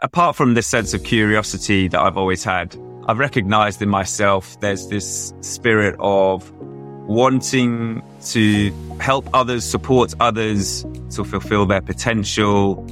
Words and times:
apart 0.00 0.36
from 0.36 0.54
this 0.54 0.66
sense 0.66 0.94
of 0.94 1.02
curiosity 1.02 1.88
that 1.88 2.00
I've 2.00 2.16
always 2.16 2.44
had, 2.44 2.76
I've 3.06 3.18
recognized 3.18 3.82
in 3.82 3.88
myself 3.88 4.58
there's 4.60 4.88
this 4.88 5.32
spirit 5.40 5.96
of 5.98 6.50
wanting 7.08 8.02
to 8.26 8.70
help 9.00 9.28
others, 9.32 9.64
support 9.64 10.14
others 10.20 10.84
to 11.10 11.24
fulfill 11.24 11.66
their 11.66 11.80
potential. 11.80 12.84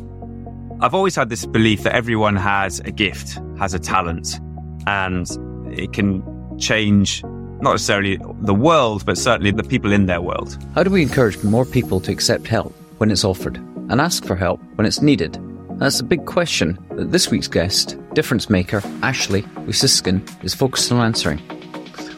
I've 0.80 0.94
always 0.94 1.14
had 1.14 1.28
this 1.28 1.44
belief 1.46 1.82
that 1.82 1.94
everyone 1.94 2.36
has 2.36 2.80
a 2.80 2.90
gift, 2.90 3.38
has 3.58 3.74
a 3.74 3.78
talent, 3.78 4.40
and 4.86 5.28
it 5.70 5.92
can 5.92 6.22
change 6.58 7.22
not 7.60 7.72
necessarily 7.72 8.18
the 8.42 8.54
world, 8.54 9.04
but 9.06 9.16
certainly 9.16 9.50
the 9.50 9.62
people 9.62 9.92
in 9.92 10.06
their 10.06 10.20
world. 10.20 10.58
How 10.74 10.82
do 10.82 10.90
we 10.90 11.02
encourage 11.02 11.42
more 11.44 11.64
people 11.64 12.00
to 12.00 12.12
accept 12.12 12.46
help 12.46 12.72
when 12.98 13.10
it's 13.10 13.24
offered 13.24 13.56
and 13.88 14.00
ask 14.00 14.24
for 14.24 14.34
help 14.34 14.60
when 14.74 14.86
it's 14.86 15.00
needed? 15.00 15.38
That's 15.78 16.00
a 16.00 16.04
big 16.04 16.24
question 16.24 16.78
that 16.92 17.12
this 17.12 17.30
week's 17.30 17.48
guest, 17.48 17.98
difference 18.14 18.48
maker 18.48 18.80
Ashley 19.02 19.42
Usiskin, 19.66 20.22
is 20.42 20.54
focused 20.54 20.90
on 20.90 21.04
answering. 21.04 21.40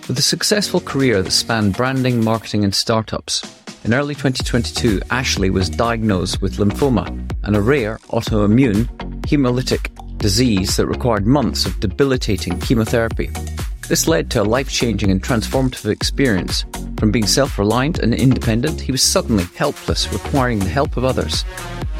With 0.07 0.17
a 0.17 0.23
successful 0.23 0.81
career 0.81 1.23
that 1.23 1.33
spanned 1.33 1.77
branding, 1.77 2.23
marketing, 2.23 2.63
and 2.63 2.73
startups, 2.73 3.43
in 3.85 3.95
early 3.95 4.15
2022, 4.15 5.01
Ashley 5.11 5.51
was 5.51 5.69
diagnosed 5.69 6.41
with 6.41 6.59
lymphoma, 6.59 7.09
and 7.43 7.57
a 7.57 7.61
rare 7.61 7.99
autoimmune 8.11 8.87
hemolytic 9.23 9.91
disease 10.19 10.77
that 10.77 10.87
required 10.87 11.27
months 11.27 11.67
of 11.67 11.81
debilitating 11.81 12.61
chemotherapy. 12.61 13.29
This 13.89 14.07
led 14.07 14.31
to 14.33 14.43
a 14.43 14.45
life 14.45 14.69
changing 14.69 15.11
and 15.11 15.23
transformative 15.23 15.91
experience. 15.91 16.67
From 16.99 17.11
being 17.11 17.27
self 17.27 17.59
reliant 17.59 18.01
and 18.01 18.13
independent, 18.13 18.83
he 18.83 18.93
was 18.93 19.01
suddenly 19.01 19.45
helpless, 19.57 20.13
requiring 20.13 20.59
the 20.59 20.67
help 20.67 20.99
of 20.99 21.07
others. 21.07 21.47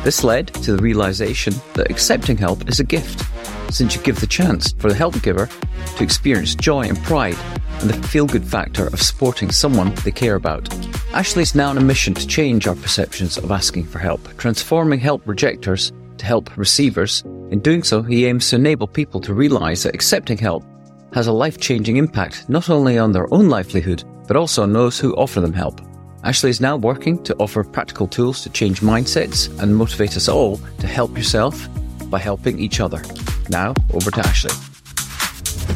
This 0.05 0.23
led 0.23 0.49
to 0.49 0.77
the 0.77 0.83
realization 0.83 1.55
that 1.73 1.91
accepting 1.91 2.37
help 2.37 2.69
is 2.69 2.79
a 2.79 2.85
gift, 2.85 3.25
since 3.73 3.97
you 3.97 4.03
give 4.03 4.21
the 4.21 4.27
chance 4.27 4.73
for 4.73 4.91
the 4.91 4.95
help 4.95 5.23
giver 5.23 5.49
to 5.97 6.05
experience 6.05 6.55
joy 6.55 6.83
and 6.83 7.03
pride 7.05 7.39
and 7.81 7.89
the 7.89 8.09
feel 8.09 8.27
good 8.27 8.45
factor 8.45 8.87
of 8.89 9.01
supporting 9.01 9.51
someone 9.51 9.95
they 10.05 10.11
care 10.11 10.35
about. 10.35 10.69
Ashley 11.15 11.43
is 11.43 11.55
now 11.55 11.71
on 11.71 11.79
a 11.79 11.81
mission 11.81 12.13
to 12.15 12.27
change 12.27 12.67
our 12.67 12.75
perceptions 12.75 13.39
of 13.39 13.51
asking 13.51 13.85
for 13.85 13.99
help, 13.99 14.37
transforming 14.37 15.01
help 15.01 15.27
rejectors 15.27 15.91
to 16.19 16.27
help 16.27 16.55
receivers. 16.59 17.23
In 17.51 17.61
doing 17.61 17.83
so, 17.83 18.03
he 18.03 18.27
aims 18.27 18.51
to 18.51 18.57
enable 18.57 18.89
people 18.89 19.23
to 19.23 19.33
realize 19.33 19.85
that 19.85 19.95
accepting 19.95 20.37
help 20.37 20.65
has 21.13 21.27
a 21.27 21.33
life 21.33 21.59
changing 21.59 21.97
impact 21.97 22.49
not 22.49 22.71
only 22.71 22.99
on 22.99 23.13
their 23.13 23.33
own 23.33 23.49
livelihood, 23.49 24.05
but 24.27 24.37
also 24.37 24.63
on 24.63 24.73
those 24.73 24.99
who 24.99 25.15
offer 25.15 25.41
them 25.41 25.53
help. 25.53 25.81
Ashley 26.25 26.51
is 26.51 26.61
now 26.61 26.77
working 26.77 27.23
to 27.25 27.35
offer 27.37 27.65
practical 27.65 28.07
tools 28.07 28.43
to 28.43 28.51
change 28.51 28.81
mindsets 28.81 29.57
and 29.63 29.77
motivate 29.77 30.17
us 30.17 30.29
all 30.29 30.59
to 30.79 30.87
help 30.87 31.17
yourself 31.17 31.69
by 32.11 32.19
helping 32.19 32.59
each 32.59 32.81
other. 32.81 33.01
Now, 33.49 33.75
over 33.95 34.11
to 34.11 34.21
Ashley. 34.21 34.51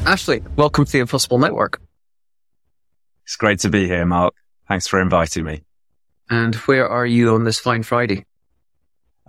Ashley, 0.04 0.42
welcome 0.56 0.84
to 0.84 0.92
the 0.92 0.98
Impossible 0.98 1.38
Network. 1.38 1.80
It's 3.24 3.36
great 3.36 3.60
to 3.60 3.70
be 3.70 3.86
here, 3.86 4.04
Mark. 4.04 4.34
Thanks 4.68 4.86
for 4.86 5.00
inviting 5.00 5.44
me. 5.44 5.62
And 6.28 6.54
where 6.56 6.88
are 6.88 7.06
you 7.06 7.34
on 7.34 7.44
this 7.44 7.58
fine 7.58 7.82
Friday? 7.82 8.26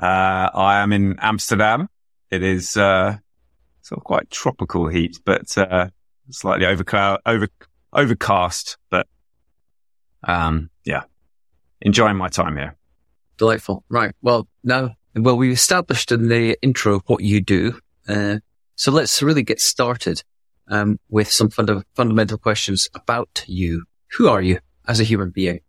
Uh, 0.01 0.49
I 0.53 0.79
am 0.79 0.91
in 0.91 1.17
Amsterdam. 1.19 1.89
It 2.31 2.41
is 2.41 2.75
uh, 2.75 3.17
sort 3.81 3.99
of 3.99 4.03
quite 4.03 4.31
tropical 4.31 4.87
heat, 4.87 5.19
but 5.23 5.55
uh, 5.57 5.89
slightly 6.29 6.65
overcloud, 6.65 7.19
over 7.25 7.47
overcast. 7.91 8.77
But 8.89 9.07
um, 10.23 10.69
yeah, 10.85 11.03
enjoying 11.81 12.17
my 12.17 12.29
time 12.29 12.57
here. 12.57 12.75
Delightful. 13.37 13.83
Right. 13.89 14.13
Well, 14.21 14.47
now, 14.63 14.95
well, 15.15 15.37
we 15.37 15.51
established 15.51 16.11
in 16.11 16.29
the 16.29 16.57
intro 16.61 16.99
what 17.07 17.23
you 17.23 17.41
do. 17.41 17.79
Uh, 18.07 18.39
so 18.75 18.91
let's 18.91 19.21
really 19.21 19.43
get 19.43 19.59
started 19.59 20.23
um, 20.67 20.99
with 21.09 21.31
some 21.31 21.49
funda- 21.49 21.83
fundamental 21.95 22.37
questions 22.37 22.89
about 22.93 23.43
you. 23.47 23.85
Who 24.17 24.27
are 24.27 24.41
you 24.41 24.59
as 24.87 24.99
a 24.99 25.03
human 25.03 25.31
being? 25.31 25.59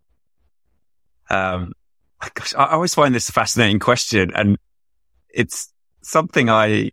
Um, 1.31 1.73
gosh, 2.35 2.55
I 2.55 2.73
always 2.73 2.95
find 2.95 3.15
this 3.15 3.29
a 3.29 3.33
fascinating 3.33 3.79
question, 3.79 4.31
and 4.35 4.59
it's 5.31 5.73
something 6.03 6.49
I 6.51 6.91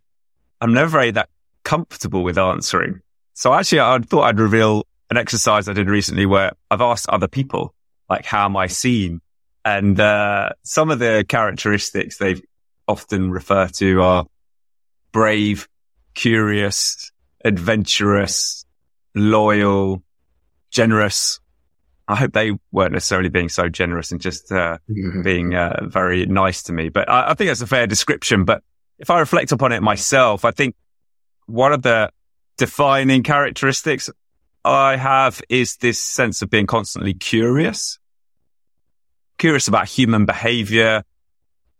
I'm 0.60 0.72
never 0.72 0.90
very 0.90 1.10
that 1.12 1.28
comfortable 1.64 2.22
with 2.22 2.38
answering. 2.38 3.00
So 3.34 3.52
actually, 3.52 3.80
I 3.80 3.98
thought 3.98 4.22
I'd 4.22 4.38
reveal 4.38 4.86
an 5.10 5.16
exercise 5.16 5.68
I 5.68 5.72
did 5.72 5.88
recently 5.88 6.26
where 6.26 6.52
I've 6.70 6.80
asked 6.80 7.08
other 7.08 7.28
people, 7.28 7.74
like, 8.08 8.24
how 8.24 8.44
am 8.44 8.56
I 8.56 8.66
seen? 8.66 9.20
And 9.64 9.98
uh, 9.98 10.50
some 10.62 10.90
of 10.90 10.98
the 10.98 11.24
characteristics 11.28 12.18
they 12.18 12.36
often 12.88 13.30
refer 13.30 13.68
to 13.68 14.02
are 14.02 14.26
brave, 15.12 15.68
curious, 16.14 17.10
adventurous, 17.44 18.64
loyal, 19.14 20.02
generous. 20.70 21.38
I 22.08 22.16
hope 22.16 22.32
they 22.32 22.52
weren't 22.72 22.92
necessarily 22.92 23.28
being 23.28 23.48
so 23.48 23.68
generous 23.68 24.10
and 24.10 24.20
just 24.20 24.50
uh, 24.50 24.78
being 25.22 25.54
uh, 25.54 25.84
very 25.84 26.26
nice 26.26 26.64
to 26.64 26.72
me. 26.72 26.88
But 26.88 27.08
I, 27.08 27.30
I 27.30 27.34
think 27.34 27.48
that's 27.48 27.60
a 27.60 27.66
fair 27.66 27.86
description. 27.86 28.44
But 28.44 28.62
if 28.98 29.10
I 29.10 29.20
reflect 29.20 29.52
upon 29.52 29.72
it 29.72 29.82
myself, 29.82 30.44
I 30.44 30.50
think 30.50 30.74
one 31.46 31.72
of 31.72 31.82
the 31.82 32.10
defining 32.62 33.24
characteristics 33.24 34.08
I 34.64 34.94
have 34.94 35.42
is 35.48 35.78
this 35.78 35.98
sense 35.98 36.42
of 36.42 36.48
being 36.48 36.68
constantly 36.68 37.12
curious, 37.12 37.98
curious 39.36 39.66
about 39.66 39.88
human 39.88 40.26
behavior, 40.26 41.02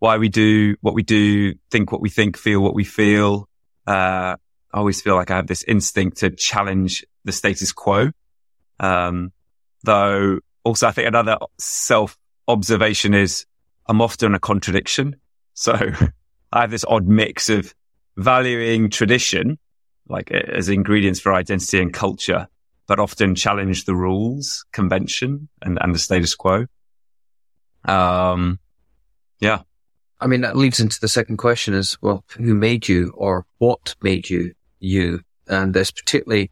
why 0.01 0.19
we 0.19 0.29
do 0.29 0.75
what 0.81 0.95
we 0.95 1.05
do, 1.05 1.55
think 1.71 1.93
what 1.93 2.01
we 2.01 2.09
think, 2.09 2.37
feel 2.37 2.61
what 2.61 2.75
we 2.75 2.83
feel. 2.83 3.49
Uh, 3.87 4.35
I 4.75 4.77
always 4.77 5.01
feel 5.01 5.15
like 5.15 5.31
I 5.31 5.37
have 5.37 5.47
this 5.47 5.63
instinct 5.63 6.17
to 6.17 6.31
challenge 6.31 7.07
the 7.25 7.31
status 7.31 7.71
quo. 7.71 8.11
Um, 8.81 9.31
though 9.85 10.41
also 10.65 10.89
I 10.89 10.91
think 10.91 11.07
another 11.07 11.39
self 11.59 12.19
observation 12.49 13.15
is 13.15 13.47
I'm 13.87 14.01
often 14.01 14.35
a 14.35 14.41
contradiction. 14.41 15.15
So 15.55 15.75
I 16.53 16.61
have 16.61 16.73
this 16.73 16.85
odd 16.89 17.07
mix 17.07 17.51
of 17.51 17.73
valuing 18.17 18.91
tradition, 18.91 19.61
like 20.09 20.31
as 20.31 20.69
ingredients 20.69 21.21
for 21.21 21.33
identity 21.33 21.81
and 21.81 21.93
culture, 21.93 22.49
but 22.87 22.99
often 22.99 23.35
challenge 23.35 23.85
the 23.85 23.95
rules, 23.95 24.65
convention 24.73 25.49
and, 25.63 25.79
and 25.81 25.95
the 25.95 25.99
status 25.99 26.35
quo. 26.35 26.67
Um, 27.85 28.59
yeah. 29.41 29.63
I 30.21 30.27
mean, 30.27 30.43
that 30.43 30.57
leads 30.57 30.79
into 30.79 31.01
the 31.01 31.09
second 31.09 31.39
question 31.39 31.75
is, 31.75 31.99
well, 32.01 32.25
who 32.37 32.55
made 32.55 32.89
you 32.89 33.13
or 33.17 33.45
what 33.59 33.97
made 34.03 34.31
you 34.31 34.53
you? 34.79 35.21
And 35.49 35.75
there's 35.75 35.91
particularly 35.91 36.51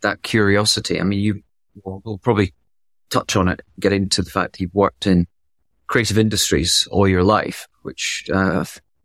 that 0.00 0.22
curiosity. 0.22 1.00
I 1.00 1.04
mean, 1.04 1.20
you, 1.20 1.42
we'll, 1.84 2.00
we'll 2.04 2.18
probably 2.18 2.54
touch 3.10 3.36
on 3.36 3.48
it, 3.48 3.60
get 3.78 3.92
into 3.92 4.22
the 4.22 4.30
fact 4.30 4.60
you've 4.60 4.74
worked 4.74 5.06
in 5.06 5.26
creative 5.86 6.18
industries 6.18 6.88
all 6.90 7.06
your 7.06 7.22
life, 7.22 7.68
which, 7.82 8.24
uh, 8.32 8.64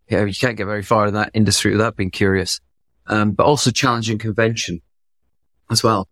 yeah, 0.10 0.24
you 0.24 0.34
can't 0.34 0.58
get 0.58 0.66
very 0.66 0.82
far 0.82 1.08
in 1.08 1.14
that 1.16 1.32
industry 1.34 1.72
without 1.72 1.98
being 1.98 2.12
curious. 2.12 2.62
Um, 3.09 3.31
but 3.31 3.46
also 3.46 3.72
challenging 3.72 4.20
convention 4.20 4.81
as 5.72 5.84
well. 5.84 6.08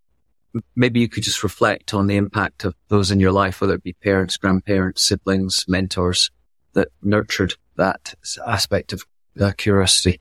Maybe 0.75 0.99
you 0.99 1.07
could 1.07 1.23
just 1.23 1.43
reflect 1.43 1.93
on 1.93 2.07
the 2.07 2.15
impact 2.15 2.65
of 2.65 2.73
those 2.87 3.11
in 3.11 3.19
your 3.19 3.31
life, 3.31 3.61
whether 3.61 3.75
it 3.75 3.83
be 3.83 3.93
parents, 3.93 4.37
grandparents, 4.37 5.07
siblings, 5.07 5.65
mentors 5.67 6.31
that 6.73 6.87
nurtured 7.03 7.53
that 7.75 8.15
aspect 8.45 8.93
of 8.93 9.03
uh, 9.39 9.51
curiosity. 9.57 10.19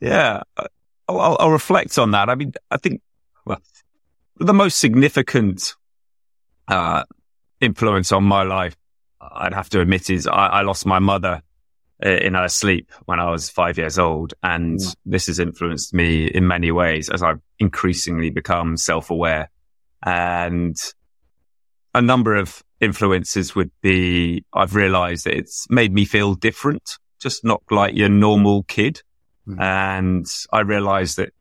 Yeah, 0.00 0.42
I'll, 0.56 0.68
I'll, 1.08 1.36
I'll, 1.40 1.50
reflect 1.50 1.98
on 1.98 2.10
that. 2.12 2.28
I 2.28 2.34
mean, 2.34 2.52
I 2.70 2.76
think 2.76 3.02
well, 3.44 3.60
the 4.38 4.54
most 4.54 4.78
significant 4.78 5.74
uh, 6.68 7.04
influence 7.60 8.12
on 8.12 8.24
my 8.24 8.42
life, 8.42 8.76
I'd 9.20 9.54
have 9.54 9.68
to 9.70 9.80
admit, 9.80 10.10
is 10.10 10.26
I, 10.26 10.46
I, 10.46 10.62
lost 10.62 10.84
my 10.84 10.98
mother 10.98 11.42
in 12.02 12.34
her 12.34 12.48
sleep 12.48 12.92
when 13.06 13.20
I 13.20 13.30
was 13.30 13.48
five 13.48 13.78
years 13.78 13.98
old, 13.98 14.34
and 14.42 14.80
yeah. 14.80 14.90
this 15.04 15.26
has 15.26 15.38
influenced 15.38 15.94
me 15.94 16.26
in 16.26 16.46
many 16.46 16.70
ways 16.70 17.08
as 17.08 17.22
I've 17.22 17.40
increasingly 17.58 18.30
become 18.30 18.76
self-aware. 18.76 19.50
And 20.04 20.76
a 21.94 22.02
number 22.02 22.34
of 22.34 22.62
influences 22.80 23.54
would 23.54 23.70
be 23.80 24.44
I've 24.52 24.74
realized 24.74 25.24
that 25.24 25.34
it's 25.34 25.66
made 25.70 25.92
me 25.92 26.04
feel 26.04 26.34
different, 26.34 26.98
just 27.18 27.44
not 27.44 27.62
like 27.70 27.96
your 27.96 28.10
normal 28.10 28.64
kid. 28.64 29.02
Mm. 29.48 29.60
And 29.60 30.26
I 30.52 30.60
realized 30.60 31.16
that 31.16 31.32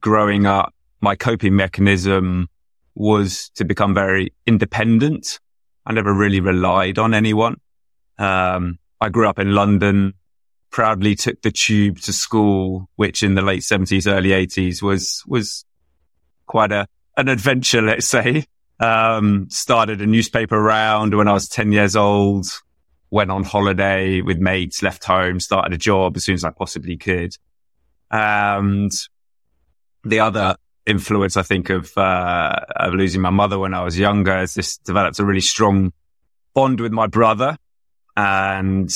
growing 0.00 0.46
up, 0.46 0.74
my 1.00 1.14
coping 1.14 1.54
mechanism 1.54 2.48
was 2.94 3.50
to 3.54 3.64
become 3.64 3.94
very 3.94 4.32
independent. 4.46 5.38
I 5.86 5.92
never 5.92 6.12
really 6.12 6.40
relied 6.40 6.98
on 6.98 7.14
anyone. 7.14 7.60
Um, 8.18 8.78
I 9.00 9.08
grew 9.08 9.28
up 9.28 9.38
in 9.38 9.54
London, 9.54 10.14
proudly 10.70 11.14
took 11.14 11.42
the 11.42 11.50
tube 11.50 11.98
to 12.00 12.12
school, 12.12 12.88
which 12.96 13.22
in 13.22 13.34
the 13.34 13.42
late 13.42 13.64
seventies, 13.64 14.06
early 14.06 14.32
eighties 14.32 14.82
was, 14.82 15.22
was 15.26 15.64
quite 16.46 16.72
a, 16.72 16.86
an 17.16 17.28
adventure, 17.28 17.82
let's 17.82 18.06
say. 18.06 18.44
Um, 18.78 19.48
started 19.50 20.00
a 20.00 20.06
newspaper 20.06 20.60
round 20.60 21.14
when 21.14 21.28
I 21.28 21.32
was 21.32 21.48
10 21.48 21.70
years 21.70 21.96
old, 21.96 22.46
went 23.10 23.30
on 23.30 23.44
holiday 23.44 24.22
with 24.22 24.38
mates, 24.38 24.82
left 24.82 25.04
home, 25.04 25.38
started 25.38 25.74
a 25.74 25.78
job 25.78 26.16
as 26.16 26.24
soon 26.24 26.34
as 26.34 26.44
I 26.44 26.50
possibly 26.50 26.96
could. 26.96 27.36
And 28.10 28.90
the 30.02 30.20
other 30.20 30.56
influence, 30.86 31.36
I 31.36 31.42
think, 31.42 31.68
of, 31.68 31.96
uh, 31.96 32.60
of 32.76 32.94
losing 32.94 33.20
my 33.20 33.30
mother 33.30 33.58
when 33.58 33.74
I 33.74 33.84
was 33.84 33.98
younger 33.98 34.38
is 34.38 34.54
this 34.54 34.78
developed 34.78 35.18
a 35.18 35.24
really 35.24 35.40
strong 35.40 35.92
bond 36.54 36.80
with 36.80 36.92
my 36.92 37.06
brother. 37.06 37.58
And 38.16 38.90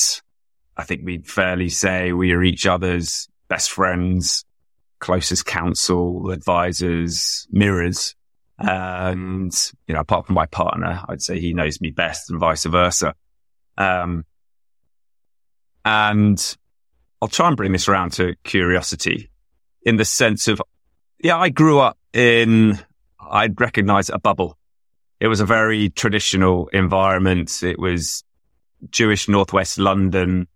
I 0.77 0.85
think 0.85 1.03
we'd 1.05 1.27
fairly 1.27 1.69
say 1.69 2.13
we 2.13 2.33
are 2.33 2.43
each 2.43 2.67
other's 2.67 3.29
best 3.49 3.71
friends, 3.71 4.45
closest 4.99 5.47
counsel, 5.47 6.31
advisors, 6.31 7.47
mirrors. 7.51 8.15
And, 8.59 9.53
you 9.87 9.95
know, 9.95 10.01
apart 10.01 10.27
from 10.27 10.35
my 10.35 10.47
partner, 10.47 11.03
I'd 11.09 11.23
say 11.23 11.41
he 11.41 11.55
knows 11.55 11.81
me 11.81 11.91
best 11.91 12.31
and 12.31 12.39
vice 12.39 12.65
versa. 12.65 13.15
Um, 13.77 14.25
and 15.85 16.57
I'll 17.21 17.29
try 17.29 17.49
and 17.49 17.57
bring 17.57 17.73
this 17.73 17.89
around 17.89 18.13
to 18.15 18.35
curiosity 18.45 19.31
in 19.83 19.97
the 19.97 20.05
sense 20.05 20.49
of, 20.49 20.63
yeah, 21.19 21.37
I 21.37 21.49
grew 21.49 21.79
up 21.79 21.99
in, 22.13 22.79
I'd 23.21 23.61
recognize 23.61 24.09
a 24.09 24.19
bubble. 24.19 24.57
It 25.21 25.29
was 25.29 25.41
a 25.41 25.47
very 25.47 25.91
traditional 25.91 26.69
environment. 26.69 27.63
It 27.63 27.79
was 27.79 28.25
Jewish 28.91 29.29
Northwest 29.29 29.79
London. 29.79 30.49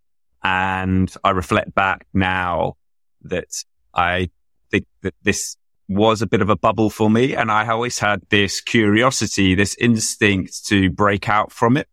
And 0.42 1.12
I 1.25 1.30
reflect 1.30 1.75
back 1.75 2.06
now 2.14 2.76
that 3.22 3.64
I 3.94 4.30
think 4.70 4.86
that 5.02 5.14
this 5.22 5.56
was 5.88 6.22
a 6.22 6.26
bit 6.26 6.42
of 6.42 6.50
a 6.50 6.56
bubble 6.56 6.90
for 6.90 7.10
me. 7.10 7.34
And 7.34 7.50
I 7.50 7.66
always 7.69 7.98
had 7.98 8.22
this 8.28 8.60
curiosity, 8.60 9.54
this 9.54 9.75
instinct 9.80 10.66
to 10.66 10.90
break 10.90 11.28
out 11.28 11.50
from 11.50 11.76
it 11.76 11.88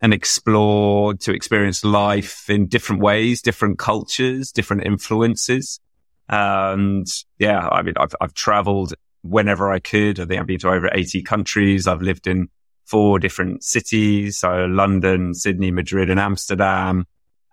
and 0.00 0.14
explore, 0.14 1.14
to 1.14 1.32
experience 1.32 1.84
life 1.84 2.48
in 2.48 2.66
different 2.66 3.02
ways, 3.02 3.42
different 3.42 3.78
cultures, 3.78 4.52
different 4.52 4.84
influences. 4.84 5.80
And 6.28 7.06
yeah, 7.38 7.68
I 7.68 7.82
mean, 7.82 7.94
I've, 7.96 8.14
I've 8.20 8.34
traveled 8.34 8.94
whenever 9.22 9.70
I 9.70 9.78
could. 9.78 10.20
I 10.20 10.26
think 10.26 10.40
I've 10.40 10.46
been 10.46 10.58
to 10.60 10.70
over 10.70 10.90
80 10.92 11.22
countries. 11.22 11.86
I've 11.86 12.02
lived 12.02 12.26
in 12.26 12.48
four 12.84 13.18
different 13.18 13.64
cities. 13.64 14.38
So 14.38 14.66
London, 14.66 15.34
Sydney, 15.34 15.70
Madrid 15.70 16.10
and 16.10 16.20
Amsterdam. 16.20 17.06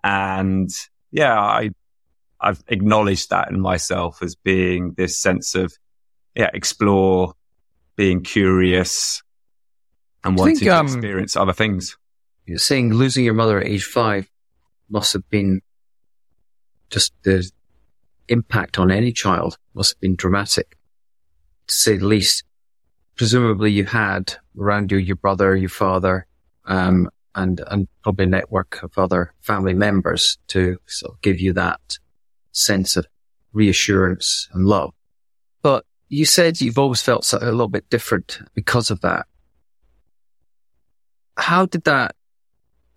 And 0.04 0.70
yeah, 1.10 1.38
I 1.38 1.70
I've 2.40 2.62
acknowledged 2.66 3.30
that 3.30 3.50
in 3.50 3.60
myself 3.60 4.22
as 4.22 4.34
being 4.34 4.94
this 4.96 5.16
sense 5.16 5.54
of, 5.54 5.72
yeah, 6.34 6.50
explore, 6.52 7.34
being 7.94 8.22
curious 8.22 9.22
and 10.24 10.36
wanting 10.36 10.56
think, 10.56 10.70
to 10.70 10.76
um, 10.76 10.86
experience 10.86 11.36
other 11.36 11.52
things. 11.52 11.96
You're 12.46 12.58
saying 12.58 12.94
losing 12.94 13.24
your 13.24 13.34
mother 13.34 13.60
at 13.60 13.66
age 13.66 13.84
five 13.84 14.28
must 14.90 15.12
have 15.12 15.28
been 15.30 15.62
just 16.90 17.12
the 17.22 17.48
impact 18.28 18.78
on 18.78 18.90
any 18.90 19.12
child 19.12 19.56
must 19.74 19.94
have 19.94 20.00
been 20.00 20.16
dramatic, 20.16 20.76
to 21.68 21.74
say 21.74 21.96
the 21.96 22.06
least. 22.06 22.44
Presumably 23.16 23.70
you 23.70 23.84
had 23.84 24.34
around 24.58 24.90
you 24.90 24.98
your 24.98 25.16
brother, 25.16 25.54
your 25.56 25.68
father, 25.68 26.26
um, 26.64 27.10
and, 27.34 27.62
and 27.68 27.88
probably 28.02 28.24
a 28.24 28.28
network 28.28 28.82
of 28.82 28.96
other 28.98 29.32
family 29.40 29.74
members 29.74 30.38
to 30.48 30.78
sort 30.86 31.14
of 31.14 31.20
give 31.22 31.40
you 31.40 31.52
that 31.52 31.98
sense 32.52 32.96
of 32.96 33.06
reassurance 33.52 34.48
and 34.52 34.66
love. 34.66 34.92
But 35.62 35.84
you 36.08 36.24
said 36.24 36.60
you've 36.60 36.78
always 36.78 37.02
felt 37.02 37.32
a 37.32 37.38
little 37.38 37.68
bit 37.68 37.88
different 37.88 38.40
because 38.54 38.90
of 38.90 39.00
that. 39.00 39.26
How 41.36 41.66
did 41.66 41.84
that 41.84 42.14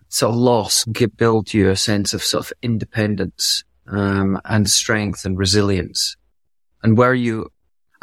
sort 0.10 0.32
of 0.32 0.38
loss 0.38 0.86
build 1.18 1.54
you 1.54 1.70
a 1.70 1.76
sense 1.76 2.14
of 2.14 2.22
sort 2.22 2.46
of 2.46 2.54
independence 2.62 3.64
um, 3.88 4.40
and 4.46 4.70
strength 4.70 5.26
and 5.26 5.38
resilience? 5.38 6.18
And 6.84 6.98
where 6.98 7.14
you, 7.14 7.50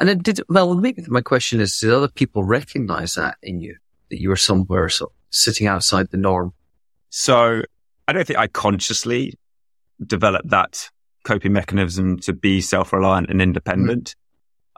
and 0.03 0.09
then 0.09 0.19
did, 0.19 0.41
well, 0.49 0.75
maybe 0.75 1.05
my 1.07 1.21
question 1.21 1.61
is, 1.61 1.79
did 1.79 1.93
other 1.93 2.09
people 2.09 2.43
recognize 2.43 3.15
that 3.15 3.37
in 3.41 3.61
you, 3.61 3.77
that 4.11 4.21
you 4.21 4.31
were 4.31 4.37
somewhere 4.37 4.89
so 4.89 5.13
sitting 5.31 5.69
outside 5.69 6.11
the 6.11 6.17
norm? 6.17 6.53
So 7.11 7.63
I 8.09 8.13
don't 8.13 8.27
think 8.27 8.37
I 8.37 8.49
consciously 8.49 9.39
developed 10.05 10.51
that 10.51 10.91
coping 11.23 11.53
mechanism 11.53 12.19
to 12.19 12.33
be 12.33 12.61
self-reliant 12.61 13.31
and 13.31 13.41
independent. 13.41 14.17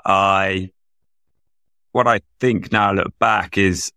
Mm. 0.01 0.03
I, 0.05 0.71
what 1.93 2.07
I 2.07 2.21
think 2.39 2.71
now 2.71 2.91
I 2.91 2.93
look 2.93 3.19
back 3.19 3.57
is 3.57 3.93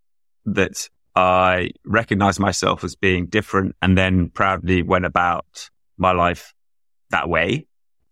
that 0.45 0.87
I 1.13 1.71
recognized 1.83 2.39
myself 2.39 2.85
as 2.85 2.95
being 2.95 3.25
different 3.25 3.75
and 3.81 3.97
then 3.97 4.29
proudly 4.29 4.81
went 4.81 5.03
about 5.03 5.69
my 5.97 6.13
life 6.13 6.53
that 7.09 7.27
way. 7.27 7.66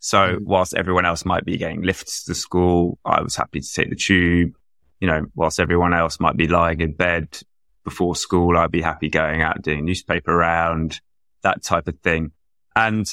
So 0.06 0.20
mm. 0.20 0.42
whilst 0.44 0.76
everyone 0.76 1.08
else 1.08 1.26
might 1.26 1.46
be 1.46 1.58
getting 1.58 1.82
lifts 1.82 2.26
to 2.26 2.36
school, 2.36 3.00
I 3.04 3.24
was 3.24 3.36
happy 3.36 3.60
to 3.60 3.74
take 3.74 3.90
the 3.90 3.96
tube. 3.96 4.52
You 5.00 5.08
know, 5.08 5.26
whilst 5.34 5.60
everyone 5.60 5.96
else 5.96 6.20
might 6.20 6.38
be 6.38 6.48
lying 6.48 6.80
in 6.82 6.94
bed 6.94 7.40
before 7.84 8.16
school, 8.16 8.56
I'd 8.56 8.70
be 8.70 8.84
happy 8.84 9.10
going 9.10 9.42
out 9.42 9.64
doing 9.64 9.84
newspaper 9.84 10.36
round, 10.36 11.02
that 11.42 11.64
type 11.64 11.88
of 11.88 11.98
thing. 12.02 12.34
And 12.76 13.12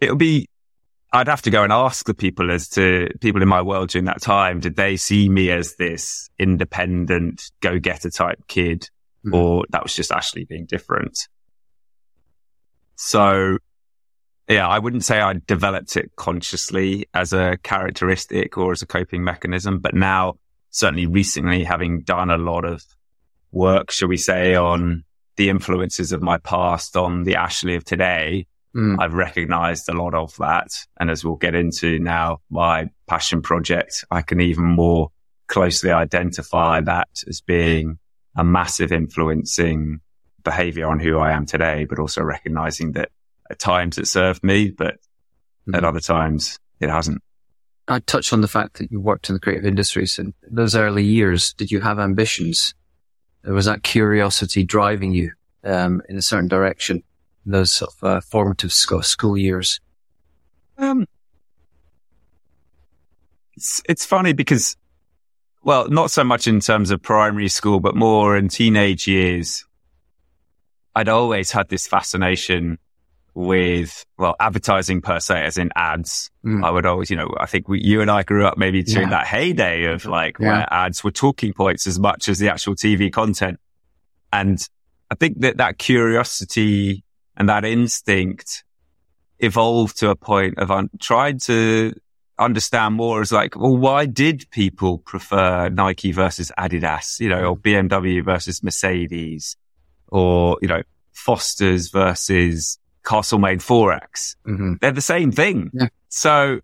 it'll 0.00 0.14
be, 0.14 0.48
I'd 1.12 1.26
have 1.26 1.42
to 1.42 1.50
go 1.50 1.64
and 1.64 1.72
ask 1.72 2.06
the 2.06 2.14
people 2.14 2.52
as 2.52 2.68
to 2.70 3.08
people 3.20 3.42
in 3.42 3.48
my 3.48 3.62
world 3.62 3.88
during 3.88 4.04
that 4.04 4.22
time, 4.22 4.60
did 4.60 4.76
they 4.76 4.96
see 4.96 5.28
me 5.28 5.50
as 5.50 5.74
this 5.74 6.30
independent, 6.38 7.50
go 7.60 7.80
getter 7.80 8.10
type 8.10 8.46
kid? 8.46 8.88
Mm. 9.26 9.34
Or 9.34 9.64
that 9.70 9.82
was 9.82 9.92
just 9.92 10.12
Ashley 10.12 10.44
being 10.44 10.66
different. 10.66 11.26
So 12.94 13.58
yeah, 14.48 14.66
I 14.68 14.78
wouldn't 14.78 15.04
say 15.04 15.20
I 15.20 15.34
developed 15.46 15.96
it 15.96 16.12
consciously 16.16 17.06
as 17.14 17.32
a 17.32 17.58
characteristic 17.62 18.56
or 18.56 18.72
as 18.72 18.82
a 18.82 18.86
coping 18.86 19.24
mechanism, 19.24 19.78
but 19.78 19.94
now 19.94 20.34
certainly 20.70 21.06
recently 21.06 21.64
having 21.64 22.02
done 22.02 22.30
a 22.30 22.38
lot 22.38 22.64
of 22.64 22.82
work, 23.50 23.90
shall 23.90 24.08
we 24.08 24.16
say, 24.16 24.54
on 24.54 25.04
the 25.36 25.48
influences 25.48 26.12
of 26.12 26.22
my 26.22 26.38
past 26.38 26.96
on 26.96 27.24
the 27.24 27.36
Ashley 27.36 27.74
of 27.74 27.84
today, 27.84 28.46
Mm. 28.76 28.96
I've 29.00 29.14
recognized 29.14 29.88
a 29.88 29.94
lot 29.94 30.14
of 30.14 30.36
that. 30.36 30.68
And 31.00 31.10
as 31.10 31.24
we'll 31.24 31.36
get 31.36 31.54
into 31.54 31.98
now, 31.98 32.40
my 32.50 32.90
passion 33.06 33.40
project, 33.40 34.04
I 34.10 34.20
can 34.20 34.40
even 34.40 34.64
more 34.64 35.10
closely 35.48 35.90
identify 35.90 36.82
that 36.82 37.08
as 37.26 37.40
being 37.40 37.98
a 38.36 38.44
massive 38.44 38.92
influencing 38.92 40.00
behavior 40.44 40.86
on 40.88 41.00
who 41.00 41.18
I 41.18 41.32
am 41.32 41.46
today, 41.46 41.86
but 41.88 41.98
also 41.98 42.22
recognizing 42.22 42.92
that 42.92 43.10
at 43.50 43.58
times 43.58 43.98
it 43.98 44.06
served 44.06 44.42
me, 44.42 44.70
but 44.70 44.96
mm. 45.68 45.76
at 45.76 45.84
other 45.84 46.00
times 46.00 46.58
it 46.80 46.90
hasn't. 46.90 47.22
I 47.88 48.00
touched 48.00 48.32
on 48.32 48.40
the 48.40 48.48
fact 48.48 48.78
that 48.78 48.90
you 48.90 49.00
worked 49.00 49.28
in 49.28 49.34
the 49.34 49.40
creative 49.40 49.64
industries 49.64 50.18
in 50.18 50.34
those 50.50 50.74
early 50.74 51.04
years. 51.04 51.52
Did 51.54 51.70
you 51.70 51.80
have 51.80 51.98
ambitions? 51.98 52.74
Was 53.44 53.66
that 53.66 53.84
curiosity 53.84 54.64
driving 54.64 55.12
you 55.12 55.32
um, 55.62 56.02
in 56.08 56.16
a 56.16 56.22
certain 56.22 56.48
direction? 56.48 57.04
those 57.46 57.72
sort 57.72 57.92
of 57.92 58.04
uh, 58.04 58.20
formative 58.20 58.72
school, 58.72 59.02
school 59.02 59.38
years? 59.38 59.80
Um, 60.76 61.06
it's, 63.54 63.80
it's 63.88 64.04
funny 64.04 64.32
because, 64.32 64.76
well, 65.62 65.88
not 65.88 66.10
so 66.10 66.24
much 66.24 66.46
in 66.46 66.60
terms 66.60 66.90
of 66.90 67.00
primary 67.00 67.48
school, 67.48 67.80
but 67.80 67.94
more 67.94 68.36
in 68.36 68.48
teenage 68.48 69.06
years. 69.06 69.64
I'd 70.94 71.08
always 71.08 71.50
had 71.50 71.68
this 71.68 71.86
fascination 71.86 72.78
with, 73.36 74.06
well, 74.16 74.34
advertising 74.40 75.02
per 75.02 75.20
se, 75.20 75.44
as 75.44 75.58
in 75.58 75.68
ads. 75.76 76.30
Mm. 76.42 76.64
I 76.64 76.70
would 76.70 76.86
always, 76.86 77.10
you 77.10 77.16
know, 77.16 77.28
I 77.38 77.44
think 77.44 77.68
we, 77.68 77.82
you 77.82 78.00
and 78.00 78.10
I 78.10 78.22
grew 78.22 78.46
up 78.46 78.56
maybe 78.56 78.82
during 78.82 79.08
yeah. 79.10 79.18
that 79.18 79.26
heyday 79.26 79.84
of 79.84 80.06
like 80.06 80.38
yeah. 80.40 80.46
where 80.46 80.72
ads 80.72 81.04
were 81.04 81.10
talking 81.10 81.52
points 81.52 81.86
as 81.86 81.98
much 81.98 82.30
as 82.30 82.38
the 82.38 82.48
actual 82.48 82.74
TV 82.74 83.12
content. 83.12 83.60
And 84.32 84.66
I 85.10 85.16
think 85.16 85.40
that 85.40 85.58
that 85.58 85.76
curiosity 85.76 87.04
and 87.36 87.50
that 87.50 87.66
instinct 87.66 88.64
evolved 89.38 89.98
to 89.98 90.08
a 90.08 90.16
point 90.16 90.58
of 90.58 90.70
un- 90.70 90.88
trying 90.98 91.38
to 91.40 91.92
understand 92.38 92.94
more 92.94 93.20
as 93.20 93.32
like, 93.32 93.54
well, 93.54 93.76
why 93.76 94.06
did 94.06 94.48
people 94.50 94.96
prefer 94.96 95.68
Nike 95.68 96.10
versus 96.10 96.50
Adidas, 96.58 97.20
you 97.20 97.28
know, 97.28 97.44
or 97.44 97.56
BMW 97.56 98.24
versus 98.24 98.62
Mercedes 98.62 99.56
or, 100.08 100.56
you 100.62 100.68
know, 100.68 100.80
Foster's 101.12 101.90
versus 101.90 102.78
Castlemaine 103.06 103.58
XXXX? 103.58 104.36
Mm-hmm. 104.46 104.72
They're 104.80 104.92
the 104.92 105.00
same 105.00 105.32
thing. 105.32 105.70
Yeah. 105.72 105.88
So 106.08 106.60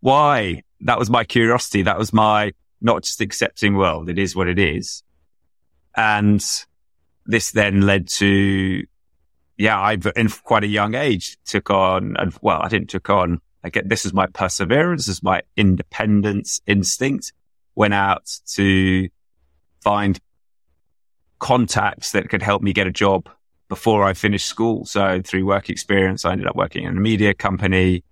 why? 0.00 0.62
That 0.82 0.98
was 0.98 1.08
my 1.10 1.24
curiosity. 1.24 1.82
That 1.82 1.98
was 1.98 2.12
my 2.12 2.52
not 2.80 3.02
just 3.02 3.20
accepting, 3.20 3.76
well, 3.76 4.08
it 4.08 4.18
is 4.18 4.36
what 4.36 4.48
it 4.48 4.58
is. 4.58 5.02
And 5.96 6.44
this 7.26 7.50
then 7.50 7.82
led 7.82 8.08
to 8.08 8.84
yeah, 9.58 9.78
I, 9.78 9.98
in 10.14 10.28
quite 10.28 10.62
a 10.62 10.68
young 10.68 10.94
age, 10.94 11.36
took 11.44 11.68
on, 11.70 12.16
and 12.16 12.32
well, 12.40 12.62
I 12.62 12.68
didn't 12.68 12.90
took 12.90 13.10
on, 13.10 13.40
I 13.64 13.70
get, 13.70 13.88
this 13.88 14.06
is 14.06 14.14
my 14.14 14.26
perseverance, 14.28 15.06
this 15.06 15.16
is 15.16 15.22
my 15.22 15.42
independence 15.56 16.60
instinct, 16.66 17.32
went 17.74 17.92
out 17.92 18.30
to 18.54 19.08
find 19.80 20.18
contacts 21.40 22.12
that 22.12 22.28
could 22.28 22.42
help 22.42 22.62
me 22.62 22.72
get 22.72 22.86
a 22.86 22.92
job 22.92 23.28
before 23.68 24.04
I 24.04 24.14
finished 24.14 24.46
school. 24.46 24.84
So 24.86 25.20
through 25.22 25.44
work 25.46 25.68
experience, 25.70 26.24
I 26.24 26.32
ended 26.32 26.46
up 26.46 26.56
working 26.56 26.84
in 26.84 26.96
a 26.96 27.00
media 27.00 27.34
company 27.34 28.04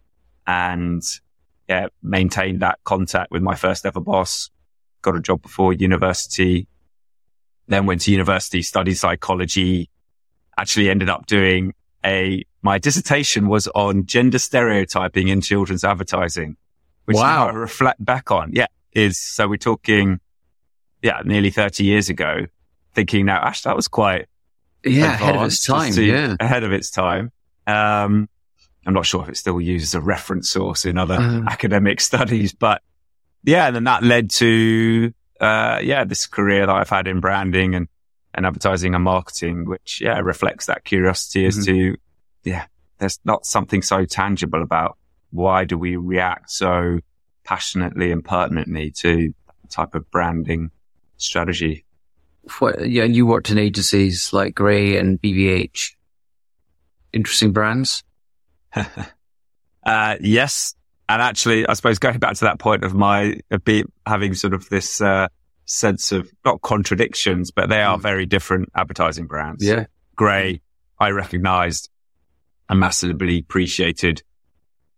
and 0.47 1.03
yeah, 1.69 1.89
maintained 2.03 2.61
that 2.61 2.79
contact 2.85 3.31
with 3.31 3.43
my 3.43 3.55
first 3.55 3.85
ever 3.87 4.01
boss, 4.01 4.51
got 5.03 5.17
a 5.17 5.21
job 5.21 5.43
before 5.43 5.73
university, 5.73 6.69
then 7.67 7.87
went 7.87 8.03
to 8.03 8.13
university, 8.13 8.63
studied 8.63 8.95
psychology, 8.95 9.91
actually 10.57 10.89
ended 10.89 11.09
up 11.09 11.27
doing 11.27 11.75
a, 12.05 12.45
my 12.63 12.79
dissertation 12.79 13.49
was 13.49 13.67
on 13.69 14.07
gender 14.07 14.39
stereotyping 14.39 15.29
in 15.29 15.41
children's 15.41 15.83
advertising, 15.83 16.57
which 17.07 17.17
Wow. 17.17 17.49
I 17.49 17.53
reflect 17.53 18.05
back 18.05 18.31
on. 18.31 18.51
Yeah. 18.53 18.67
Is 18.93 19.21
so 19.21 19.47
we're 19.49 19.57
talking, 19.57 20.21
yeah, 21.03 21.21
nearly 21.25 21.51
30 21.51 21.85
years 21.85 22.09
ago, 22.09 22.47
thinking 22.95 23.27
now, 23.27 23.43
Ash, 23.43 23.63
that 23.63 23.77
was 23.77 23.89
quite 23.89 24.27
Yeah, 24.87 25.15
ahead 25.15 25.37
of 25.37 25.43
its 25.47 25.65
time. 25.65 25.93
Yeah. 25.95 26.37
ahead 26.41 26.63
of 26.65 26.73
its 26.73 26.91
time. 26.91 27.33
Um, 27.67 28.29
I'm 28.87 28.95
not 28.95 29.05
sure 29.07 29.23
if 29.25 29.29
it's 29.29 29.41
still 29.41 29.61
used 29.61 29.83
as 29.85 29.95
a 29.95 30.01
reference 30.01 30.49
source 30.51 30.85
in 30.85 30.97
other 30.99 31.15
Uh. 31.15 31.43
academic 31.49 32.01
studies, 32.11 32.53
but 32.53 32.83
yeah, 33.43 33.67
and 33.67 33.77
then 33.77 33.85
that 33.85 34.03
led 34.03 34.31
to, 34.31 35.13
uh, 35.41 35.81
yeah, 35.83 36.05
this 36.05 36.27
career 36.27 36.67
that 36.67 36.75
I've 36.75 36.89
had 36.89 37.07
in 37.09 37.21
branding 37.21 37.75
and, 37.75 37.89
and 38.35 38.47
advertising 38.47 38.95
and 38.95 39.03
marketing, 39.05 39.65
which, 39.67 40.01
yeah, 40.01 40.19
reflects 40.21 40.67
that 40.67 40.85
curiosity 40.85 41.47
as 41.47 41.59
Mhm. 41.59 41.65
to, 41.67 41.97
yeah, 42.45 42.67
there's 42.99 43.19
not 43.25 43.45
something 43.47 43.83
so 43.83 44.05
tangible 44.05 44.63
about 44.63 44.97
why 45.31 45.65
do 45.65 45.77
we 45.79 45.97
react 45.97 46.51
so 46.51 47.01
passionately 47.45 48.13
and 48.13 48.25
pertinently 48.25 48.91
to 48.91 49.33
type 49.69 49.95
of 49.97 50.09
branding 50.11 50.71
strategy. 51.17 51.85
What, 52.59 52.89
yeah, 52.89 53.05
and 53.05 53.15
you 53.17 53.27
worked 53.27 53.51
in 53.51 53.59
agencies 53.59 54.33
like 54.33 54.55
Grey 54.55 54.97
and 54.97 55.21
BBH. 55.21 55.93
Interesting 57.13 57.53
brands. 57.53 58.03
Uh, 59.85 60.17
yes. 60.21 60.75
And 61.09 61.23
actually, 61.23 61.65
I 61.65 61.75
suppose 61.75 62.01
going 62.01 62.19
back 62.19 62.35
to 62.35 62.45
that 62.47 62.59
point 62.59 62.83
of 62.83 62.93
my 62.93 63.39
of 63.53 63.63
be, 63.65 63.85
having 64.05 64.35
sort 64.35 64.53
of 64.53 64.69
this 64.69 65.01
uh, 65.01 65.29
sense 65.65 66.11
of 66.11 66.29
not 66.45 66.61
contradictions, 66.61 67.53
but 67.53 67.69
they 67.69 67.83
are 67.83 67.97
Mm. 67.97 68.03
very 68.03 68.27
different 68.27 68.69
advertising 68.75 69.27
brands. 69.29 69.65
Yeah. 69.65 69.87
Grey, 70.17 70.61
I 70.99 71.11
recognized 71.11 71.89
and 72.69 72.81
massively 72.81 73.39
appreciated 73.39 74.25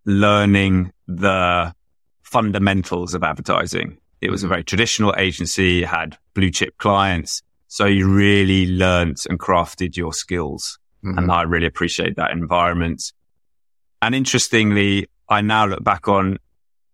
learning 0.06 0.90
the 1.06 1.74
fundamentals 2.22 3.12
of 3.12 3.22
advertising. 3.22 3.98
It 4.20 4.30
was 4.30 4.42
a 4.42 4.48
very 4.48 4.64
traditional 4.64 5.14
agency, 5.16 5.82
had 5.84 6.16
blue 6.34 6.50
chip 6.50 6.76
clients. 6.78 7.42
So 7.68 7.84
you 7.86 8.08
really 8.08 8.66
learnt 8.66 9.26
and 9.26 9.38
crafted 9.38 9.96
your 9.96 10.12
skills. 10.12 10.78
Mhm. 11.04 11.18
And 11.18 11.32
I 11.32 11.42
really 11.42 11.66
appreciate 11.66 12.16
that 12.16 12.32
environment. 12.32 13.12
And 14.02 14.14
interestingly, 14.14 15.06
I 15.28 15.40
now 15.42 15.66
look 15.66 15.84
back 15.84 16.08
on 16.08 16.38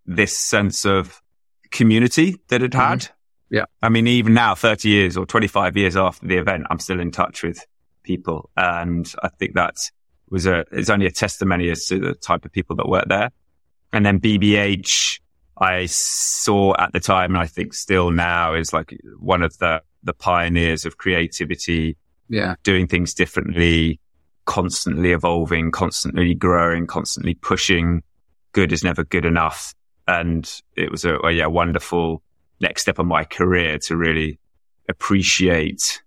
this 0.07 0.37
sense 0.37 0.85
of 0.85 1.23
community 1.71 2.37
that 2.49 2.62
it 2.62 2.75
had. 2.75 3.09
Yeah. 3.50 3.64
I 3.83 3.88
mean, 3.88 4.07
even 4.07 4.35
now, 4.35 4.54
30 4.54 4.88
years 4.88 5.16
or 5.16 5.26
25 5.26 5.76
years 5.76 5.97
after 5.97 6.26
the 6.26 6.37
event, 6.37 6.66
I'm 6.71 6.78
still 6.78 7.00
in 7.00 7.11
touch 7.11 7.43
with 7.43 7.64
people. 8.02 8.50
And 8.57 9.12
I 9.23 9.28
think 9.28 9.54
that 9.54 9.76
was 10.28 10.47
a, 10.47 10.64
it's 10.73 10.90
only 10.90 11.07
a 11.07 11.11
testimony 11.11 11.71
as 11.71 11.87
to 11.87 11.99
the 11.99 12.14
type 12.14 12.45
of 12.45 12.52
people 12.52 12.76
that 12.76 12.88
work 12.88 13.07
there. 13.09 13.31
And 13.93 14.04
then 14.04 14.19
BBH, 14.19 15.21
I 15.58 15.87
saw 15.87 16.75
at 16.78 16.92
the 16.92 17.00
time, 17.00 17.32
and 17.34 17.42
I 17.42 17.46
think 17.46 17.75
still 17.75 18.11
now 18.11 18.54
is 18.54 18.73
like 18.73 18.99
one 19.18 19.42
of 19.42 19.56
the, 19.58 19.82
the 20.02 20.12
pioneers 20.12 20.84
of 20.84 20.99
creativity, 20.99 21.96
Yeah. 22.28 22.56
doing 22.64 22.87
things 22.87 23.14
differently, 23.14 24.00
constantly 24.46 25.12
evolving, 25.12 25.70
constantly 25.70 26.34
growing, 26.34 26.87
constantly 26.87 27.34
pushing. 27.34 28.02
Good 28.52 28.73
is 28.73 28.84
never 28.84 29.04
good 29.04 29.25
enough. 29.25 29.75
And 30.06 30.50
it 30.76 30.90
was 30.90 31.04
a, 31.04 31.16
a 31.20 31.32
yeah, 31.32 31.46
wonderful 31.46 32.23
next 32.61 32.82
step 32.82 32.99
of 32.99 33.06
my 33.06 33.25
career 33.25 33.78
to 33.78 33.96
really 33.96 34.38
appreciate 34.88 36.02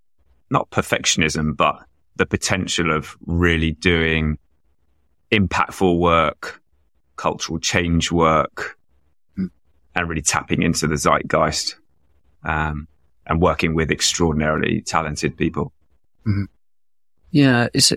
not 0.50 0.70
perfectionism, 0.70 1.56
but 1.58 1.84
the 2.16 2.26
potential 2.26 2.92
of 2.92 3.18
really 3.26 3.72
doing 3.72 4.38
impactful 5.32 6.00
work, 6.00 6.62
cultural 7.16 7.60
change 7.60 8.12
work. 8.12 8.77
And 9.98 10.08
really 10.08 10.22
tapping 10.22 10.62
into 10.62 10.88
the 10.88 10.96
zeitgeist, 10.96 11.76
um, 12.44 12.88
and 13.26 13.42
working 13.42 13.76
with 13.76 13.92
extraordinarily 13.92 14.82
talented 14.82 15.36
people. 15.36 15.74
Yeah. 17.32 17.68
It's 17.74 17.92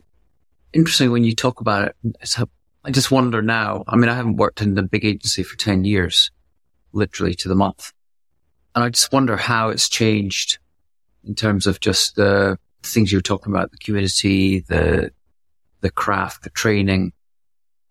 interesting 0.73 1.11
when 1.13 1.25
you 1.25 1.35
talk 1.35 1.61
about 1.61 1.89
it. 1.89 1.97
It's 2.21 2.35
how, 2.35 2.49
I 2.85 2.91
just 2.91 3.11
wonder 3.11 3.43
now. 3.43 3.85
I 3.87 3.97
mean, 3.97 4.09
I 4.09 4.15
haven't 4.15 4.37
worked 4.37 4.63
in 4.63 4.75
the 4.75 4.83
big 4.83 5.05
agency 5.05 5.43
for 5.43 5.57
10 5.57 5.85
years, 5.85 6.31
literally 6.93 7.35
to 7.35 7.49
the 7.49 7.55
month. 7.55 7.93
And 8.75 8.83
I 8.83 8.89
just 8.89 9.13
wonder 9.13 9.37
how 9.37 9.69
it's 9.69 9.89
changed 9.89 10.59
in 11.25 11.35
terms 11.35 11.67
of 11.67 11.81
just 11.81 12.17
the 12.17 12.59
things 12.83 13.13
you 13.13 13.19
were 13.19 13.23
talking 13.23 13.53
about, 13.53 13.73
the 13.73 13.79
community, 13.79 14.61
the, 14.61 15.13
the 15.81 15.91
craft, 15.91 16.45
the 16.45 16.51
training. 16.51 17.13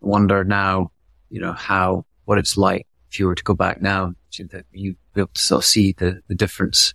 I 0.04 0.08
wonder 0.08 0.44
now, 0.44 0.92
you 1.30 1.40
know, 1.40 1.54
how, 1.54 2.06
what 2.26 2.40
it's 2.40 2.58
like 2.58 2.88
if 3.12 3.20
you 3.20 3.26
were 3.26 3.36
to 3.36 3.44
go 3.44 3.54
back 3.54 3.82
now, 3.82 4.14
to 4.32 4.46
that 4.46 4.66
you 4.72 4.96
be 5.14 5.22
able 5.22 5.32
to 5.34 5.42
sort 5.42 5.64
of 5.64 5.66
see 5.66 5.94
the, 5.94 6.22
the 6.28 6.36
difference 6.36 6.94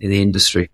in 0.00 0.10
the 0.10 0.20
industry. 0.22 0.70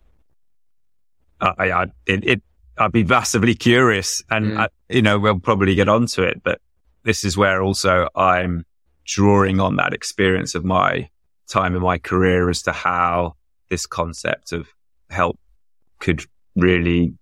uh, 1.41 1.53
I, 1.59 1.73
I, 1.73 1.83
it, 2.07 2.25
it, 2.25 2.43
I'd 2.79 2.93
be 2.93 3.05
massively 3.05 3.55
curious 3.55 4.23
and, 4.31 4.51
Yeah. 4.51 4.63
I, 4.63 4.69
you 4.89 5.03
know, 5.03 5.19
we'll 5.19 5.41
probably 5.41 5.75
get 5.75 5.89
onto 5.89 6.23
it, 6.23 6.43
but 6.43 6.61
this 7.03 7.25
is 7.25 7.37
where 7.37 7.63
also 7.63 8.09
I'm 8.15 8.65
drawing 9.05 9.61
on 9.61 9.77
that 9.77 9.93
experience 9.93 10.55
of 10.55 10.65
my 10.65 11.09
time 11.49 11.75
in 11.75 11.83
my 11.83 11.99
career 11.99 12.49
as 12.49 12.63
to 12.63 12.73
how 12.73 13.35
this 13.69 13.87
concept 13.87 14.53
of 14.53 14.69
help 15.11 15.39
could 15.99 16.25
really 16.55 17.15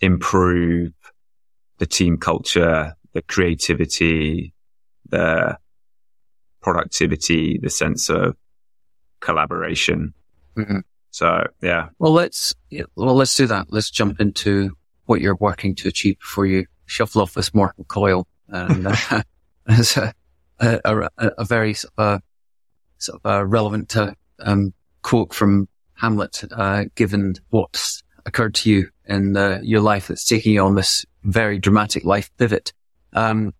improve 0.00 0.92
the 1.78 1.86
team 1.86 2.18
culture, 2.18 2.94
the 3.12 3.22
creativity, 3.22 4.52
the 5.08 5.56
productivity, 6.60 7.58
the 7.62 7.70
sense 7.70 8.08
of 8.08 8.36
collaboration. 9.20 10.14
Mhm. 10.56 10.82
So 11.10 11.46
yeah, 11.60 11.88
Well, 11.98 12.12
let's 12.12 12.54
yeah, 12.70 12.84
well 12.96 13.14
let's 13.14 13.36
do 13.36 13.46
that. 13.48 13.66
Let's 13.70 13.90
jump 13.90 14.20
into 14.20 14.76
what 15.06 15.20
you're 15.20 15.36
working 15.36 15.74
to 15.76 15.88
achieve 15.88 16.18
before 16.18 16.46
you 16.46 16.66
shuffle 16.86 17.22
off 17.22 17.34
this 17.34 17.52
mortal 17.54 17.84
coil. 17.84 18.26
And 18.48 18.86
uh, 18.86 18.96
it's 19.66 19.96
a, 19.96 20.14
a, 20.60 20.80
a, 20.84 21.10
a 21.38 21.44
very 21.44 21.74
sort 21.74 21.92
of, 21.98 22.04
uh, 22.04 22.18
sort 22.98 23.20
of 23.24 23.30
uh, 23.30 23.44
relevant 23.44 23.96
uh, 23.96 24.12
um, 24.40 24.72
quote 25.02 25.34
from 25.34 25.68
Hamlet, 25.94 26.44
uh, 26.52 26.84
given 26.94 27.34
what's 27.50 28.02
occurred 28.26 28.54
to 28.54 28.70
you 28.70 28.88
in 29.06 29.34
your 29.62 29.80
life 29.80 30.08
that's 30.08 30.24
taking 30.24 30.54
you 30.54 30.62
on 30.62 30.74
this 30.74 31.04
very 31.24 31.58
dramatic 31.58 32.04
life 32.04 32.30
pivot. 32.38 32.72
Um, 33.12 33.52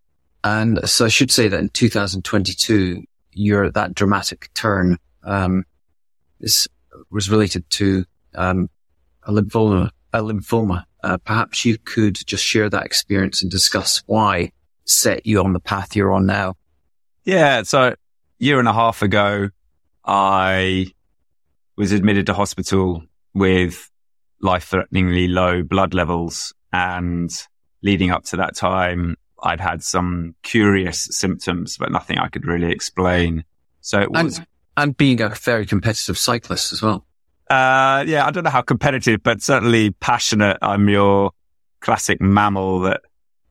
and 0.42 0.88
so 0.88 1.04
I 1.04 1.08
should 1.08 1.30
say 1.30 1.48
that 1.48 1.60
in 1.60 1.68
2022, 1.70 3.04
you're 3.32 3.64
at 3.64 3.74
that 3.74 3.94
dramatic 3.94 4.50
turn. 4.54 4.98
Um, 5.22 5.64
this 6.38 6.66
was 7.10 7.30
related 7.30 7.68
to 7.70 8.04
um, 8.34 8.68
a 9.22 9.32
lymphoma. 9.32 9.90
A 10.12 10.20
lymphoma. 10.20 10.84
Uh, 11.02 11.18
perhaps 11.18 11.64
you 11.64 11.78
could 11.78 12.18
just 12.26 12.44
share 12.44 12.68
that 12.68 12.84
experience 12.84 13.42
and 13.42 13.50
discuss 13.50 14.02
why 14.06 14.52
set 14.84 15.26
you 15.26 15.40
on 15.42 15.52
the 15.52 15.60
path 15.60 15.94
you're 15.94 16.12
on 16.12 16.26
now. 16.26 16.54
Yeah. 17.24 17.62
So 17.62 17.94
year 18.38 18.58
and 18.58 18.68
a 18.68 18.72
half 18.72 19.02
ago, 19.02 19.50
I 20.04 20.86
was 21.76 21.92
admitted 21.92 22.26
to 22.26 22.34
hospital 22.34 23.04
with 23.34 23.90
life 24.40 24.64
threateningly 24.64 25.28
low 25.28 25.62
blood 25.62 25.94
levels. 25.94 26.54
And 26.72 27.30
leading 27.82 28.10
up 28.10 28.24
to 28.24 28.36
that 28.36 28.54
time, 28.54 29.16
I'd 29.42 29.60
had 29.60 29.82
some 29.82 30.34
curious 30.42 31.08
symptoms, 31.10 31.76
but 31.76 31.90
nothing 31.90 32.18
I 32.18 32.28
could 32.28 32.46
really 32.46 32.70
explain. 32.72 33.44
So 33.80 34.00
it 34.00 34.10
was, 34.10 34.38
And, 34.38 34.46
and 34.76 34.96
being 34.96 35.20
a 35.20 35.30
very 35.30 35.66
competitive 35.66 36.18
cyclist 36.18 36.72
as 36.72 36.82
well. 36.82 37.06
uh, 37.48 38.04
yeah, 38.06 38.26
I 38.26 38.30
don't 38.30 38.44
know 38.44 38.50
how 38.50 38.62
competitive, 38.62 39.22
but 39.22 39.42
certainly 39.42 39.90
passionate. 39.90 40.58
I'm 40.62 40.88
your 40.88 41.32
classic 41.80 42.20
MAMIL 42.20 42.82
that, 42.84 43.00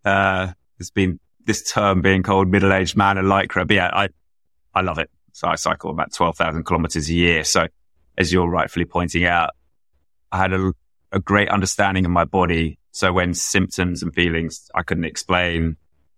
uh, 0.06 0.54
has 0.78 0.92
been 0.92 1.20
this 1.46 1.70
term 1.70 2.02
being 2.02 2.24
called 2.24 2.48
middle-aged 2.48 2.96
man 2.96 3.18
in 3.18 3.26
lycra. 3.26 3.68
But 3.68 3.76
yeah, 3.76 3.90
I, 3.92 4.10
I 4.74 4.82
love 4.82 5.00
it. 5.00 5.10
So 5.34 5.48
I 5.48 5.56
cycle 5.56 5.92
about 5.92 6.14
12,000 6.14 6.64
kilometers 6.64 7.10
a 7.10 7.14
year. 7.14 7.44
So 7.44 7.68
as 8.18 8.32
you're 8.32 8.50
rightfully 8.50 8.86
pointing 8.86 9.26
out, 9.26 9.52
I 10.32 10.38
had 10.38 10.54
a, 10.54 10.74
a 11.12 11.20
great 11.20 11.50
understanding 11.50 12.06
of 12.06 12.12
my 12.12 12.26
body. 12.26 12.79
So 12.92 13.14
when 13.14 13.34
symptoms 13.34 14.02
and 14.04 14.14
feelings 14.14 14.70
I 14.76 14.84
couldn't 14.84 15.06
explain, 15.06 15.78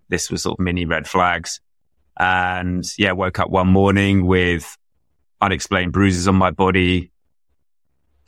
this 0.10 0.30
was 0.32 0.44
sort 0.44 0.60
of 0.60 0.64
mini 0.64 0.86
red 0.86 1.08
flags. 1.08 1.60
And 2.20 2.84
yeah, 2.98 3.12
woke 3.14 3.40
up 3.40 3.50
one 3.50 3.68
morning 3.68 4.26
with 4.26 4.78
unexplained 5.42 5.92
bruises 5.94 6.28
on 6.28 6.36
my 6.36 6.52
body, 6.52 7.12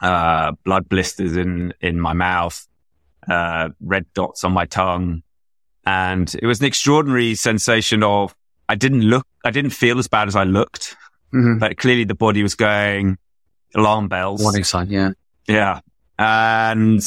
uh, 0.01 0.53
blood 0.63 0.89
blisters 0.89 1.37
in, 1.37 1.73
in 1.81 1.99
my 1.99 2.13
mouth, 2.13 2.67
uh, 3.29 3.69
red 3.79 4.05
dots 4.13 4.43
on 4.43 4.51
my 4.51 4.65
tongue. 4.65 5.23
And 5.85 6.33
it 6.41 6.45
was 6.45 6.59
an 6.59 6.65
extraordinary 6.65 7.35
sensation 7.35 8.03
of, 8.03 8.35
I 8.69 8.75
didn't 8.75 9.01
look 9.01 9.27
I 9.45 9.51
didn't 9.51 9.71
feel 9.71 9.99
as 9.99 10.07
bad 10.07 10.29
as 10.29 10.37
I 10.37 10.45
looked, 10.45 10.95
Mhm. 11.33 11.59
but 11.59 11.77
clearly 11.77 12.05
the 12.05 12.15
body 12.15 12.41
was 12.41 12.55
going 12.55 13.17
alarm 13.75 14.07
bells. 14.07 14.41
Warning 14.41 14.63
sign. 14.63 14.89
Yeah. 14.89 15.11
Yeah. 15.47 15.81
And 16.17 17.01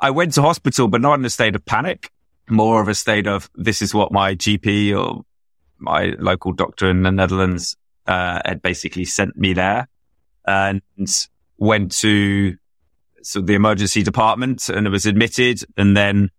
I 0.00 0.10
went 0.10 0.34
to 0.34 0.42
hospital, 0.42 0.88
but 0.88 1.00
not 1.00 1.18
in 1.18 1.24
a 1.24 1.30
state 1.30 1.54
of 1.54 1.64
panic, 1.64 2.10
more 2.48 2.80
of 2.80 2.88
a 2.88 2.94
state 2.94 3.26
of 3.26 3.50
this 3.54 3.82
is 3.82 3.94
what 3.94 4.12
my 4.12 4.34
GP 4.34 4.98
or 4.98 5.24
my 5.78 6.14
local 6.18 6.52
doctor 6.52 6.88
in 6.88 7.02
the 7.02 7.10
Netherlands 7.10 7.76
uh, 8.06 8.40
had 8.44 8.62
basically 8.62 9.04
sent 9.04 9.36
me 9.36 9.52
there 9.52 9.88
and 10.46 10.82
went 11.58 11.92
to 11.92 12.56
so 13.22 13.40
the 13.40 13.54
emergency 13.54 14.02
department 14.02 14.68
and 14.68 14.86
it 14.86 14.90
was 14.90 15.06
admitted. 15.06 15.60
And 15.76 15.96
then, 15.96 16.30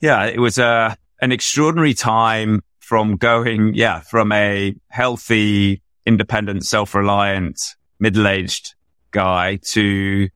yeah, 0.00 0.26
it 0.26 0.38
was 0.38 0.58
a, 0.58 0.96
an 1.20 1.32
extraordinary 1.32 1.94
time 1.94 2.62
from 2.78 3.16
going, 3.16 3.74
yeah, 3.74 4.00
from 4.00 4.30
a 4.32 4.74
healthy, 4.88 5.82
independent, 6.06 6.64
self-reliant, 6.64 7.60
middle-aged 7.98 8.74
guy 9.10 9.56
to 9.56 10.28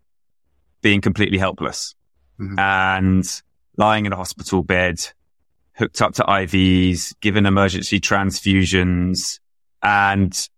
being 0.81 1.01
completely 1.01 1.39
helpless 1.39 1.95
Mhm. 2.41 2.59
and 2.59 3.43
lying 3.77 4.07
in 4.07 4.13
a 4.13 4.17
hospital 4.17 4.63
bed, 4.63 5.01
hooked 5.75 6.03
up 6.03 6.15
to 6.15 6.25
IVs, 6.25 7.15
given 7.21 7.47
emergency 7.47 8.01
transfusions 8.01 9.39
and 9.83 10.49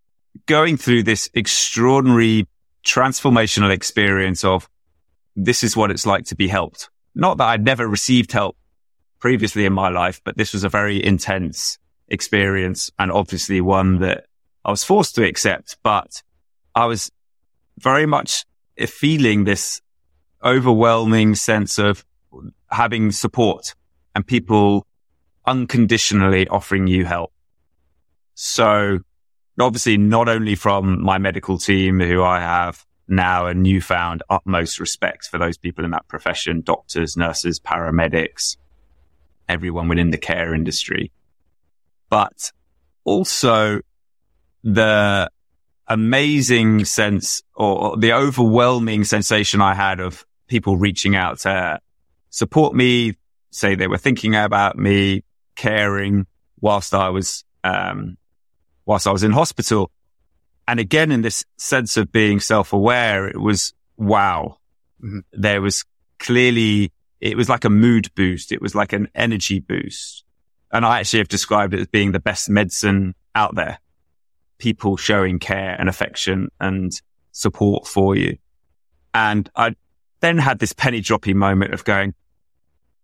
going 0.45 0.77
through 0.77 1.03
this 1.03 1.29
extraordinary 1.33 2.47
transformational 2.85 3.71
experience 3.71 4.43
of 4.43 4.69
this 5.35 5.63
is 5.63 5.75
what 5.75 5.91
it's 5.91 6.05
like 6.05 6.25
to 6.25 6.35
be 6.35 6.47
helped. 6.47 6.89
Not 7.15 7.37
that 7.37 7.45
I'd 7.45 7.63
never 7.65 7.87
received 7.87 8.31
help 8.31 8.57
previously 9.19 9.65
in 9.65 9.73
my 9.73 9.89
life, 9.89 10.21
but 10.23 10.37
this 10.37 10.53
was 10.53 10.63
a 10.63 10.69
very 10.69 11.03
intense 11.03 11.79
experience 12.09 12.91
and 12.99 13.11
obviously 13.11 13.61
one 13.61 13.99
that 13.99 14.25
I 14.63 14.71
was 14.71 14.83
forced 14.83 15.15
to 15.15 15.25
accept, 15.25 15.77
but 15.83 16.21
I 16.75 16.85
was 16.85 17.11
very 17.79 18.05
much 18.05 18.45
feeling 18.87 19.43
this 19.45 19.81
overwhelming 20.45 21.35
sense 21.35 21.79
of 21.79 22.05
having 22.69 23.11
support 23.11 23.73
and 24.13 24.25
people 24.25 24.85
unconditionally 25.45 26.47
offering 26.47 26.87
you 26.87 27.05
help. 27.05 27.31
So 28.35 28.99
obviously 29.59 29.97
not 29.97 30.29
only 30.29 30.55
from 30.55 31.01
my 31.03 31.17
medical 31.17 31.57
team 31.57 31.99
who 31.99 32.23
I 32.23 32.39
have 32.39 32.85
now 33.07 33.45
a 33.47 33.53
newfound 33.53 34.23
utmost 34.29 34.79
respect 34.79 35.27
for 35.27 35.37
those 35.37 35.57
people 35.57 35.85
in 35.85 35.91
that 35.91 36.07
profession, 36.07 36.61
doctors, 36.61 37.15
nurses, 37.15 37.59
paramedics, 37.59 38.57
everyone 39.47 39.87
within 39.87 40.09
the 40.09 40.17
care 40.17 40.53
industry, 40.53 41.11
but 42.09 42.51
also 43.03 43.79
the 44.63 45.29
amazing 45.87 46.83
sense 46.83 47.43
or 47.55 47.95
the 47.97 48.11
overwhelming 48.13 49.03
sensation 49.03 49.61
I 49.61 49.75
had 49.75 49.99
of 49.99 50.25
people 50.47 50.77
reaching 50.77 51.15
out 51.15 51.39
to 51.39 51.79
support 52.29 52.75
me, 52.75 53.15
say 53.51 53.75
they 53.75 53.87
were 53.87 53.97
thinking 53.97 54.35
about 54.35 54.77
me, 54.77 55.23
caring 55.55 56.27
whilst 56.59 56.93
I 56.93 57.09
was, 57.09 57.43
um, 57.63 58.17
whilst 58.85 59.07
I 59.07 59.11
was 59.11 59.23
in 59.23 59.31
hospital. 59.31 59.91
And 60.67 60.79
again, 60.79 61.11
in 61.11 61.21
this 61.21 61.45
sense 61.57 61.97
of 61.97 62.11
being 62.11 62.39
self-aware, 62.39 63.27
it 63.27 63.39
was 63.39 63.73
wow. 63.97 64.57
Mhm. 65.03 65.23
There 65.31 65.61
was 65.61 65.85
clearly, 66.19 66.91
it 67.21 67.37
was 67.37 67.49
like 67.49 67.65
a 67.65 67.69
mood 67.69 68.13
boost. 68.15 68.51
It 68.51 68.61
was 68.61 68.75
like 68.75 68.93
an 68.93 69.07
energy 69.15 69.59
boost. 69.59 70.23
And 70.71 70.85
I 70.85 70.99
actually 70.99 71.19
have 71.19 71.27
described 71.27 71.73
it 71.73 71.79
as 71.79 71.87
being 71.87 72.11
the 72.11 72.19
best 72.19 72.49
medicine 72.49 73.15
out 73.33 73.55
there. 73.55 73.79
People 74.57 74.97
showing 74.97 75.39
care 75.39 75.75
and 75.79 75.87
affection 75.87 76.49
and 76.59 76.91
support 77.31 77.87
for 77.87 78.15
you. 78.15 78.37
And 79.13 79.49
I 79.55 79.75
then 80.25 80.39
had 80.39 80.57
this 80.57 80.73
penny 80.73 81.01
dropping 81.01 81.37
moment 81.37 81.71
of 81.71 81.83
going, 81.83 82.15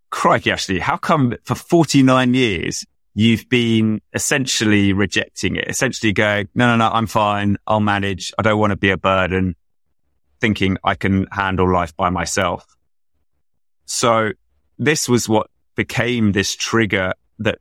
crikey, 0.10 0.52
Ashley, 0.52 0.80
how 0.80 0.98
come 0.98 1.36
for 1.44 1.54
49 1.54 2.34
years 2.34 2.84
you've 3.14 3.48
been 3.48 4.02
essentially 4.14 4.92
rejecting 4.92 5.56
it, 5.56 5.68
essentially 5.68 6.14
going, 6.14 6.48
no, 6.56 6.66
no, 6.66 6.78
no, 6.78 6.92
I'm 6.92 7.06
fine. 7.06 7.58
I'll 7.68 7.80
manage. 7.80 8.34
I 8.40 8.42
don't 8.42 8.58
want 8.58 8.72
to 8.72 8.78
be 8.78 8.90
a 8.90 8.98
burden 8.98 9.56
thinking 10.40 10.78
I 10.84 10.96
can 10.96 11.28
handle 11.32 11.72
life 11.72 11.96
by 11.96 12.10
myself. 12.10 12.66
So 13.86 14.32
this 14.80 15.08
was 15.08 15.30
what 15.30 15.48
became 15.76 16.32
this 16.32 16.56
trigger 16.56 17.14
that 17.38 17.60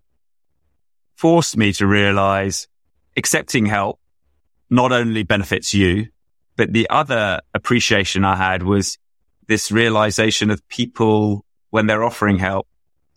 forced 1.16 1.58
me 1.58 1.74
to 1.74 1.86
realize 1.86 2.66
accepting 3.14 3.66
help 3.66 4.00
not 4.70 4.90
only 4.90 5.22
benefits 5.22 5.74
you, 5.74 6.06
but 6.56 6.72
the 6.72 6.88
other 6.88 7.40
appreciation 7.52 8.24
I 8.24 8.36
had 8.36 8.62
was 8.62 8.96
this 9.50 9.72
realization 9.72 10.48
of 10.48 10.66
people 10.68 11.44
when 11.70 11.86
they're 11.86 12.04
offering 12.04 12.38
help 12.38 12.68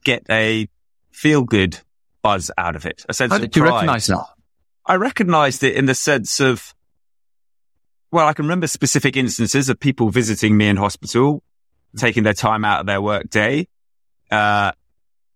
get 0.04 0.26
a 0.32 0.68
feel 1.12 1.44
good 1.44 1.80
buzz 2.24 2.50
out 2.58 2.76
of 2.76 2.88
it. 2.88 3.06
A 3.08 3.14
sense 3.14 3.32
How 3.32 3.36
of 3.36 3.42
did 3.44 3.56
you 3.56 3.64
recognize 3.64 4.08
that? 4.08 4.26
I 4.84 4.96
recognized 4.96 5.64
it 5.64 5.76
in 5.76 5.86
the 5.86 5.94
sense 5.94 6.40
of, 6.40 6.74
well, 8.12 8.28
I 8.28 8.34
can 8.34 8.46
remember 8.46 8.66
specific 8.66 9.16
instances 9.16 9.70
of 9.70 9.80
people 9.80 10.10
visiting 10.10 10.58
me 10.58 10.68
in 10.68 10.76
hospital, 10.76 11.44
taking 11.98 12.24
their 12.24 12.34
time 12.34 12.66
out 12.66 12.80
of 12.80 12.88
their 12.88 13.00
work 13.00 13.30
day. 13.30 13.68
Uh, 14.32 14.72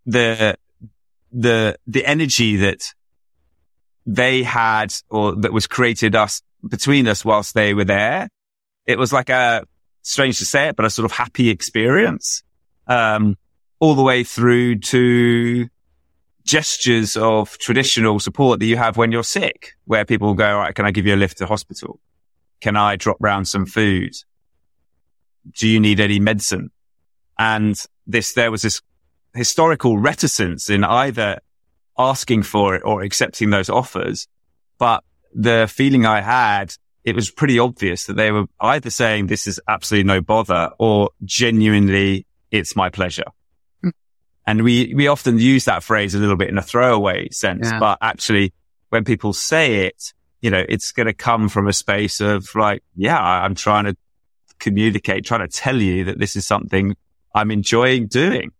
the, 0.07 0.57
the, 1.31 1.77
the 1.85 2.05
energy 2.05 2.55
that 2.57 2.95
they 4.07 4.41
had 4.41 4.95
or 5.09 5.35
that 5.35 5.53
was 5.53 5.67
created 5.67 6.15
us 6.15 6.41
between 6.67 7.07
us 7.07 7.23
whilst 7.23 7.53
they 7.53 7.75
were 7.75 7.85
there. 7.85 8.29
It 8.87 8.97
was 8.97 9.13
like 9.13 9.29
a 9.29 9.63
strange 10.07 10.37
to 10.39 10.45
say 10.45 10.69
it, 10.69 10.75
but 10.75 10.85
a 10.85 10.89
sort 10.89 11.05
of 11.05 11.11
happy 11.11 11.49
experience. 11.49 12.43
Um, 12.87 13.37
all 13.79 13.93
the 13.93 14.03
way 14.03 14.23
through 14.23 14.79
to 14.79 15.67
gestures 16.43 17.17
of 17.17 17.57
traditional 17.57 18.19
support 18.19 18.59
that 18.59 18.65
you 18.65 18.77
have 18.77 18.97
when 18.97 19.11
you're 19.11 19.23
sick, 19.23 19.73
where 19.85 20.05
people 20.05 20.33
go, 20.33 20.47
all 20.53 20.59
right, 20.59 20.73
can 20.73 20.85
I 20.85 20.91
give 20.91 21.05
you 21.05 21.13
a 21.13 21.17
lift 21.17 21.37
to 21.39 21.45
hospital? 21.45 21.99
Can 22.61 22.75
I 22.77 22.95
drop 22.95 23.17
round 23.19 23.47
some 23.47 23.65
food? 23.65 24.13
Do 25.51 25.67
you 25.67 25.79
need 25.79 25.99
any 25.99 26.19
medicine? 26.19 26.71
And 27.37 27.75
this, 28.07 28.33
there 28.33 28.49
was 28.49 28.61
this 28.61 28.81
historical 29.35 29.99
reticence 29.99 30.69
in 30.69 30.83
either 30.83 31.39
asking 31.97 32.43
for 32.43 32.75
it 32.75 32.81
or 32.85 33.01
accepting 33.01 33.49
those 33.49 33.69
offers. 33.69 34.27
But 34.79 35.03
the 35.33 35.69
feeling 35.71 36.05
I 36.05 36.21
had, 36.21 36.73
it 37.07 37.15
was 37.15 37.31
pretty 37.31 37.57
obvious 37.57 38.05
that 38.07 38.17
they 38.17 38.31
were 38.33 38.47
either 38.59 38.89
saying 38.89 39.27
this 39.27 39.47
is 39.47 39.61
absolutely 39.65 40.03
no 40.05 40.19
bother 40.19 40.71
or 40.77 41.11
genuinely 41.23 42.25
it's 42.51 42.75
my 42.75 42.89
pleasure. 42.89 43.23
Hmm. 43.81 43.91
And 44.45 44.61
we, 44.61 44.93
we 44.93 45.07
often 45.07 45.39
use 45.39 45.63
that 45.65 45.83
phrase 45.83 46.15
a 46.15 46.19
little 46.19 46.35
bit 46.35 46.49
in 46.49 46.57
a 46.57 46.61
throwaway 46.61 47.29
sense, 47.29 47.69
Yeah. 47.71 47.79
but 47.79 47.99
actually 48.01 48.53
when 48.89 49.05
people 49.05 49.31
say 49.31 49.85
it, 49.85 50.13
you 50.41 50.49
know, 50.49 50.65
it's 50.67 50.91
going 50.91 51.07
to 51.07 51.13
come 51.13 51.47
from 51.47 51.69
a 51.69 51.71
space 51.71 52.19
of 52.19 52.53
like, 52.55 52.83
yeah, 52.93 53.17
I'm 53.17 53.55
trying 53.55 53.85
to 53.85 53.95
communicate, 54.59 55.23
trying 55.23 55.47
to 55.47 55.47
tell 55.47 55.77
you 55.81 56.03
that 56.03 56.19
this 56.19 56.35
is 56.35 56.45
something 56.45 56.93
I'm 57.33 57.51
enjoying 57.51 58.07
doing. 58.07 58.51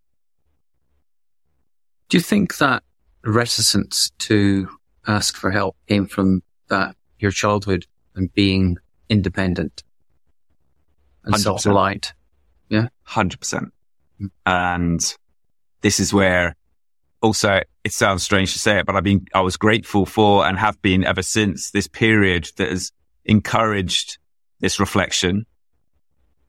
Do 2.07 2.15
you 2.15 2.21
think 2.21 2.59
that 2.59 2.83
reticence 3.25 4.09
to 4.19 4.69
ask 5.05 5.35
for 5.35 5.51
help 5.51 5.75
came 5.89 6.07
from 6.07 6.43
that 6.69 6.95
your 7.19 7.31
childhood 7.31 7.85
and 8.17 8.33
being 8.33 8.77
independent 9.09 9.83
and 11.23 11.35
100%. 11.35 11.39
self-reliant? 11.39 12.13
Hundred 13.03 13.39
percent. 13.39 13.73
Mm. 14.21 14.31
And 14.45 15.15
this 15.81 15.99
is 15.99 16.13
where 16.13 16.55
also 17.21 17.61
it 17.83 17.93
sounds 17.93 18.23
strange 18.23 18.53
to 18.53 18.59
say 18.59 18.79
it, 18.79 18.85
but 18.85 18.95
I've 18.95 19.03
been, 19.03 19.25
I 19.33 19.41
was 19.41 19.57
grateful 19.57 20.05
for 20.05 20.45
and 20.45 20.57
have 20.57 20.81
been 20.81 21.03
ever 21.05 21.21
since 21.21 21.71
this 21.71 21.87
period 21.87 22.49
that 22.57 22.69
has 22.69 22.91
encouraged 23.25 24.17
this 24.59 24.79
reflection 24.79 25.45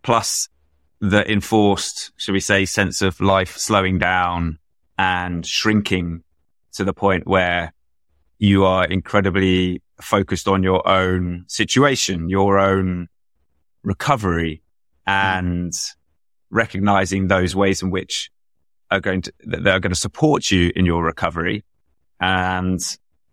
plus 0.03 0.49
the 1.01 1.31
enforced, 1.31 2.11
should 2.17 2.33
we 2.33 2.41
say, 2.41 2.65
sense 2.65 3.03
of 3.03 3.21
life 3.21 3.57
slowing 3.57 3.99
down 3.99 4.59
and 4.97 5.47
shrinking 5.47 6.25
to 6.73 6.85
the 6.85 6.93
point 6.93 7.27
where 7.27 7.73
you 8.39 8.65
are 8.65 8.85
incredibly 8.85 9.81
focused 10.01 10.49
on 10.49 10.63
your 10.63 10.87
own 10.89 11.45
situation, 11.49 12.29
your 12.29 12.59
own 12.59 13.09
recovery 13.83 14.63
hmm. 15.07 15.11
and 15.11 15.73
recognizing 16.51 17.29
those 17.29 17.55
ways 17.55 17.83
in 17.83 17.91
which 17.91 18.31
are 18.91 19.01
going 19.01 19.23
to, 19.23 19.33
that 19.45 19.67
are 19.67 19.81
going 19.81 19.93
to 19.93 19.99
support 19.99 20.51
you 20.51 20.73
in 20.75 20.87
your 20.87 21.05
recovery. 21.05 21.65
And 22.21 22.81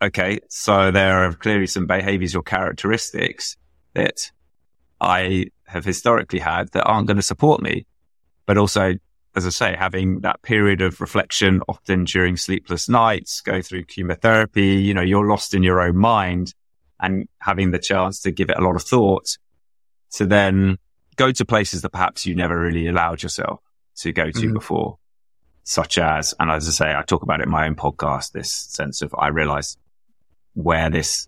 okay, 0.01 0.39
so 0.49 0.91
there 0.91 1.23
are 1.23 1.34
clearly 1.34 1.67
some 1.67 1.88
behaviors 1.88 2.36
or 2.36 2.43
characteristics 2.43 3.56
that 3.93 4.32
I 4.99 5.47
have 5.65 5.86
historically 5.86 6.39
had 6.39 6.71
that 6.73 6.84
aren't 6.84 7.08
going 7.08 7.17
to 7.17 7.23
support 7.23 7.62
me, 7.62 7.86
but 8.45 8.58
also 8.58 8.95
as 9.36 9.45
I 9.45 9.50
say, 9.50 9.76
having 9.78 10.21
that 10.21 10.41
period 10.41 10.82
of 10.82 11.02
reflection, 11.02 11.62
often 11.67 12.06
during 12.06 12.38
sleepless 12.38 12.88
nights, 12.88 13.41
go 13.41 13.62
through 13.62 13.86
chemotherapy, 13.86 14.78
you 14.78 14.93
know, 14.93 15.02
you're 15.02 15.28
lost 15.28 15.54
in 15.54 15.62
your 15.62 15.82
own 15.82 15.98
mind 15.98 16.54
and 17.00 17.28
having 17.39 17.71
the 17.71 17.80
chance 17.80 18.21
to 18.21 18.32
give 18.32 18.50
it 18.50 18.58
a 18.58 18.63
lot 18.63 18.76
of 18.76 18.84
thought 18.84 19.38
to 20.12 20.26
then 20.26 20.78
go 21.17 21.32
to 21.32 21.45
places 21.45 21.82
that 21.82 21.89
perhaps 21.89 22.26
you 22.26 22.36
never 22.36 22.58
really 22.58 22.88
allowed 22.88 23.21
yourself 23.21 23.60
to 23.98 24.13
go 24.13 24.26
to 24.26 24.32
mm-hmm. 24.32 24.54
before, 24.54 24.98
such 25.63 25.98
as, 25.98 26.34
and 26.39 26.50
as 26.50 26.67
I 26.67 26.71
say, 26.71 26.95
I 26.95 27.02
talk 27.02 27.24
about 27.24 27.41
it 27.41 27.48
in 27.48 27.52
my 27.52 27.67
own 27.67 27.76
podcast, 27.76 28.32
this 28.32 28.52
sense 28.52 29.02
of 29.02 29.13
I 29.17 29.28
realize 29.28 29.78
where 30.54 30.89
this 30.89 31.28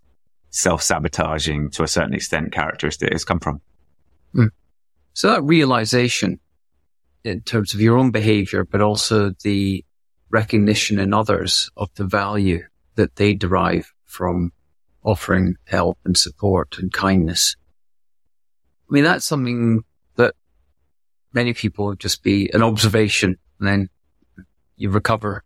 self 0.49 0.81
sabotaging 0.81 1.71
to 1.71 1.83
a 1.83 1.87
certain 1.87 2.13
extent 2.13 2.53
characteristic 2.53 3.11
has 3.11 3.25
come 3.25 3.39
from. 3.39 3.61
Mm. 4.33 4.49
So 5.13 5.29
that 5.29 5.43
realization 5.43 6.39
in 7.27 7.41
terms 7.41 7.73
of 7.73 7.81
your 7.81 7.97
own 7.97 8.11
behavior, 8.11 8.63
but 8.63 8.81
also 8.81 9.31
the 9.43 9.83
recognition 10.29 10.99
in 10.99 11.13
others 11.13 11.69
of 11.77 11.89
the 11.95 12.05
value 12.05 12.63
that 12.95 13.15
they 13.15 13.33
derive 13.33 13.93
from 14.05 14.51
offering 15.03 15.55
help 15.65 15.97
and 16.05 16.17
support 16.17 16.77
and 16.79 16.91
kindness. 16.91 17.55
I 18.89 18.93
mean, 18.93 19.03
that's 19.03 19.25
something 19.25 19.83
that 20.15 20.35
many 21.33 21.53
people 21.53 21.85
would 21.87 21.99
just 21.99 22.23
be 22.23 22.49
an 22.53 22.63
observation 22.63 23.37
and 23.59 23.67
then 23.67 23.89
you 24.75 24.89
recover 24.89 25.43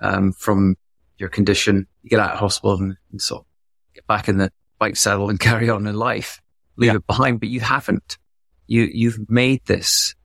um, 0.00 0.32
from 0.32 0.76
your 1.18 1.28
condition, 1.28 1.86
you 2.02 2.10
get 2.10 2.20
out 2.20 2.32
of 2.32 2.38
hospital 2.38 2.76
and, 2.76 2.96
and 3.10 3.20
sort 3.20 3.42
of 3.42 3.46
get 3.94 4.06
back 4.06 4.28
in 4.28 4.38
the 4.38 4.50
bike 4.78 4.96
saddle 4.96 5.30
and 5.30 5.40
carry 5.48 5.68
on 5.68 5.86
in 5.86 5.94
life, 5.94 6.40
leave 6.76 6.88
yeah. 6.88 6.96
it 6.96 7.06
behind, 7.06 7.40
but 7.40 7.48
you 7.48 7.60
haven't. 7.60 8.18
You, 8.66 8.88
you've 8.92 9.30
made 9.30 9.64
this 9.66 10.15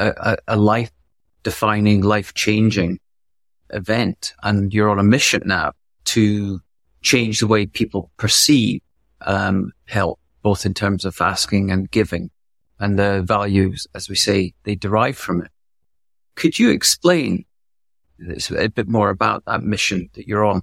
a, 0.00 0.36
a, 0.48 0.56
life 0.56 0.90
defining, 1.42 2.02
life 2.02 2.34
changing 2.34 2.98
event 3.70 4.32
and 4.42 4.72
you're 4.74 4.90
on 4.90 4.98
a 4.98 5.04
mission 5.04 5.42
now 5.46 5.72
to 6.04 6.60
change 7.02 7.40
the 7.40 7.46
way 7.46 7.66
people 7.66 8.10
perceive 8.16 8.80
um, 9.22 9.72
help, 9.86 10.18
both 10.42 10.66
in 10.66 10.74
terms 10.74 11.04
of 11.04 11.20
asking 11.20 11.70
and 11.70 11.90
giving 11.90 12.30
and 12.80 12.98
the 12.98 13.22
values, 13.22 13.86
as 13.94 14.08
we 14.08 14.16
say, 14.16 14.54
they 14.64 14.74
derive 14.74 15.16
from 15.16 15.42
it. 15.42 15.50
Could 16.34 16.58
you 16.58 16.70
explain 16.70 17.44
this, 18.18 18.50
a 18.50 18.68
bit 18.68 18.88
more 18.88 19.10
about 19.10 19.44
that 19.44 19.62
mission 19.62 20.08
that 20.14 20.26
you're 20.26 20.44
on? 20.44 20.62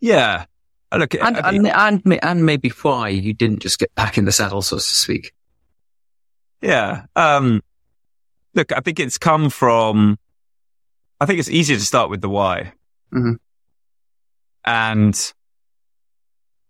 Yeah. 0.00 0.44
Look, 0.96 1.14
and, 1.14 1.38
I 1.38 1.50
mean, 1.50 1.66
and, 1.66 2.00
and, 2.04 2.24
and 2.24 2.46
maybe 2.46 2.68
why 2.68 3.08
you 3.08 3.34
didn't 3.34 3.60
just 3.60 3.80
get 3.80 3.92
back 3.96 4.16
in 4.16 4.26
the 4.26 4.32
saddle, 4.32 4.62
so 4.62 4.76
to 4.76 4.82
speak. 4.82 5.32
Yeah. 6.60 7.06
Um, 7.14 7.62
look, 8.54 8.72
I 8.72 8.80
think 8.80 9.00
it's 9.00 9.18
come 9.18 9.50
from, 9.50 10.18
I 11.20 11.26
think 11.26 11.38
it's 11.38 11.50
easier 11.50 11.76
to 11.76 11.84
start 11.84 12.10
with 12.10 12.20
the 12.20 12.28
why. 12.28 12.72
Mm-hmm. 13.12 13.34
And 14.64 15.32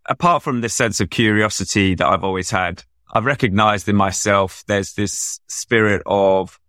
apart 0.05 0.43
from 0.43 0.61
this 0.61 0.75
sense 0.75 0.99
of 0.99 1.09
curiosity 1.09 1.95
that 1.95 2.07
I've 2.07 2.23
always 2.23 2.49
had, 2.49 2.83
I've 3.13 3.25
recognized 3.25 3.87
in 3.87 3.95
myself 3.95 4.63
there's 4.67 4.93
this 4.93 5.39
spirit 5.47 6.01
of 6.05 6.59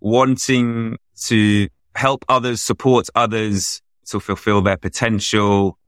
wanting 0.00 0.98
to 1.26 1.68
help 1.94 2.24
others, 2.28 2.60
support 2.60 3.08
others 3.14 3.80
to 4.06 4.20
fulfill 4.20 4.60
their 4.60 4.76
potential. 4.76 5.78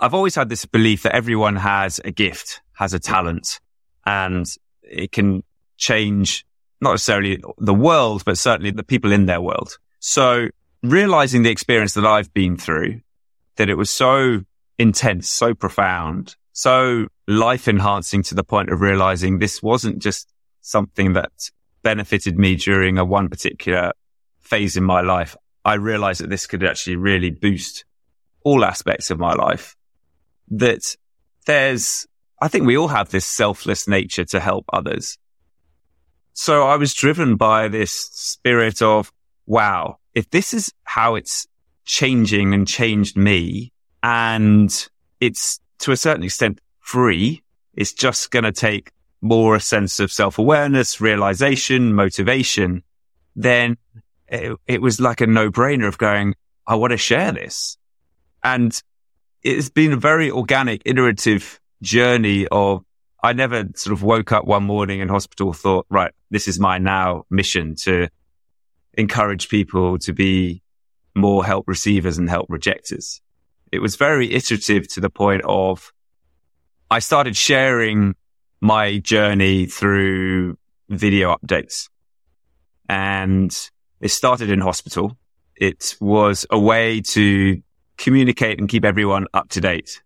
I've 0.00 0.14
always 0.14 0.34
had 0.34 0.48
this 0.48 0.64
belief 0.64 1.02
that 1.02 1.14
everyone 1.14 1.56
has 1.56 2.00
a 2.04 2.10
gift, 2.10 2.62
has 2.74 2.94
a 2.94 2.98
talent, 2.98 3.60
and 4.06 4.46
it 4.82 5.12
can 5.12 5.42
change 5.76 6.44
not 6.80 6.92
necessarily 6.92 7.42
the 7.58 7.74
world, 7.74 8.22
but 8.24 8.38
certainly 8.38 8.70
the 8.70 8.82
people 8.82 9.12
in 9.12 9.26
their 9.26 9.40
world. 9.40 9.78
So 9.98 10.48
realizing 10.82 11.42
the 11.42 11.50
experience 11.50 11.94
that 11.94 12.06
I've 12.06 12.32
been 12.34 12.56
through 12.56 13.00
that 13.56 13.70
it 13.70 13.76
was 13.76 13.90
so 13.90 14.42
intense, 14.78 15.28
so 15.28 15.54
profound, 15.54 16.36
so 16.52 17.06
life 17.26 17.68
enhancing 17.68 18.22
to 18.24 18.34
the 18.34 18.44
point 18.44 18.70
of 18.70 18.80
realizing 18.80 19.38
this 19.38 19.62
wasn't 19.62 20.00
just 20.00 20.32
something 20.60 21.14
that 21.14 21.50
benefited 21.82 22.38
me 22.38 22.56
during 22.56 22.98
a 22.98 23.04
one 23.04 23.28
particular 23.28 23.92
phase 24.40 24.76
in 24.76 24.84
my 24.84 25.00
life. 25.00 25.36
I 25.64 25.74
realized 25.74 26.20
that 26.20 26.30
this 26.30 26.46
could 26.46 26.64
actually 26.64 26.96
really 26.96 27.30
boost 27.30 27.84
all 28.44 28.64
aspects 28.64 29.10
of 29.10 29.18
my 29.18 29.32
life. 29.34 29.76
That 30.48 30.96
there's, 31.46 32.06
I 32.40 32.48
think 32.48 32.66
we 32.66 32.76
all 32.76 32.88
have 32.88 33.10
this 33.10 33.26
selfless 33.26 33.88
nature 33.88 34.24
to 34.26 34.40
help 34.40 34.64
others. 34.72 35.18
So 36.38 36.66
I 36.66 36.76
was 36.76 36.92
driven 36.92 37.36
by 37.36 37.68
this 37.68 37.92
spirit 37.92 38.82
of, 38.82 39.10
wow, 39.46 39.96
if 40.12 40.28
this 40.28 40.52
is 40.52 40.70
how 40.84 41.14
it's 41.14 41.46
changing 41.86 42.52
and 42.52 42.68
changed 42.68 43.16
me. 43.16 43.72
And 44.02 44.70
it's 45.18 45.58
to 45.78 45.92
a 45.92 45.96
certain 45.96 46.22
extent 46.22 46.60
free. 46.78 47.42
It's 47.72 47.94
just 47.94 48.30
going 48.30 48.44
to 48.44 48.52
take 48.52 48.92
more 49.22 49.56
a 49.56 49.60
sense 49.60 49.98
of 49.98 50.12
self 50.12 50.38
awareness, 50.38 51.00
realization, 51.00 51.94
motivation. 51.94 52.82
Then 53.34 53.78
it, 54.28 54.58
it 54.66 54.82
was 54.82 55.00
like 55.00 55.22
a 55.22 55.26
no 55.26 55.50
brainer 55.50 55.88
of 55.88 55.96
going, 55.96 56.34
I 56.66 56.74
want 56.74 56.90
to 56.90 56.98
share 56.98 57.32
this. 57.32 57.78
And 58.44 58.78
it's 59.42 59.70
been 59.70 59.94
a 59.94 59.96
very 59.96 60.30
organic, 60.30 60.82
iterative 60.84 61.60
journey 61.80 62.46
of 62.48 62.84
I 63.26 63.32
never 63.32 63.64
sort 63.74 63.92
of 63.92 64.04
woke 64.04 64.30
up 64.30 64.44
one 64.44 64.62
morning 64.62 65.00
in 65.00 65.08
hospital, 65.08 65.52
thought, 65.52 65.84
right, 65.90 66.12
this 66.30 66.46
is 66.46 66.60
my 66.60 66.78
now 66.78 67.24
mission 67.28 67.74
to 67.80 68.06
encourage 68.94 69.48
people 69.48 69.98
to 69.98 70.12
be 70.12 70.62
more 71.16 71.44
help 71.44 71.66
receivers 71.66 72.18
and 72.18 72.30
help 72.30 72.46
rejectors. 72.48 73.20
It 73.72 73.80
was 73.80 73.96
very 73.96 74.32
iterative 74.32 74.86
to 74.90 75.00
the 75.00 75.10
point 75.10 75.42
of 75.44 75.92
I 76.88 77.00
started 77.00 77.36
sharing 77.36 78.14
my 78.60 78.98
journey 78.98 79.66
through 79.66 80.56
video 80.88 81.34
updates 81.34 81.88
and 82.88 83.50
it 84.00 84.10
started 84.10 84.50
in 84.50 84.60
hospital. 84.60 85.18
It 85.56 85.96
was 86.00 86.46
a 86.48 86.60
way 86.60 87.00
to 87.00 87.60
communicate 87.96 88.60
and 88.60 88.68
keep 88.68 88.84
everyone 88.84 89.26
up 89.34 89.48
to 89.48 89.60
date. 89.60 90.00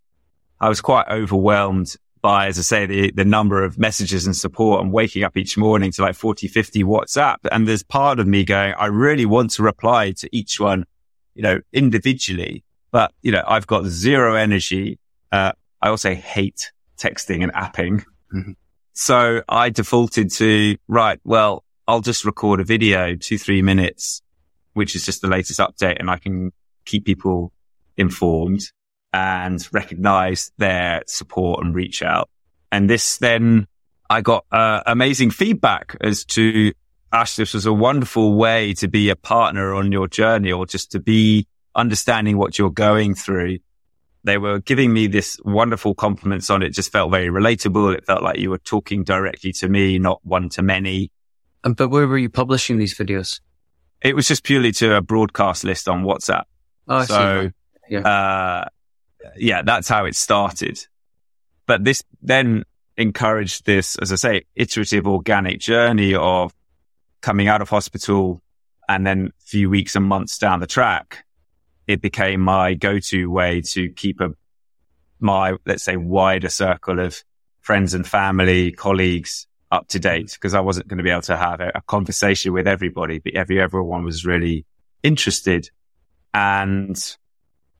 I 0.59 0.71
was 0.71 0.81
quite 0.81 1.09
overwhelmed 1.11 1.97
by, 2.23 2.47
as 2.47 2.59
I 2.59 2.63
say, 2.63 2.87
the, 2.87 3.11
the 3.13 3.25
number 3.25 3.65
of 3.65 3.79
messages 3.79 4.27
and 4.27 4.37
support. 4.37 4.83
I'm 4.83 4.93
waking 4.93 5.25
up 5.25 5.37
each 5.37 5.57
morning 5.57 5.91
to 5.93 6.03
like 6.03 6.15
40, 6.15 6.49
50 6.49 6.85
WhatsApp. 6.85 7.37
And 7.51 7.67
there's 7.67 7.83
part 7.83 8.21
of 8.21 8.27
me 8.27 8.45
going, 8.45 8.75
I 8.75 8.87
really 8.87 9.27
want 9.27 9.53
to 9.53 9.63
reply 9.63 10.13
to 10.13 10.29
each 10.33 10.61
one 10.61 10.85
you 11.35 11.43
know, 11.43 11.61
individually, 11.73 12.65
but, 12.91 13.13
you 13.23 13.33
know, 13.33 13.43
I've 13.47 13.67
got 13.67 13.87
zero 13.87 14.35
energy. 14.35 14.99
Uh, 15.33 15.53
I 15.81 15.89
also 15.89 16.15
hate 16.15 16.73
texting 16.99 17.43
and 17.43 17.53
apping. 17.53 18.05
Mm-hmm. 18.35 18.53
So 18.93 19.43
I 19.49 19.71
defaulted 19.71 20.31
to, 20.33 20.77
right, 20.89 21.21
well, 21.25 21.65
I'll 21.87 22.01
just 22.01 22.25
record 22.25 22.61
a 22.61 22.65
video, 22.65 23.17
two, 23.17 23.39
three 23.39 23.63
minutes, 23.63 24.23
which 24.75 24.95
is 24.95 25.05
just 25.05 25.23
the 25.23 25.29
latest 25.29 25.61
update 25.61 25.99
and 25.99 26.11
I 26.11 26.19
can 26.19 26.53
keep 26.85 27.05
people 27.05 27.53
informed 27.97 28.63
and 29.13 29.67
recognize 29.73 30.53
their 30.59 31.03
support 31.07 31.65
and 31.65 31.75
reach 31.75 32.03
out. 32.03 32.29
And 32.73 32.89
this 32.89 33.19
then 33.19 33.67
I 34.09 34.21
got 34.21 34.45
uh, 34.53 34.83
amazing 34.87 35.31
feedback 35.31 35.97
as 36.01 36.25
to 36.27 36.73
Ash, 37.13 37.37
this 37.37 37.55
was 37.55 37.67
a 37.67 37.73
wonderful 37.73 38.35
way 38.35 38.73
to 38.75 38.89
be 38.89 39.09
a 39.09 39.17
partner 39.17 39.75
on 39.75 39.91
your 39.91 40.07
journey 40.07 40.53
or 40.53 40.65
just 40.65 40.93
to 40.93 41.01
be 41.01 41.47
understanding 41.75 42.39
what 42.39 42.59
you're 42.59 42.71
going 42.71 43.15
through. 43.15 43.59
They 44.23 44.39
were 44.39 44.61
giving 44.61 44.93
me 44.93 45.07
this 45.07 45.41
wonderful 45.45 45.95
compliments 45.95 46.51
on 46.51 46.63
it. 46.63 46.71
Just 46.71 46.93
felt 46.93 47.11
very 47.11 47.29
relatable. 47.29 47.95
It 47.97 48.05
felt 48.05 48.23
like 48.23 48.39
you 48.39 48.51
were 48.51 48.59
talking 48.59 49.03
directly 49.03 49.53
to 49.55 49.69
me, 49.69 49.99
not 49.99 50.21
one 50.25 50.51
to 50.51 50.63
many. 50.63 51.11
Um, 51.65 51.73
but 51.73 51.89
where 51.89 52.07
were 52.07 52.19
you 52.19 52.29
publishing 52.29 52.79
these 52.79 52.97
videos? 52.97 53.41
It 54.03 54.15
was 54.15 54.29
just 54.29 54.45
purely 54.45 54.73
to 54.73 54.95
a 54.95 55.03
broadcast 55.03 55.65
list 55.65 55.89
on 55.89 56.05
WhatsApp. 56.05 56.45
Oh, 56.87 57.05
so, 57.05 57.51
yeah. 57.89 58.01
Uh, 58.01 58.69
yeah, 59.37 59.63
that's 59.63 59.89
how 59.89 60.05
it 60.05 60.17
started. 60.17 60.79
But 61.67 61.85
this 61.85 62.03
then 62.23 62.65
encouraged 62.97 63.65
this, 63.65 63.97
as 63.97 64.13
I 64.13 64.17
say, 64.17 64.43
iterative 64.55 65.07
organic 65.07 65.61
journey 65.61 66.15
of 66.15 66.53
coming 67.21 67.49
out 67.49 67.63
of 67.63 67.69
hospital 67.69 68.43
and 68.89 69.07
then 69.07 69.27
a 69.27 69.45
few 69.45 69.71
weeks 69.71 69.95
and 69.95 70.05
months 70.05 70.39
down 70.39 70.61
the 70.61 70.67
track, 70.67 71.25
it 71.87 72.01
became 72.01 72.41
my 72.41 72.75
go-to 72.75 73.31
way 73.31 73.61
to 73.61 73.89
keep 73.91 74.21
a, 74.21 74.31
my, 75.21 75.57
let's 75.65 75.85
say, 75.85 75.97
wider 75.97 76.49
circle 76.49 76.99
of 76.99 77.23
friends 77.61 77.95
and 77.95 78.07
family, 78.07 78.73
colleagues 78.73 79.47
up 79.71 79.87
to 79.89 79.99
date 80.01 80.33
because 80.33 80.55
I 80.55 80.61
wasn't 80.61 80.89
going 80.89 80.99
to 80.99 81.05
be 81.05 81.11
able 81.11 81.23
to 81.23 81.37
have 81.37 81.61
a, 81.61 81.71
a 81.77 81.83
conversation 81.83 82.53
with 82.53 82.67
everybody, 82.67 83.21
but 83.21 83.35
every, 83.35 83.61
everyone 83.61 84.05
was 84.05 84.27
really 84.27 84.65
interested. 85.03 85.71
And 86.35 86.97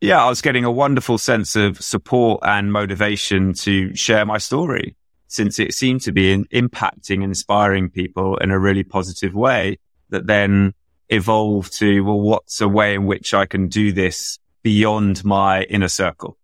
yeah, 0.01 0.25
I 0.25 0.29
was 0.29 0.41
getting 0.41 0.65
a 0.65 0.71
wonderful 0.71 1.19
sense 1.19 1.57
of 1.57 1.81
support 1.81 2.41
and 2.43 2.73
motivation 2.73 3.53
to 3.55 3.95
share 3.95 4.25
my 4.25 4.39
story 4.39 4.97
since 5.29 5.59
it 5.59 5.75
seemed 5.75 6.01
to 6.03 6.13
be 6.13 6.33
in, 6.33 6.45
impacting, 6.47 7.17
and 7.17 7.25
inspiring 7.25 7.89
people 7.89 8.37
in 8.39 8.51
a 8.51 8.59
really 8.59 8.83
positive 8.83 9.35
way 9.35 9.79
that 10.09 10.27
then 10.27 10.75
evolved 11.09 11.73
to, 11.79 12.01
well, 12.01 12.21
what's 12.21 12.61
a 12.61 12.69
way 12.69 12.95
in 12.95 13.07
which 13.07 13.33
I 13.33 13.47
can 13.47 13.69
do 13.69 13.93
this 13.93 14.39
beyond 14.63 15.25
my 15.25 15.63
inner 15.65 15.89
circle, 15.89 16.37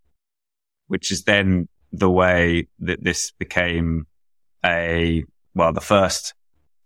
which 0.87 1.11
is 1.11 1.25
then 1.25 1.69
the 1.93 2.11
way 2.11 2.69
that 2.79 3.03
this 3.03 3.33
became 3.33 4.07
a, 4.65 5.25
well, 5.55 5.73
the 5.73 5.81
first 5.81 6.35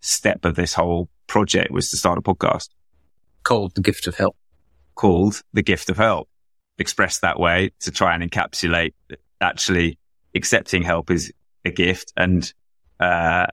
step 0.00 0.46
of 0.46 0.54
this 0.54 0.72
whole 0.72 1.10
project 1.26 1.70
was 1.70 1.90
to 1.90 1.98
start 1.98 2.16
a 2.16 2.22
podcast 2.22 2.68
called 3.42 3.74
The 3.74 3.82
Gift 3.82 4.06
of 4.06 4.16
Help. 4.16 4.36
Called 4.94 5.42
The 5.52 5.62
Gift 5.62 5.90
of 5.90 5.98
Help. 5.98 6.29
Expressed 6.80 7.20
that 7.20 7.38
way 7.38 7.70
to 7.80 7.92
try 7.92 8.14
and 8.14 8.28
encapsulate 8.28 8.94
actually 9.40 9.98
accepting 10.34 10.82
help 10.82 11.10
is 11.10 11.32
a 11.64 11.70
gift 11.70 12.12
and, 12.16 12.52
uh, 12.98 13.46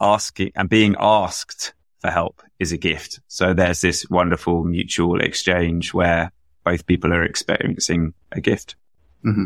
asking 0.00 0.52
and 0.54 0.68
being 0.68 0.96
asked 0.98 1.72
for 2.00 2.10
help 2.10 2.42
is 2.58 2.72
a 2.72 2.76
gift. 2.76 3.20
So 3.28 3.54
there's 3.54 3.80
this 3.80 4.06
wonderful 4.10 4.64
mutual 4.64 5.20
exchange 5.20 5.94
where 5.94 6.30
both 6.64 6.84
people 6.84 7.12
are 7.14 7.22
experiencing 7.22 8.12
a 8.32 8.40
gift. 8.40 8.76
Mm-hmm. 9.24 9.44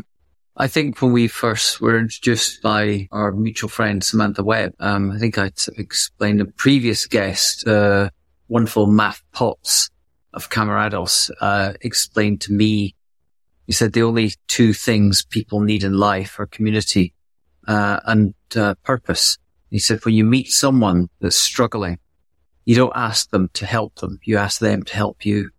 I 0.57 0.67
think 0.67 1.01
when 1.01 1.13
we 1.13 1.29
first 1.29 1.81
were 1.81 1.97
introduced 1.97 2.63
by 2.63 3.09
our 3.13 3.31
mutual 3.31 3.69
friend 3.69 4.03
Samantha 4.03 4.43
Webb, 4.43 4.75
um, 4.81 5.13
I 5.13 5.19
think 5.19 5.39
I 5.39 5.53
explained 5.77 6.41
a 6.41 6.47
previous 6.47 7.07
guest, 7.07 7.67
uh, 7.69 8.11
wonderful 8.49 8.89
Maff 8.89 9.23
Potts 9.31 9.91
of 10.35 10.51
Camerados, 10.51 11.31
uh, 11.41 11.75
explained 11.81 12.41
to 12.43 12.53
me. 12.53 12.97
He 13.69 13.75
said 13.75 13.93
the 13.93 14.03
only 14.03 14.33
two 14.47 14.73
things 14.73 15.23
people 15.23 15.61
need 15.61 15.85
in 15.85 15.93
life 15.93 16.41
are 16.41 16.47
community 16.47 17.13
uh, 17.67 18.01
and 18.07 18.33
uh, 18.57 18.75
purpose. 18.83 19.37
He 19.71 19.79
said 19.79 20.03
when 20.07 20.15
you 20.15 20.25
meet 20.25 20.49
someone 20.49 21.11
that's 21.21 21.37
struggling, 21.37 21.99
you 22.65 22.75
don't 22.75 22.97
ask 22.97 23.29
them 23.29 23.51
to 23.53 23.67
help 23.67 23.97
them. 23.97 24.21
You 24.25 24.39
ask 24.39 24.59
them 24.59 24.85
to 24.85 24.95
help 24.95 25.27
you. 25.27 25.51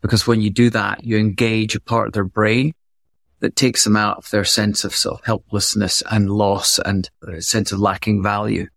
Because 0.00 0.28
when 0.28 0.42
you 0.42 0.50
do 0.50 0.70
that, 0.70 1.02
you 1.02 1.18
engage 1.18 1.74
a 1.74 1.80
part 1.80 2.06
of 2.06 2.12
their 2.12 2.22
brain 2.22 2.72
that 3.40 3.56
takes 3.56 3.82
them 3.82 3.96
out 3.96 4.18
of 4.18 4.30
their 4.30 4.44
sense 4.44 4.84
of 4.84 4.94
helplessness 5.24 6.04
and 6.08 6.30
loss 6.30 6.78
and 6.78 7.10
sense 7.40 7.72
of 7.72 7.80
lacking 7.80 8.22
value. 8.22 8.68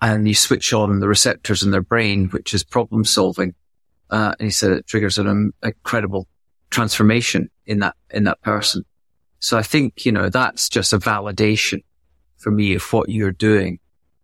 And 0.00 0.26
you 0.26 0.34
switch 0.34 0.72
on 0.72 1.00
the 1.00 1.08
receptors 1.08 1.62
in 1.62 1.72
their 1.72 1.82
brain, 1.82 2.30
which 2.30 2.54
is 2.54 2.64
problem 2.64 3.04
solving. 3.04 3.54
Uh, 4.08 4.34
and 4.38 4.46
he 4.46 4.50
said 4.50 4.70
it 4.72 4.86
triggers 4.86 5.18
an 5.18 5.52
incredible 5.62 6.26
transformation 6.72 7.48
in 7.66 7.78
that, 7.80 7.94
in 8.10 8.24
that 8.24 8.40
person. 8.42 8.84
So 9.38 9.56
I 9.56 9.62
think, 9.62 10.04
you 10.04 10.12
know, 10.12 10.28
that's 10.28 10.68
just 10.68 10.92
a 10.92 10.98
validation 10.98 11.84
for 12.38 12.50
me 12.50 12.74
of 12.74 12.92
what 12.92 13.08
you're 13.08 13.32
doing. 13.32 13.78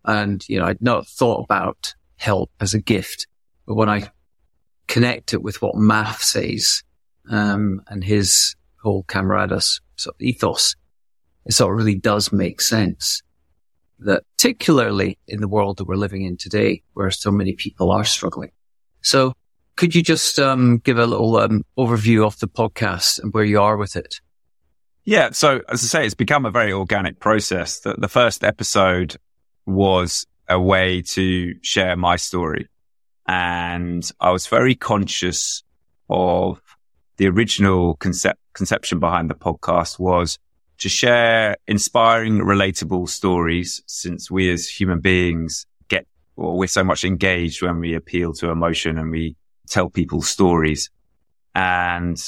And, 0.05 0.45
you 0.49 0.59
know, 0.59 0.67
I'd 0.67 0.83
not 0.83 1.07
thought 1.07 1.45
about 1.45 1.95
help 2.17 2.51
as 2.61 2.75
a 2.75 2.81
gift. 2.81 3.27
But 3.67 3.75
when 3.75 3.89
I 3.89 4.11
connect 4.87 5.35
it 5.35 5.43
with 5.43 5.61
what 5.61 5.75
Maff 5.75 6.21
says, 6.23 6.83
um, 7.31 7.83
and 7.89 8.03
his 8.03 8.57
whole 8.83 9.05
Camerados 9.05 9.81
sort 9.97 10.17
of 10.17 10.23
ethos, 10.23 10.75
it 11.45 11.53
sort 11.53 11.73
of 11.73 11.79
really 11.79 11.95
does 11.95 12.33
make 12.33 12.61
sense 12.61 13.23
that 14.01 14.23
particularly 14.37 15.19
in 15.27 15.41
the 15.41 15.49
world 15.49 15.79
that 15.79 15.85
we're 15.85 15.97
living 15.97 16.23
in 16.23 16.37
today, 16.37 16.83
where 16.95 17.11
so 17.11 17.31
many 17.31 17.55
people 17.55 17.91
are 17.91 18.05
struggling. 18.05 18.53
So 19.03 19.35
could 19.79 19.95
you 19.95 20.03
just, 20.03 20.41
um, 20.41 20.79
give 20.79 20.99
a 20.99 21.07
little, 21.07 21.37
um, 21.37 21.65
overview 21.79 22.27
of 22.27 22.37
the 22.41 22.49
podcast 22.49 23.23
and 23.23 23.33
where 23.33 23.45
you 23.45 23.61
are 23.61 23.77
with 23.77 23.95
it? 23.95 24.21
Yeah. 25.05 25.31
So 25.31 25.61
as 25.69 25.85
I 25.85 25.87
say, 25.87 26.05
it's 26.05 26.17
become 26.17 26.45
a 26.45 26.51
very 26.51 26.73
organic 26.73 27.21
process. 27.21 27.79
The, 27.79 27.95
the 27.95 28.09
first 28.09 28.43
episode 28.43 29.17
was 29.67 30.27
a 30.49 30.61
way 30.61 31.03
to 31.03 31.55
share 31.63 31.97
my 31.97 32.17
story. 32.17 32.69
And 33.29 34.11
I 34.19 34.33
was 34.33 34.49
very 34.49 34.75
conscious 34.75 35.63
of 36.11 36.61
the 37.17 37.29
original 37.29 37.95
concept, 37.99 38.41
conception 38.55 38.99
behind 38.99 39.31
the 39.31 39.37
podcast 39.37 40.01
was 40.01 40.41
to 40.79 40.89
share 40.89 41.57
inspiring, 41.69 42.39
relatable 42.39 43.09
stories 43.09 43.81
since 43.87 44.29
we 44.29 44.51
as 44.51 44.67
human 44.69 44.99
beings 44.99 45.67
get, 45.87 46.05
well, 46.35 46.57
we're 46.57 46.67
so 46.67 46.83
much 46.83 47.05
engaged 47.05 47.63
when 47.63 47.79
we 47.79 47.95
appeal 47.95 48.33
to 48.33 48.51
emotion 48.51 48.99
and 48.99 49.13
we 49.13 49.37
tell 49.69 49.91
people 49.91 50.23
stories. 50.23 50.91
And 51.55 52.19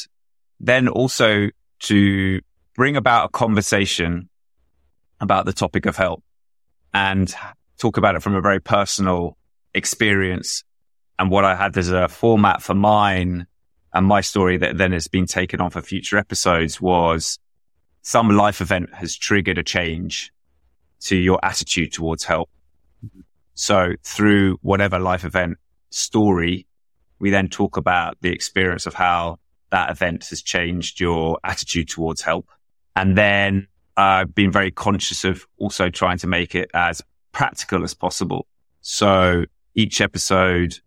then 0.59 0.89
also 0.89 1.49
to 1.81 2.41
bring 2.75 2.97
about 2.97 3.27
a 3.27 3.29
conversation 3.31 4.29
about 5.21 5.47
the 5.47 5.53
topic 5.53 5.87
of 5.87 5.97
help 5.97 6.23
and 6.93 7.35
talk 7.79 7.97
about 7.97 8.15
it 8.15 8.23
from 8.23 8.35
a 8.35 8.41
very 8.41 8.61
personal 8.61 9.37
experience 9.75 10.65
and 11.19 11.31
what 11.31 11.45
I 11.45 11.55
had 11.55 11.77
as 11.77 11.91
a 11.91 12.09
format 12.09 12.63
for 12.63 12.75
mine 12.75 13.47
and 13.93 14.07
my 14.07 14.21
story 14.21 14.57
that 14.59 14.79
then 14.79 14.93
has 14.93 15.09
been 15.09 15.27
taken 15.27 15.61
on 15.61 15.71
for 15.71 15.83
future 15.83 16.17
episodes 16.17 16.81
was 16.81 17.39
some 18.03 18.31
life 18.31 18.61
event 18.61 18.95
has 18.95 19.17
triggered 19.17 19.59
a 19.59 19.63
change 19.63 20.33
to 21.01 21.17
your 21.17 21.39
attitude 21.43 21.93
towards 21.93 22.25
help. 22.25 22.49
Mm-hmm. 23.05 23.21
So 23.55 23.95
through 24.03 24.59
whatever 24.63 24.99
life 24.99 25.25
event 25.25 25.59
story, 25.91 26.67
we 27.21 27.31
then 27.31 27.49
talk 27.49 27.77
about 27.77 28.17
the 28.23 28.33
experience 28.33 28.87
of 28.87 28.95
how 28.95 29.39
that 29.71 29.91
event 29.91 30.27
has 30.31 30.43
changed 30.43 30.99
your 30.99 31.39
attitude 31.45 31.89
towards 31.89 32.23
help. 32.23 32.49
And 32.97 33.17
then 33.17 33.69
I've 33.97 34.35
been 34.35 34.51
very 34.51 34.71
conscious 34.71 35.25
of 35.25 35.47
also 35.59 35.91
trying 35.91 36.19
to 36.19 36.27
make 36.27 36.55
it 36.55 36.71
as 36.75 37.03
practical 37.33 37.85
as 37.85 37.95
possible. 37.95 38.47
So 38.81 39.45
each 39.75 40.01
episode 40.01 40.79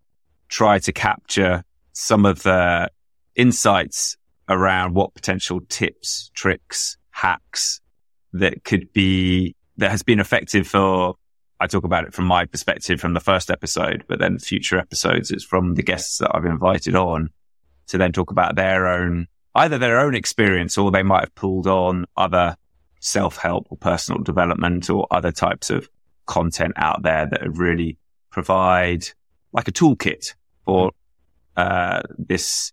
try 0.50 0.80
to 0.80 0.92
capture 0.92 1.64
some 1.94 2.26
of 2.26 2.44
the 2.44 2.90
insights 3.36 4.18
around 4.50 4.96
what 4.96 5.14
potential 5.14 5.62
tips, 5.70 6.32
tricks, 6.34 6.98
hacks 7.12 7.80
that 8.34 8.64
could 8.64 8.92
be, 8.92 9.56
that 9.78 9.92
has 9.92 10.04
been 10.04 10.20
effective 10.20 10.68
for, 10.68 11.16
I 11.60 11.68
talk 11.68 11.84
about 11.84 12.06
it 12.06 12.14
from 12.14 12.26
my 12.26 12.46
perspective 12.46 13.00
from 13.00 13.14
the 13.14 13.20
first 13.20 13.50
episode, 13.50 14.04
but 14.08 14.20
then 14.20 14.40
future 14.40 14.78
episodes, 14.78 15.32
it's 15.32 15.44
from 15.44 15.76
the 15.76 15.84
guests 15.84 16.18
that 16.18 16.32
I've 16.34 16.46
invited 16.46 16.96
on 16.96 17.30
to 17.88 17.98
then 17.98 18.12
talk 18.12 18.32
about 18.32 18.56
their 18.56 18.88
own, 18.88 19.28
either 19.56 19.78
their 19.78 20.00
own 20.00 20.16
experience 20.16 20.78
or 20.78 20.92
they 20.92 21.04
might 21.04 21.22
have 21.22 21.36
pulled 21.36 21.68
on 21.68 22.06
other 22.18 22.56
self 23.00 23.38
help 23.38 23.68
or 23.70 23.78
personal 23.78 24.22
development 24.22 24.90
or 24.90 25.08
other 25.12 25.32
types 25.32 25.70
of 25.70 25.90
content 26.26 26.74
out 26.78 27.04
there 27.04 27.28
that 27.28 27.58
really 27.58 27.98
provide 28.32 29.06
like 29.52 29.68
a 29.68 29.72
toolkit 29.72 30.34
for 30.66 30.92
uh, 31.56 32.02
this 32.18 32.72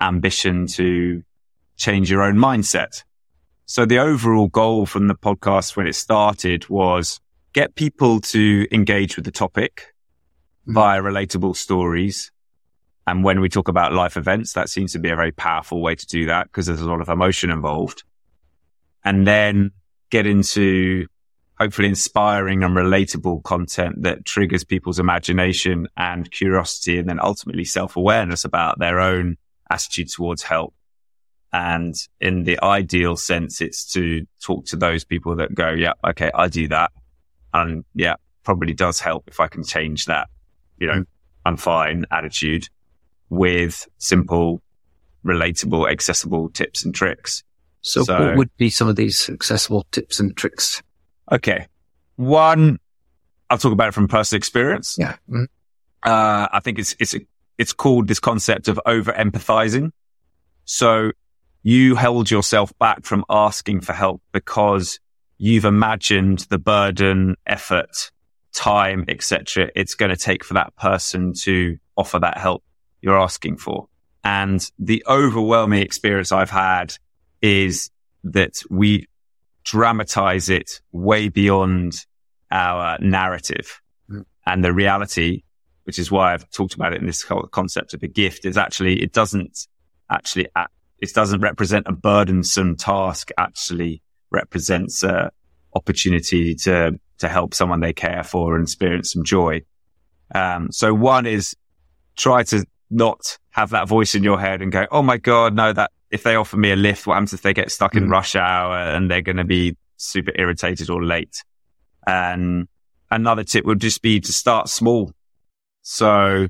ambition 0.00 0.66
to 0.66 1.22
change 1.76 2.10
your 2.10 2.22
own 2.22 2.36
mindset. 2.36 3.04
So 3.66 3.84
the 3.84 3.98
overall 3.98 4.48
goal 4.48 4.86
from 4.86 5.08
the 5.08 5.14
podcast 5.14 5.76
when 5.76 5.86
it 5.86 5.94
started 5.94 6.68
was 6.68 7.20
get 7.56 7.74
people 7.74 8.20
to 8.20 8.68
engage 8.70 9.16
with 9.16 9.24
the 9.24 9.32
topic 9.32 9.94
mm-hmm. 10.62 10.74
via 10.74 11.00
relatable 11.00 11.56
stories. 11.56 12.30
And 13.06 13.24
when 13.24 13.40
we 13.40 13.48
talk 13.48 13.68
about 13.68 13.94
life 13.94 14.16
events, 14.18 14.52
that 14.52 14.68
seems 14.68 14.92
to 14.92 14.98
be 14.98 15.08
a 15.08 15.16
very 15.16 15.32
powerful 15.32 15.80
way 15.80 15.94
to 15.94 16.06
do 16.06 16.26
that 16.26 16.48
because 16.48 16.66
there's 16.66 16.82
a 16.82 16.88
lot 16.88 17.00
of 17.00 17.08
emotion 17.08 17.50
involved. 17.50 18.04
And 19.04 19.26
then 19.26 19.70
get 20.10 20.26
into 20.26 21.06
hopefully 21.58 21.88
inspiring 21.88 22.62
and 22.62 22.76
relatable 22.76 23.42
content 23.44 24.02
that 24.02 24.26
triggers 24.26 24.62
people's 24.62 24.98
imagination 24.98 25.88
and 25.96 26.30
curiosity 26.30 26.98
and 26.98 27.08
then 27.08 27.18
ultimately 27.20 27.64
self-awareness 27.64 28.44
about 28.44 28.78
their 28.78 29.00
own 29.00 29.38
attitude 29.70 30.10
towards 30.10 30.42
help. 30.42 30.74
And 31.54 31.94
in 32.20 32.44
the 32.44 32.62
ideal 32.62 33.16
sense, 33.16 33.62
it's 33.62 33.90
to 33.94 34.26
talk 34.42 34.66
to 34.66 34.76
those 34.76 35.04
people 35.04 35.36
that 35.36 35.54
go, 35.54 35.70
yeah, 35.70 35.94
okay, 36.06 36.30
I 36.34 36.48
do 36.48 36.68
that. 36.68 36.92
And 37.56 37.84
yeah, 37.94 38.16
probably 38.44 38.74
does 38.74 39.00
help 39.00 39.24
if 39.28 39.40
I 39.40 39.48
can 39.48 39.64
change 39.64 40.04
that, 40.06 40.28
you 40.78 40.86
know, 40.86 41.04
I'm 41.44 41.56
fine 41.56 42.04
attitude 42.10 42.68
with 43.30 43.88
simple, 43.98 44.60
relatable, 45.24 45.90
accessible 45.90 46.50
tips 46.50 46.84
and 46.84 46.94
tricks. 46.94 47.42
So, 47.80 48.02
so 48.02 48.26
what 48.26 48.36
would 48.36 48.56
be 48.56 48.68
some 48.68 48.88
of 48.88 48.96
these 48.96 49.30
accessible 49.30 49.86
tips 49.90 50.20
and 50.20 50.36
tricks? 50.36 50.82
Okay. 51.32 51.66
One, 52.16 52.78
I'll 53.48 53.58
talk 53.58 53.72
about 53.72 53.88
it 53.88 53.94
from 53.94 54.08
personal 54.08 54.38
experience. 54.38 54.96
Yeah. 54.98 55.16
Mm-hmm. 55.30 55.44
Uh, 56.02 56.48
I 56.52 56.60
think 56.62 56.78
it's, 56.78 56.94
it's, 56.98 57.14
it's 57.58 57.72
called 57.72 58.06
this 58.06 58.20
concept 58.20 58.68
of 58.68 58.78
over 58.84 59.12
empathizing. 59.12 59.92
So 60.64 61.12
you 61.62 61.94
held 61.94 62.30
yourself 62.30 62.76
back 62.78 63.04
from 63.04 63.24
asking 63.30 63.80
for 63.80 63.92
help 63.92 64.20
because 64.32 65.00
you've 65.38 65.64
imagined 65.64 66.40
the 66.50 66.58
burden, 66.58 67.36
effort, 67.46 68.10
time, 68.52 69.04
etc. 69.08 69.70
it's 69.76 69.94
going 69.94 70.10
to 70.10 70.16
take 70.16 70.42
for 70.42 70.54
that 70.54 70.74
person 70.76 71.34
to 71.34 71.76
offer 71.96 72.18
that 72.18 72.38
help 72.38 72.64
you're 73.02 73.18
asking 73.18 73.58
for. 73.58 73.88
And 74.24 74.68
the 74.78 75.04
overwhelming 75.06 75.82
experience 75.82 76.32
I've 76.32 76.50
had 76.50 76.94
is 77.42 77.90
that 78.24 78.54
we 78.70 79.06
dramatize 79.62 80.48
it 80.48 80.80
way 80.90 81.28
beyond 81.28 81.92
our 82.50 82.98
narrative. 82.98 83.80
Mm. 84.10 84.24
And 84.46 84.64
the 84.64 84.72
reality, 84.72 85.42
which 85.84 85.98
is 85.98 86.10
why 86.10 86.32
I've 86.32 86.50
talked 86.50 86.74
about 86.74 86.92
it 86.92 87.00
in 87.00 87.06
this 87.06 87.22
whole 87.22 87.42
concept 87.42 87.94
of 87.94 88.02
a 88.02 88.08
gift, 88.08 88.44
is 88.44 88.56
actually, 88.56 89.02
it 89.02 89.12
doesn't 89.12 89.66
actually, 90.10 90.48
it 90.98 91.12
doesn't 91.12 91.40
represent 91.40 91.86
a 91.88 91.92
burdensome 91.92 92.76
task, 92.76 93.30
actually 93.36 94.02
represents 94.30 95.02
a 95.02 95.30
opportunity 95.74 96.54
to, 96.54 96.98
to 97.18 97.28
help 97.28 97.54
someone 97.54 97.80
they 97.80 97.92
care 97.92 98.24
for 98.24 98.56
and 98.56 98.64
experience 98.64 99.12
some 99.12 99.24
joy. 99.24 99.62
Um, 100.34 100.72
so 100.72 100.92
one 100.94 101.26
is 101.26 101.54
try 102.16 102.42
to 102.44 102.64
not 102.90 103.38
have 103.50 103.70
that 103.70 103.88
voice 103.88 104.14
in 104.14 104.24
your 104.24 104.40
head 104.40 104.62
and 104.62 104.72
go, 104.72 104.86
Oh 104.90 105.02
my 105.02 105.18
God, 105.18 105.54
no, 105.54 105.72
that 105.72 105.90
if 106.10 106.22
they 106.22 106.34
offer 106.36 106.56
me 106.56 106.72
a 106.72 106.76
lift, 106.76 107.06
what 107.06 107.14
happens 107.14 107.32
if 107.32 107.42
they 107.42 107.52
get 107.52 107.70
stuck 107.70 107.92
mm. 107.92 107.98
in 107.98 108.10
rush 108.10 108.34
hour 108.36 108.76
and 108.76 109.10
they're 109.10 109.22
going 109.22 109.36
to 109.36 109.44
be 109.44 109.76
super 109.96 110.32
irritated 110.34 110.90
or 110.90 111.04
late? 111.04 111.42
And 112.06 112.68
another 113.10 113.44
tip 113.44 113.64
would 113.64 113.80
just 113.80 114.02
be 114.02 114.20
to 114.20 114.32
start 114.32 114.68
small. 114.68 115.12
So 115.82 116.48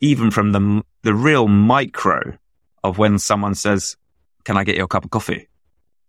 even 0.00 0.30
from 0.30 0.52
the, 0.52 0.82
the 1.02 1.14
real 1.14 1.48
micro 1.48 2.38
of 2.82 2.98
when 2.98 3.18
someone 3.18 3.54
says, 3.54 3.96
can 4.44 4.56
I 4.56 4.64
get 4.64 4.76
you 4.76 4.84
a 4.84 4.88
cup 4.88 5.04
of 5.04 5.10
coffee? 5.10 5.49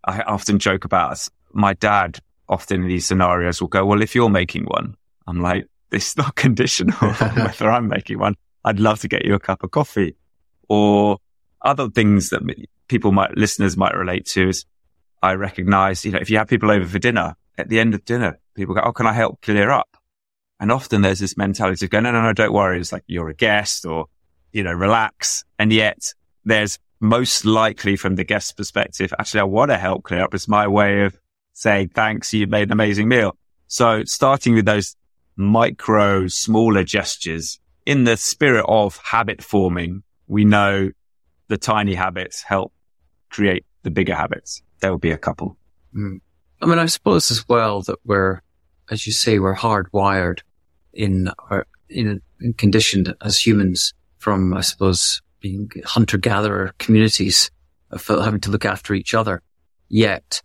I 0.04 0.22
often 0.22 0.60
joke 0.60 0.86
about 0.86 1.28
my 1.54 1.74
dad 1.74 2.20
often 2.50 2.84
in 2.84 2.88
these 2.88 3.06
scenarios 3.06 3.62
will 3.62 3.68
go, 3.68 3.86
well, 3.86 4.02
if 4.02 4.14
you're 4.14 4.30
making 4.30 4.66
one, 4.66 4.96
I'm 5.28 5.42
like, 5.42 5.68
it's 5.92 6.18
not 6.18 6.36
conditional 6.36 6.98
whether 7.14 7.70
I'm 7.70 7.88
making 7.88 8.20
one. 8.20 8.36
I'd 8.64 8.80
love 8.80 9.00
to 9.02 9.08
get 9.08 9.26
you 9.26 9.34
a 9.34 9.40
cup 9.40 9.64
of 9.64 9.72
coffee 9.72 10.16
or 10.70 11.18
other 11.62 11.90
things 11.90 12.30
that 12.30 12.42
people 12.88 13.12
might, 13.12 13.36
listeners 13.38 13.78
might 13.78 13.96
relate 13.96 14.26
to 14.28 14.50
is 14.50 14.66
I 15.24 15.34
recognize, 15.34 16.04
you 16.06 16.12
know, 16.12 16.20
if 16.20 16.30
you 16.30 16.38
have 16.38 16.48
people 16.48 16.72
over 16.72 16.86
for 16.86 17.00
dinner 17.00 17.36
at 17.58 17.70
the 17.70 17.80
end 17.80 17.94
of 17.94 18.06
dinner, 18.06 18.40
people 18.56 18.76
go, 18.76 18.82
Oh, 18.84 18.92
can 18.92 19.08
I 19.08 19.14
help 19.14 19.42
clear 19.42 19.70
up? 19.70 19.98
And 20.60 20.72
often 20.72 21.02
there's 21.02 21.20
this 21.20 21.38
mentality 21.38 21.86
of 21.86 21.90
going, 21.90 22.04
no, 22.04 22.12
no, 22.12 22.22
no, 22.22 22.34
don't 22.34 22.54
worry. 22.54 22.80
It's 22.80 22.92
like 22.92 23.04
you're 23.08 23.30
a 23.30 23.34
guest 23.34 23.84
or, 23.84 24.06
you 24.52 24.64
know, 24.64 24.72
relax. 24.72 25.44
And 25.58 25.74
yet 25.74 26.14
there's 26.46 26.78
most 27.02 27.46
likely 27.46 27.96
from 27.96 28.16
the 28.16 28.24
guest's 28.24 28.54
perspective, 28.54 29.14
actually, 29.20 29.42
I 29.42 29.46
want 29.46 29.72
to 29.72 29.78
help 29.78 30.04
clear 30.04 30.24
up. 30.24 30.34
It's 30.34 30.48
my 30.48 30.68
way 30.68 31.04
of 31.04 31.20
saying, 31.54 31.90
thanks. 31.90 32.32
You 32.32 32.48
made 32.48 32.68
an 32.68 32.72
amazing 32.72 33.08
meal. 33.08 33.36
So 33.68 34.04
starting 34.06 34.54
with 34.54 34.66
those 34.66 34.96
micro, 35.36 36.28
smaller 36.28 36.84
gestures 36.84 37.60
in 37.86 38.04
the 38.04 38.18
spirit 38.18 38.66
of 38.68 38.98
habit 38.98 39.44
forming, 39.44 40.04
we 40.28 40.46
know 40.46 40.92
the 41.48 41.58
tiny 41.58 41.96
habits 41.96 42.44
help 42.44 42.72
create 43.30 43.66
the 43.84 43.92
bigger 43.92 44.16
habits. 44.16 44.62
There 44.80 44.92
will 44.92 45.00
be 45.00 45.12
a 45.12 45.18
couple. 45.18 45.58
Mm. 45.96 46.22
I 46.62 46.66
mean, 46.68 46.80
I 46.80 46.86
suppose 46.86 47.32
as 47.32 47.48
well 47.48 47.82
that 47.84 47.98
we're, 48.06 48.42
as 48.90 49.08
you 49.08 49.14
say, 49.14 49.40
we're 49.40 49.56
hardwired 49.56 50.42
in 50.94 51.32
our, 51.50 51.66
in, 51.90 52.22
in 52.40 52.54
conditioned 52.54 53.16
as 53.22 53.44
humans 53.44 53.94
from, 54.20 54.54
I 54.54 54.62
suppose, 54.62 55.22
being 55.42 55.70
hunter 55.86 56.18
gatherer 56.18 56.74
communities 56.78 57.52
of 57.90 58.06
having 58.08 58.40
to 58.42 58.52
look 58.52 58.66
after 58.66 58.94
each 58.94 59.14
other. 59.14 59.42
Yet 59.90 60.42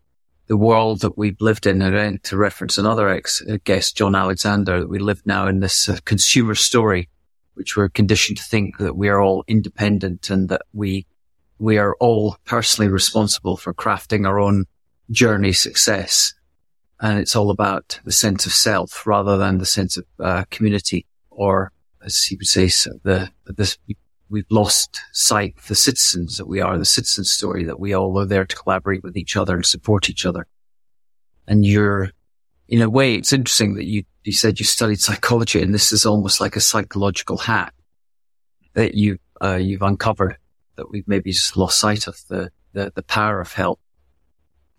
the 0.49 0.57
world 0.57 1.01
that 1.01 1.17
we've 1.17 1.41
lived 1.41 1.67
in, 1.67 1.83
and 1.83 2.23
to 2.25 2.37
reference 2.37 2.79
another 2.79 3.09
ex 3.09 3.43
guest, 3.65 3.97
John 3.97 4.15
Alexander, 4.15 4.81
that 4.81 4.89
we 4.89 4.99
live 4.99 5.23
now 5.25 5.47
in 5.47 5.61
this 5.61 5.89
uh, 5.89 5.99
consumer 6.05 6.55
story, 6.55 7.09
which 7.55 7.77
we're 7.77 7.89
conditioned 7.89 8.39
to 8.39 8.45
think 8.45 8.79
that 8.79 8.97
we 8.97 9.09
are 9.09 9.21
all 9.21 9.45
independent 9.47 10.31
and 10.31 10.49
that 10.49 10.63
we, 10.73 11.07
we 11.59 11.79
are 11.79 11.97
all 12.01 12.37
personally 12.45 12.91
responsible 12.91 13.57
for 13.57 13.75
crafting 13.75 14.27
our 14.27 14.41
own 14.41 14.67
journey 15.11 15.53
success. 15.53 16.35
And 17.01 17.19
it's 17.19 17.37
all 17.37 17.51
about 17.51 18.01
the 18.05 18.13
sense 18.13 18.47
of 18.47 18.53
self 18.53 19.07
rather 19.07 19.37
than 19.37 19.59
the 19.59 19.67
sense 19.67 19.97
of 19.97 20.05
uh, 20.19 20.45
community 20.51 21.07
or 21.31 21.73
as 22.03 22.23
he 22.23 22.37
would 22.37 22.47
say, 22.47 22.67
the, 23.03 23.29
this, 23.45 23.77
we've 24.29 24.51
lost 24.51 25.01
sight 25.13 25.55
of 25.59 25.67
the 25.69 25.75
citizens 25.75 26.37
that 26.37 26.47
we 26.47 26.61
are, 26.61 26.79
the 26.79 26.85
citizen 26.85 27.25
story 27.25 27.65
that 27.65 27.79
we 27.79 27.93
all 27.93 28.19
are 28.19 28.27
there 28.27 28.45
to 28.45 28.57
collaborate 28.57 29.03
with 29.03 29.17
each 29.17 29.37
other 29.37 29.55
and 29.55 29.65
support 29.65 30.11
each 30.11 30.27
other. 30.27 30.47
And 31.47 31.65
you're, 31.65 32.11
in 32.69 32.83
a 32.83 32.91
way, 32.91 33.15
it's 33.15 33.33
interesting 33.33 33.75
that 33.75 33.87
you, 33.87 34.05
you 34.25 34.33
said 34.33 34.59
you 34.59 34.67
studied 34.67 35.01
psychology 35.01 35.63
and 35.63 35.73
this 35.73 35.93
is 35.93 36.05
almost 36.05 36.41
like 36.41 36.57
a 36.57 36.61
psychological 36.61 37.37
hack 37.37 37.73
that 38.75 38.95
you, 38.95 39.19
uh, 39.43 39.57
you've 39.57 39.83
uncovered 39.83 40.37
that 40.77 40.91
we've 40.91 41.07
maybe 41.07 41.31
just 41.33 41.57
lost 41.57 41.79
sight 41.79 42.07
of 42.07 42.19
the, 42.29 42.51
the, 42.73 42.93
the 42.95 43.03
power 43.03 43.41
of 43.41 43.53
help. 43.53 43.81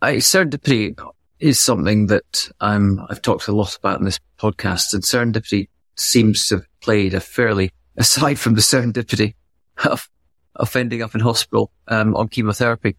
I, 0.01 0.15
serendipity 0.15 0.95
is 1.39 1.59
something 1.59 2.07
that 2.07 2.51
I'm, 2.59 2.99
I've 3.09 3.21
talked 3.21 3.47
a 3.47 3.53
lot 3.53 3.75
about 3.75 3.99
in 3.99 4.05
this 4.05 4.19
podcast 4.37 4.93
and 4.93 5.03
serendipity 5.03 5.69
seems 5.95 6.47
to 6.47 6.57
have 6.57 6.65
played 6.81 7.13
a 7.13 7.19
fairly 7.19 7.71
aside 7.97 8.39
from 8.39 8.53
the 8.53 8.61
serendipity 8.61 9.33
of, 9.83 10.09
of 10.55 10.75
ending 10.75 11.01
up 11.01 11.15
in 11.15 11.21
hospital 11.21 11.71
um, 11.87 12.15
on 12.15 12.27
chemotherapy, 12.29 12.95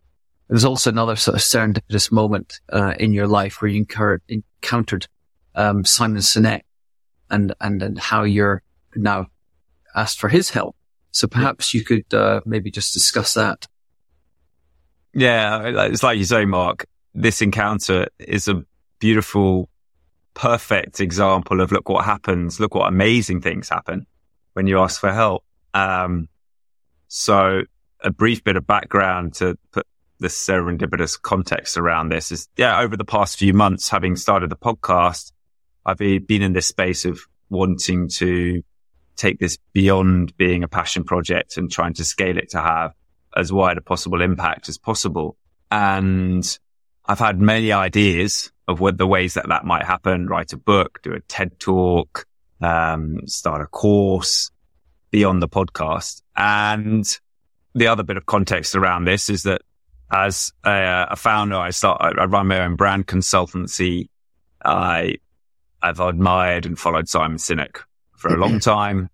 there's 0.48 0.64
also 0.64 0.90
another 0.90 1.16
sort 1.16 1.36
of 1.36 1.42
serendipitous 1.42 2.10
moment 2.10 2.60
uh, 2.72 2.94
in 2.98 3.12
your 3.12 3.26
life 3.26 3.60
where 3.60 3.70
you 3.70 3.78
incurred, 3.78 4.22
encountered 4.28 5.06
um, 5.54 5.84
Simon 5.84 6.18
Sinek 6.18 6.62
and, 7.30 7.54
and 7.60 7.82
and 7.82 7.98
how 7.98 8.22
you're 8.22 8.62
now 8.96 9.26
asked 9.94 10.18
for 10.18 10.28
his 10.28 10.50
help. 10.50 10.74
So 11.10 11.26
perhaps 11.26 11.74
you 11.74 11.84
could 11.84 12.12
uh, 12.14 12.40
maybe 12.46 12.70
just 12.70 12.94
discuss 12.94 13.34
that. 13.34 13.66
Yeah, 15.14 15.86
it's 15.86 16.02
like 16.02 16.18
you 16.18 16.24
say, 16.24 16.44
Mark. 16.44 16.86
This 17.14 17.42
encounter 17.42 18.06
is 18.18 18.48
a 18.48 18.62
beautiful, 19.00 19.68
perfect 20.34 21.00
example 21.00 21.60
of 21.60 21.72
look 21.72 21.88
what 21.88 22.04
happens. 22.04 22.60
Look 22.60 22.74
what 22.74 22.86
amazing 22.86 23.40
things 23.40 23.68
happen 23.68 24.06
when 24.58 24.66
you 24.66 24.80
ask 24.80 25.00
for 25.00 25.12
help. 25.12 25.44
Um, 25.72 26.28
so 27.06 27.62
a 28.02 28.10
brief 28.10 28.42
bit 28.42 28.56
of 28.56 28.66
background 28.66 29.34
to 29.34 29.56
put 29.70 29.86
the 30.18 30.26
serendipitous 30.26 31.16
context 31.22 31.76
around 31.76 32.08
this 32.08 32.32
is, 32.32 32.48
yeah, 32.56 32.80
over 32.80 32.96
the 32.96 33.04
past 33.04 33.38
few 33.38 33.54
months, 33.54 33.88
having 33.88 34.16
started 34.16 34.50
the 34.50 34.56
podcast, 34.56 35.30
I've 35.86 35.98
been 35.98 36.42
in 36.42 36.54
this 36.54 36.66
space 36.66 37.04
of 37.04 37.20
wanting 37.48 38.08
to 38.14 38.64
take 39.14 39.38
this 39.38 39.58
beyond 39.72 40.36
being 40.36 40.64
a 40.64 40.68
passion 40.68 41.04
project 41.04 41.56
and 41.56 41.70
trying 41.70 41.94
to 41.94 42.04
scale 42.04 42.36
it 42.36 42.50
to 42.50 42.60
have 42.60 42.94
as 43.36 43.52
wide 43.52 43.78
a 43.78 43.80
possible 43.80 44.20
impact 44.20 44.68
as 44.68 44.76
possible. 44.76 45.36
And 45.70 46.58
I've 47.06 47.20
had 47.20 47.40
many 47.40 47.70
ideas 47.70 48.50
of 48.66 48.80
what 48.80 48.98
the 48.98 49.06
ways 49.06 49.34
that 49.34 49.50
that 49.50 49.64
might 49.64 49.84
happen, 49.84 50.26
write 50.26 50.52
a 50.52 50.56
book, 50.56 50.98
do 51.04 51.12
a 51.12 51.20
TED 51.20 51.60
talk, 51.60 52.26
um, 52.60 53.26
start 53.26 53.60
a 53.60 53.66
course 53.66 54.50
beyond 55.10 55.42
the 55.42 55.48
podcast. 55.48 56.22
And 56.36 57.06
the 57.74 57.86
other 57.86 58.02
bit 58.02 58.16
of 58.16 58.26
context 58.26 58.74
around 58.74 59.04
this 59.04 59.30
is 59.30 59.44
that 59.44 59.62
as 60.10 60.52
a, 60.64 61.08
a 61.10 61.16
founder, 61.16 61.56
I 61.56 61.70
start, 61.70 62.00
I 62.00 62.24
run 62.24 62.48
my 62.48 62.60
own 62.60 62.76
brand 62.76 63.06
consultancy. 63.06 64.08
I, 64.64 65.16
I've 65.82 66.00
admired 66.00 66.66
and 66.66 66.78
followed 66.78 67.08
Simon 67.08 67.38
Sinek 67.38 67.82
for 68.16 68.34
a 68.34 68.38
long 68.38 68.58
time. 68.60 69.10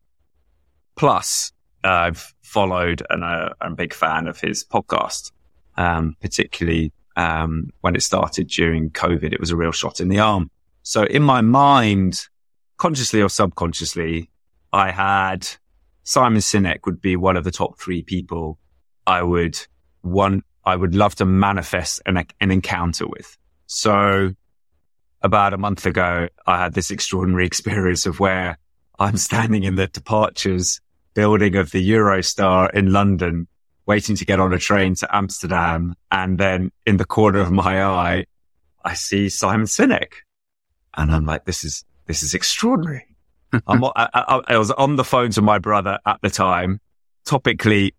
Plus, 0.96 1.52
uh, 1.84 1.88
I've 1.88 2.32
followed 2.42 3.02
and 3.10 3.24
uh, 3.24 3.50
I'm 3.60 3.72
a 3.72 3.76
big 3.76 3.92
fan 3.92 4.28
of 4.28 4.40
his 4.40 4.64
podcast, 4.64 5.32
um, 5.76 6.16
particularly 6.20 6.92
um, 7.16 7.70
when 7.80 7.96
it 7.96 8.02
started 8.02 8.48
during 8.48 8.90
COVID. 8.90 9.32
It 9.32 9.40
was 9.40 9.50
a 9.50 9.56
real 9.56 9.72
shot 9.72 10.00
in 10.00 10.08
the 10.08 10.20
arm. 10.20 10.50
So 10.82 11.04
in 11.04 11.22
my 11.22 11.40
mind, 11.40 12.28
consciously 12.84 13.22
or 13.22 13.30
subconsciously, 13.30 14.28
I 14.70 14.90
had 14.90 15.48
Simon 16.02 16.40
Sinek 16.40 16.80
would 16.84 17.00
be 17.00 17.16
one 17.16 17.34
of 17.34 17.42
the 17.42 17.50
top 17.50 17.78
three 17.78 18.02
people 18.02 18.58
I 19.06 19.22
would 19.22 19.58
want, 20.02 20.44
I 20.66 20.76
would 20.76 20.94
love 20.94 21.14
to 21.14 21.24
manifest 21.24 22.02
an, 22.04 22.22
an 22.42 22.50
encounter 22.50 23.06
with. 23.08 23.38
So 23.64 24.34
about 25.22 25.54
a 25.54 25.56
month 25.56 25.86
ago, 25.86 26.28
I 26.46 26.58
had 26.58 26.74
this 26.74 26.90
extraordinary 26.90 27.46
experience 27.52 28.04
of 28.04 28.20
where 28.20 28.58
I'm 28.98 29.16
standing 29.16 29.64
in 29.64 29.76
the 29.76 29.86
departures 29.86 30.82
building 31.14 31.56
of 31.56 31.70
the 31.70 31.90
Eurostar 31.90 32.70
in 32.74 32.92
London, 32.92 33.48
waiting 33.86 34.14
to 34.16 34.26
get 34.26 34.40
on 34.40 34.52
a 34.52 34.58
train 34.58 34.94
to 34.96 35.16
Amsterdam. 35.16 35.94
And 36.12 36.36
then 36.36 36.70
in 36.84 36.98
the 36.98 37.06
corner 37.06 37.38
of 37.38 37.50
my 37.50 37.82
eye, 37.82 38.26
I 38.84 38.92
see 38.92 39.30
Simon 39.30 39.68
Sinek. 39.68 40.16
And 40.94 41.10
I'm 41.10 41.24
like, 41.24 41.46
this 41.46 41.64
is, 41.64 41.82
this 42.06 42.22
is 42.22 42.34
extraordinary. 42.34 43.06
I, 43.52 43.58
I, 43.96 44.40
I, 44.48 44.58
was 44.58 44.70
on 44.72 44.96
the 44.96 45.04
phone 45.04 45.30
to 45.30 45.42
my 45.42 45.58
brother 45.58 45.98
at 46.04 46.20
the 46.22 46.30
time. 46.30 46.80
Topically, 47.26 47.92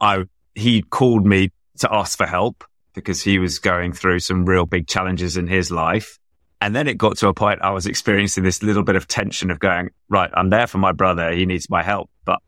I, 0.00 0.24
he 0.54 0.82
called 0.82 1.26
me 1.26 1.50
to 1.78 1.92
ask 1.92 2.16
for 2.16 2.26
help 2.26 2.64
because 2.94 3.22
he 3.22 3.38
was 3.38 3.58
going 3.58 3.92
through 3.92 4.20
some 4.20 4.44
real 4.44 4.66
big 4.66 4.86
challenges 4.86 5.36
in 5.36 5.46
his 5.46 5.70
life. 5.70 6.18
And 6.60 6.76
then 6.76 6.86
it 6.86 6.96
got 6.96 7.16
to 7.18 7.28
a 7.28 7.34
point 7.34 7.60
I 7.62 7.70
was 7.70 7.86
experiencing 7.86 8.44
this 8.44 8.62
little 8.62 8.84
bit 8.84 8.96
of 8.96 9.08
tension 9.08 9.50
of 9.50 9.58
going, 9.58 9.90
right, 10.08 10.30
I'm 10.32 10.50
there 10.50 10.66
for 10.66 10.78
my 10.78 10.92
brother. 10.92 11.32
He 11.32 11.44
needs 11.44 11.68
my 11.68 11.82
help. 11.82 12.08
But 12.24 12.40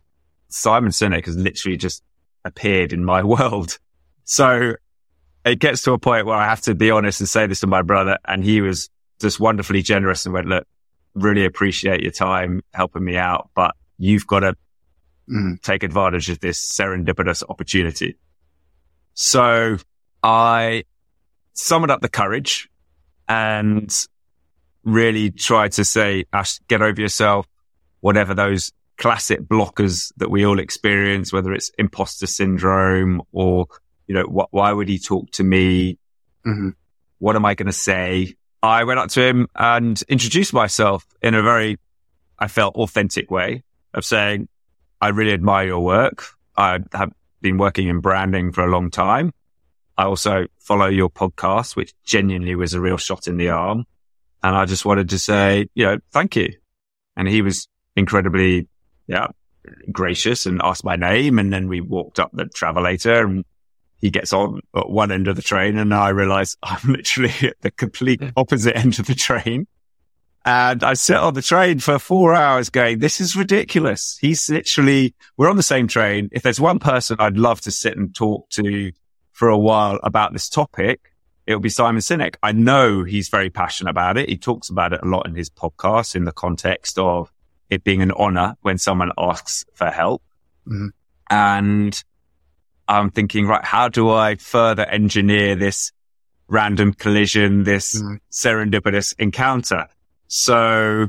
Simon 0.48 0.90
Sinek 0.90 1.26
has 1.26 1.36
literally 1.36 1.76
just 1.76 2.02
appeared 2.44 2.92
in 2.92 3.04
my 3.04 3.22
world. 3.24 3.78
So 4.24 4.74
it 5.44 5.58
gets 5.58 5.82
to 5.82 5.92
a 5.92 5.98
point 5.98 6.26
where 6.26 6.36
I 6.36 6.48
have 6.48 6.60
to 6.62 6.74
be 6.74 6.90
honest 6.90 7.20
and 7.20 7.28
say 7.28 7.46
this 7.46 7.60
to 7.60 7.66
my 7.66 7.82
brother. 7.82 8.18
And 8.24 8.44
he 8.44 8.60
was 8.60 8.88
just 9.20 9.40
wonderfully 9.40 9.82
generous 9.82 10.24
and 10.26 10.32
went, 10.32 10.46
look, 10.46 10.66
really 11.14 11.44
appreciate 11.44 12.02
your 12.02 12.12
time 12.12 12.62
helping 12.72 13.04
me 13.04 13.16
out, 13.16 13.50
but 13.54 13.74
you've 13.98 14.26
got 14.26 14.40
to 14.40 14.56
mm. 15.28 15.60
take 15.62 15.82
advantage 15.82 16.30
of 16.30 16.40
this 16.40 16.72
serendipitous 16.72 17.42
opportunity. 17.48 18.16
So 19.14 19.78
I 20.22 20.84
summoned 21.52 21.92
up 21.92 22.00
the 22.00 22.08
courage 22.08 22.68
and 23.28 23.92
really 24.82 25.30
tried 25.30 25.72
to 25.72 25.84
say, 25.84 26.24
Ash, 26.32 26.58
get 26.68 26.82
over 26.82 27.00
yourself, 27.00 27.46
whatever 28.00 28.34
those 28.34 28.72
classic 28.98 29.40
blockers 29.40 30.12
that 30.16 30.30
we 30.30 30.44
all 30.44 30.58
experience, 30.58 31.32
whether 31.32 31.52
it's 31.52 31.70
imposter 31.78 32.26
syndrome 32.26 33.22
or, 33.32 33.66
you 34.06 34.14
know, 34.14 34.24
what, 34.24 34.48
why 34.50 34.72
would 34.72 34.88
he 34.88 34.98
talk 34.98 35.30
to 35.32 35.44
me? 35.44 35.98
Mm-hmm. 36.46 36.70
What 37.18 37.36
am 37.36 37.44
I 37.44 37.54
going 37.54 37.66
to 37.66 37.72
say? 37.72 38.34
I 38.64 38.84
went 38.84 38.98
up 38.98 39.10
to 39.10 39.20
him 39.20 39.46
and 39.54 40.02
introduced 40.08 40.54
myself 40.54 41.06
in 41.20 41.34
a 41.34 41.42
very, 41.42 41.78
I 42.38 42.48
felt 42.48 42.76
authentic 42.76 43.30
way 43.30 43.62
of 43.92 44.06
saying, 44.06 44.48
I 45.02 45.08
really 45.08 45.34
admire 45.34 45.66
your 45.66 45.80
work. 45.80 46.24
I 46.56 46.78
have 46.92 47.12
been 47.42 47.58
working 47.58 47.88
in 47.88 48.00
branding 48.00 48.52
for 48.52 48.64
a 48.64 48.70
long 48.70 48.90
time. 48.90 49.32
I 49.98 50.04
also 50.04 50.46
follow 50.60 50.86
your 50.86 51.10
podcast, 51.10 51.76
which 51.76 51.92
genuinely 52.04 52.54
was 52.54 52.72
a 52.72 52.80
real 52.80 52.96
shot 52.96 53.28
in 53.28 53.36
the 53.36 53.50
arm. 53.50 53.84
And 54.42 54.56
I 54.56 54.64
just 54.64 54.86
wanted 54.86 55.10
to 55.10 55.18
say, 55.18 55.68
you 55.74 55.84
know, 55.84 55.98
thank 56.10 56.34
you. 56.34 56.48
And 57.16 57.28
he 57.28 57.42
was 57.42 57.68
incredibly, 57.96 58.66
yeah, 59.06 59.26
gracious 59.92 60.46
and 60.46 60.62
asked 60.64 60.84
my 60.84 60.96
name. 60.96 61.38
And 61.38 61.52
then 61.52 61.68
we 61.68 61.82
walked 61.82 62.18
up 62.18 62.30
the 62.32 62.44
travelator 62.44 63.24
and 63.24 63.44
he 64.04 64.10
gets 64.10 64.34
on 64.34 64.60
at 64.76 64.90
one 64.90 65.10
end 65.10 65.28
of 65.28 65.34
the 65.34 65.40
train 65.40 65.78
and 65.78 65.94
I 65.94 66.10
realize 66.10 66.58
I'm 66.62 66.92
literally 66.92 67.32
at 67.42 67.58
the 67.62 67.70
complete 67.70 68.20
opposite 68.36 68.76
end 68.76 68.98
of 68.98 69.06
the 69.06 69.14
train. 69.14 69.66
And 70.44 70.84
I 70.84 70.92
sit 70.92 71.16
on 71.16 71.32
the 71.32 71.40
train 71.40 71.78
for 71.78 71.98
four 71.98 72.34
hours 72.34 72.68
going, 72.68 72.98
this 72.98 73.18
is 73.18 73.34
ridiculous. 73.34 74.18
He's 74.20 74.50
literally, 74.50 75.14
we're 75.38 75.48
on 75.48 75.56
the 75.56 75.62
same 75.62 75.88
train. 75.88 76.28
If 76.32 76.42
there's 76.42 76.60
one 76.60 76.80
person 76.80 77.16
I'd 77.18 77.38
love 77.38 77.62
to 77.62 77.70
sit 77.70 77.96
and 77.96 78.14
talk 78.14 78.50
to 78.50 78.92
for 79.32 79.48
a 79.48 79.56
while 79.56 79.98
about 80.02 80.34
this 80.34 80.50
topic, 80.50 81.00
it'll 81.46 81.60
be 81.60 81.70
Simon 81.70 82.02
Sinek. 82.02 82.34
I 82.42 82.52
know 82.52 83.04
he's 83.04 83.30
very 83.30 83.48
passionate 83.48 83.88
about 83.88 84.18
it. 84.18 84.28
He 84.28 84.36
talks 84.36 84.68
about 84.68 84.92
it 84.92 85.00
a 85.02 85.08
lot 85.08 85.26
in 85.26 85.34
his 85.34 85.48
podcast 85.48 86.14
in 86.14 86.26
the 86.26 86.32
context 86.32 86.98
of 86.98 87.32
it 87.70 87.84
being 87.84 88.02
an 88.02 88.12
honor 88.12 88.54
when 88.60 88.76
someone 88.76 89.12
asks 89.16 89.64
for 89.72 89.86
help. 89.86 90.22
Mm-hmm. 90.68 90.88
And 91.30 92.04
I'm 92.88 93.10
thinking, 93.10 93.46
right, 93.46 93.64
how 93.64 93.88
do 93.88 94.10
I 94.10 94.36
further 94.36 94.84
engineer 94.84 95.54
this 95.54 95.92
random 96.48 96.92
collision, 96.92 97.64
this 97.64 97.94
mm-hmm. 97.94 98.16
serendipitous 98.30 99.14
encounter? 99.18 99.88
So 100.26 101.08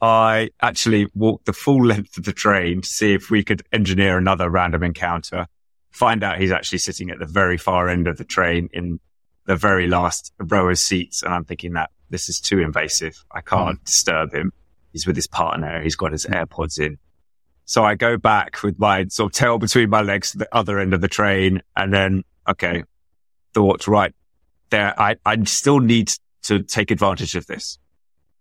I 0.00 0.50
actually 0.60 1.08
walked 1.14 1.46
the 1.46 1.52
full 1.52 1.84
length 1.84 2.18
of 2.18 2.24
the 2.24 2.32
train 2.32 2.82
to 2.82 2.88
see 2.88 3.14
if 3.14 3.30
we 3.30 3.42
could 3.44 3.62
engineer 3.72 4.18
another 4.18 4.48
random 4.48 4.82
encounter. 4.82 5.46
Find 5.90 6.22
out 6.22 6.38
he's 6.38 6.52
actually 6.52 6.78
sitting 6.78 7.10
at 7.10 7.18
the 7.18 7.26
very 7.26 7.56
far 7.56 7.88
end 7.88 8.06
of 8.06 8.16
the 8.16 8.24
train 8.24 8.68
in 8.72 9.00
the 9.46 9.56
very 9.56 9.88
last 9.88 10.32
row 10.38 10.68
of 10.68 10.78
seats. 10.78 11.22
And 11.22 11.32
I'm 11.32 11.44
thinking 11.44 11.72
that 11.72 11.90
this 12.10 12.28
is 12.28 12.40
too 12.40 12.60
invasive. 12.60 13.24
I 13.32 13.40
can't 13.40 13.80
mm. 13.80 13.84
disturb 13.84 14.32
him. 14.32 14.52
He's 14.92 15.06
with 15.06 15.16
his 15.16 15.26
partner. 15.26 15.82
He's 15.82 15.96
got 15.96 16.12
his 16.12 16.26
AirPods 16.26 16.78
in. 16.78 16.98
So 17.68 17.84
I 17.84 17.96
go 17.96 18.16
back 18.16 18.62
with 18.62 18.78
my 18.78 19.04
sort 19.08 19.30
of 19.30 19.38
tail 19.38 19.58
between 19.58 19.90
my 19.90 20.00
legs 20.00 20.32
to 20.32 20.38
the 20.38 20.48
other 20.56 20.78
end 20.78 20.94
of 20.94 21.02
the 21.02 21.06
train. 21.08 21.60
And 21.76 21.92
then, 21.92 22.24
okay, 22.48 22.82
thought, 23.52 23.86
right 23.86 24.14
there, 24.70 24.98
I, 24.98 25.16
I 25.26 25.44
still 25.44 25.78
need 25.78 26.10
to 26.44 26.62
take 26.62 26.90
advantage 26.90 27.34
of 27.34 27.46
this. 27.46 27.78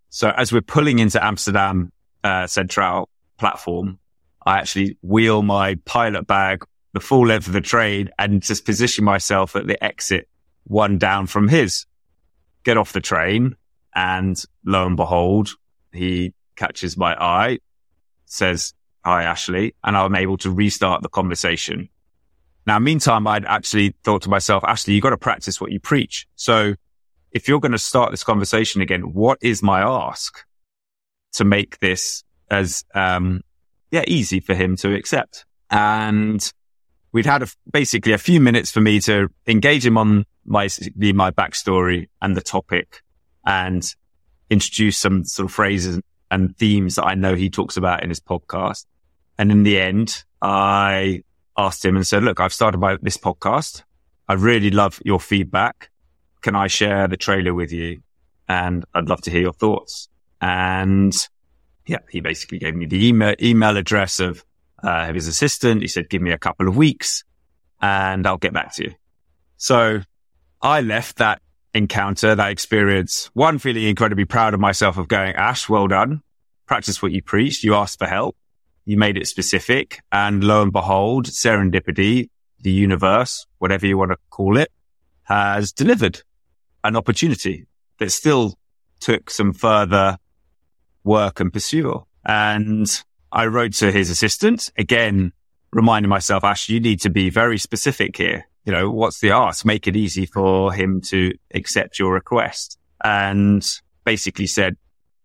So 0.10 0.30
as 0.30 0.54
we're 0.54 0.62
pulling 0.62 1.00
into 1.00 1.22
Amsterdam 1.22 1.92
uh, 2.24 2.48
Central 2.48 3.10
platform, 3.38 4.00
I 4.46 4.60
actually 4.60 4.98
wheel 5.02 5.42
my 5.42 5.76
pilot 5.84 6.26
bag 6.26 6.64
the 6.94 7.02
full 7.02 7.28
length 7.28 7.48
of 7.48 7.54
the 7.54 7.60
train 7.60 8.10
and 8.18 8.42
just 8.42 8.64
position 8.64 9.04
myself 9.04 9.58
at 9.58 9.68
the 9.68 9.84
exit, 9.84 10.30
one 10.64 10.98
down 10.98 11.28
from 11.28 11.50
his. 11.50 11.86
Get 12.64 12.78
off 12.78 12.94
the 12.94 13.02
train, 13.02 13.58
and 13.94 14.42
lo 14.64 14.88
and 14.88 14.96
behold, 14.96 15.50
he 15.92 16.34
catches 16.56 16.96
my 16.96 17.14
eye, 17.22 17.60
says, 18.26 18.74
"Hi, 19.08 19.24
Ashley," 19.24 19.74
and 19.86 19.96
I'm 19.96 20.16
able 20.16 20.38
to 20.40 20.52
restart 20.52 21.02
the 21.02 21.10
conversation. 21.10 21.88
Now, 22.66 22.78
meantime, 22.80 23.26
I'd 23.28 23.46
actually 23.46 23.96
thought 24.04 24.24
to 24.24 24.30
myself, 24.30 24.62
Ashley, 24.66 24.94
you 24.94 25.00
got 25.00 25.12
to 25.12 25.18
practice 25.18 25.62
what 25.62 25.72
you 25.72 25.80
preach. 25.80 26.28
So 26.36 26.76
if 27.32 27.48
you're 27.48 27.62
going 27.62 27.72
to 27.72 27.78
start 27.78 28.12
this 28.12 28.26
conversation 28.26 28.82
again, 28.82 29.14
what 29.14 29.38
is 29.42 29.64
my 29.64 29.80
ask 29.80 30.44
to 31.36 31.46
make 31.46 31.80
this 31.80 32.26
as, 32.52 32.84
um, 32.94 33.42
yeah, 33.92 34.04
easy 34.06 34.42
for 34.42 34.54
him 34.54 34.76
to 34.78 34.94
accept? 34.94 35.46
And 35.72 36.42
we'd 37.14 37.26
had 37.26 37.44
a, 37.44 37.48
basically 37.72 38.12
a 38.12 38.18
few 38.18 38.42
minutes 38.42 38.70
for 38.70 38.82
me 38.82 39.00
to 39.02 39.30
engage 39.48 39.86
him 39.86 39.98
on 39.98 40.26
my, 40.44 40.68
my 40.98 41.32
backstory 41.32 42.10
and 42.22 42.36
the 42.36 42.42
topic 42.42 43.02
and 43.46 43.84
introduce 44.50 44.98
some 44.98 45.24
sort 45.24 45.50
of 45.50 45.56
phrases 45.56 46.02
and 46.30 46.58
themes 46.58 46.96
that 46.96 47.06
I 47.06 47.16
know 47.16 47.34
he 47.36 47.50
talks 47.50 47.78
about 47.78 48.04
in 48.04 48.10
his 48.10 48.20
podcast. 48.20 48.86
And 49.38 49.52
in 49.52 49.64
the 49.64 49.80
end, 49.80 50.24
I 50.42 51.24
asked 51.58 51.84
him 51.84 51.96
and 51.96 52.06
said, 52.06 52.24
look, 52.24 52.40
I've 52.40 52.54
started 52.54 52.82
this 53.02 53.18
podcast. 53.18 53.84
I 54.28 54.34
really 54.34 54.72
love 54.72 55.02
your 55.06 55.20
feedback 55.20 55.90
can 56.42 56.56
I 56.56 56.68
share 56.68 57.08
the 57.08 57.18
trailer 57.18 57.54
with 57.54 57.72
you? 57.72 58.02
And 58.48 58.86
I'd 58.94 59.10
love 59.10 59.22
to 59.24 59.32
hear 59.32 59.42
your 59.42 59.54
thoughts. 59.54 60.08
And 60.40 61.14
yeah, 61.86 62.00
he 62.10 62.22
basically 62.22 62.60
gave 62.60 62.76
me 62.76 62.86
the 62.86 63.08
email, 63.08 63.36
email 63.42 63.76
address 63.76 64.20
of, 64.20 64.46
uh, 64.82 65.12
his 65.12 65.28
assistant. 65.28 65.82
He 65.82 65.88
said, 65.88 66.10
give 66.10 66.22
me 66.22 66.32
a 66.32 66.38
couple 66.38 66.68
of 66.68 66.78
weeks 66.78 67.24
and 67.82 68.26
I'll 68.26 68.38
get 68.38 68.54
back 68.54 68.76
to 68.76 68.86
you. 68.86 68.94
So 69.58 70.02
I 70.62 70.82
left 70.82 71.18
that 71.18 71.42
encounter, 71.74 72.36
that 72.36 72.52
experience, 72.52 73.30
one 73.34 73.58
feeling 73.60 73.84
incredibly 73.84 74.26
proud 74.26 74.54
of 74.54 74.60
myself 74.60 74.98
of 74.98 75.08
going, 75.08 75.36
Ash, 75.36 75.68
well 75.68 75.88
done. 75.88 76.22
Practice 76.66 77.02
what 77.02 77.12
you 77.12 77.22
preached. 77.22 77.64
You 77.64 77.76
asked 77.76 78.00
for 78.00 78.08
help. 78.08 78.38
You 78.88 78.96
made 78.98 79.18
it 79.18 79.28
specific. 79.28 80.00
And 80.14 80.46
lo 80.46 80.62
and 80.62 80.72
behold, 80.72 81.26
serendipity, 81.26 82.30
the 82.62 82.72
universe, 82.72 83.46
whatever 83.58 83.86
you 83.86 83.98
want 83.98 84.12
to 84.12 84.18
call 84.30 84.56
it, 84.58 84.72
has 85.24 85.74
delivered 85.74 86.22
an 86.86 86.96
opportunity 86.96 87.68
that 88.00 88.12
still 88.14 88.58
took 89.02 89.30
some 89.30 89.52
further 89.52 90.18
work 91.04 91.42
and 91.42 91.52
pursuit. 91.52 92.02
And 92.26 92.88
I 93.30 93.48
wrote 93.48 93.74
to 93.74 93.92
his 93.92 94.10
assistant 94.10 94.72
again, 94.78 95.34
reminding 95.74 96.10
myself, 96.10 96.46
Ash, 96.46 96.70
you 96.70 96.80
need 96.80 97.02
to 97.02 97.10
be 97.10 97.30
very 97.30 97.58
specific 97.58 98.16
here. 98.16 98.48
You 98.64 98.72
know, 98.72 98.90
what's 98.90 99.20
the 99.20 99.32
ask? 99.32 99.66
Make 99.66 99.88
it 99.88 99.98
easy 99.98 100.26
for 100.26 100.72
him 100.72 101.02
to 101.10 101.34
accept 101.54 102.00
your 102.00 102.14
request. 102.14 102.80
And 103.04 103.66
basically 104.06 104.48
said, 104.48 104.78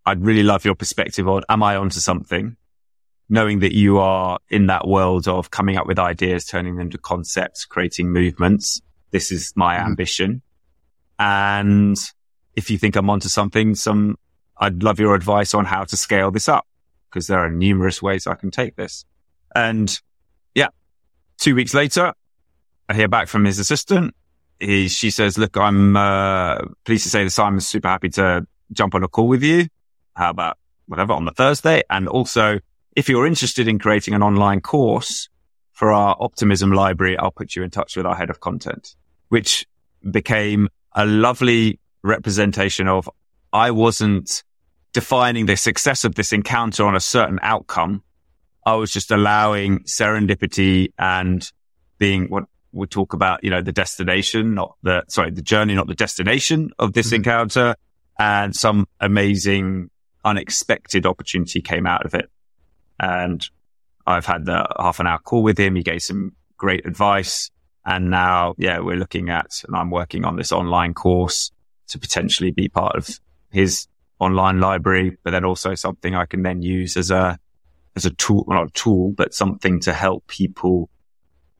I'd 0.05 0.21
really 0.21 0.43
love 0.43 0.65
your 0.65 0.75
perspective 0.75 1.29
on, 1.29 1.43
am 1.47 1.63
I 1.63 1.77
onto 1.77 2.01
something? 2.01 2.57
Knowing 3.29 3.59
that 3.59 3.73
you 3.73 3.99
are 3.99 4.37
in 4.49 4.67
that 4.67 4.87
world 4.87 5.27
of 5.27 5.49
coming 5.49 5.77
up 5.77 5.87
with 5.87 5.97
ideas, 5.97 6.45
turning 6.45 6.75
them 6.75 6.89
to 6.89 6.97
concepts, 6.97 7.65
creating 7.65 8.11
movements. 8.11 8.81
This 9.11 9.31
is 9.31 9.53
my 9.55 9.75
mm-hmm. 9.75 9.87
ambition. 9.87 10.41
And 11.17 11.97
if 12.55 12.69
you 12.69 12.77
think 12.77 12.95
I'm 12.95 13.09
onto 13.09 13.29
something, 13.29 13.75
some, 13.75 14.17
I'd 14.57 14.83
love 14.83 14.99
your 14.99 15.15
advice 15.15 15.53
on 15.53 15.65
how 15.65 15.83
to 15.85 15.97
scale 15.97 16.31
this 16.31 16.49
up 16.49 16.67
because 17.09 17.27
there 17.27 17.39
are 17.39 17.49
numerous 17.49 18.01
ways 18.01 18.27
I 18.27 18.35
can 18.35 18.51
take 18.51 18.75
this. 18.75 19.05
And 19.55 19.99
yeah, 20.53 20.67
two 21.37 21.55
weeks 21.55 21.73
later, 21.73 22.13
I 22.89 22.93
hear 22.93 23.07
back 23.07 23.27
from 23.27 23.45
his 23.45 23.59
assistant. 23.59 24.15
He, 24.59 24.87
she 24.87 25.11
says, 25.11 25.37
look, 25.37 25.57
I'm, 25.57 25.95
uh, 25.95 26.57
pleased 26.85 27.03
to 27.03 27.09
say 27.09 27.23
that 27.23 27.29
Simon's 27.29 27.67
super 27.67 27.87
happy 27.87 28.09
to 28.09 28.45
jump 28.71 28.95
on 28.95 29.03
a 29.03 29.07
call 29.07 29.27
with 29.27 29.43
you. 29.43 29.67
How 30.15 30.29
about 30.29 30.57
whatever 30.87 31.13
on 31.13 31.25
the 31.25 31.31
Thursday? 31.31 31.83
And 31.89 32.07
also, 32.07 32.59
if 32.95 33.09
you're 33.09 33.25
interested 33.25 33.67
in 33.67 33.79
creating 33.79 34.13
an 34.13 34.23
online 34.23 34.61
course 34.61 35.29
for 35.71 35.91
our 35.91 36.15
optimism 36.19 36.71
library, 36.71 37.17
I'll 37.17 37.31
put 37.31 37.55
you 37.55 37.63
in 37.63 37.69
touch 37.69 37.95
with 37.97 38.05
our 38.05 38.15
head 38.15 38.29
of 38.29 38.39
content, 38.39 38.95
which 39.29 39.65
became 40.09 40.69
a 40.93 41.05
lovely 41.05 41.79
representation 42.03 42.87
of 42.87 43.09
I 43.51 43.71
wasn't 43.71 44.43
defining 44.93 45.47
the 45.47 45.57
success 45.57 46.03
of 46.03 46.15
this 46.15 46.31
encounter 46.31 46.85
on 46.85 46.95
a 46.95 46.99
certain 46.99 47.39
outcome. 47.41 48.03
I 48.65 48.75
was 48.75 48.91
just 48.91 49.11
allowing 49.11 49.79
serendipity 49.79 50.93
and 50.97 51.49
being 51.97 52.29
what 52.29 52.45
we 52.71 52.87
talk 52.87 53.13
about, 53.13 53.43
you 53.43 53.49
know, 53.49 53.61
the 53.61 53.71
destination, 53.71 54.53
not 54.53 54.75
the, 54.83 55.03
sorry, 55.07 55.31
the 55.31 55.41
journey, 55.41 55.75
not 55.75 55.87
the 55.87 55.95
destination 55.95 56.71
of 56.79 56.93
this 56.93 57.07
mm-hmm. 57.07 57.15
encounter. 57.17 57.75
And 58.19 58.55
some 58.55 58.87
amazing, 58.99 59.89
unexpected 60.23 61.05
opportunity 61.05 61.61
came 61.61 61.87
out 61.87 62.05
of 62.05 62.13
it. 62.13 62.29
And 63.03 63.43
I've 64.07 64.25
had 64.25 64.45
the 64.45 64.65
half 64.79 64.99
an 65.01 65.07
hour 65.07 65.19
call 65.19 65.43
with 65.43 65.57
him. 65.57 65.75
He 65.75 65.83
gave 65.83 66.01
some 66.01 66.31
great 66.57 66.85
advice 66.85 67.51
And 67.85 68.09
now, 68.09 68.55
yeah, 68.57 68.79
we're 68.79 68.95
looking 68.95 69.29
at, 69.29 69.61
and 69.67 69.75
I'm 69.75 69.89
working 69.89 70.25
on 70.25 70.37
this 70.37 70.51
online 70.51 70.93
course 70.93 71.51
to 71.87 71.99
potentially 71.99 72.51
be 72.51 72.69
part 72.69 72.95
of 72.95 73.19
his 73.51 73.87
online 74.19 74.59
library, 74.59 75.17
but 75.23 75.31
then 75.31 75.43
also 75.43 75.75
something 75.75 76.15
I 76.15 76.25
can 76.25 76.43
then 76.43 76.61
use 76.61 76.95
as 76.95 77.11
a, 77.11 77.37
as 77.95 78.05
a 78.05 78.11
tool, 78.11 78.45
not 78.47 78.67
a 78.67 78.71
tool, 78.71 79.11
but 79.11 79.33
something 79.33 79.81
to 79.81 79.93
help 79.93 80.25
people 80.27 80.89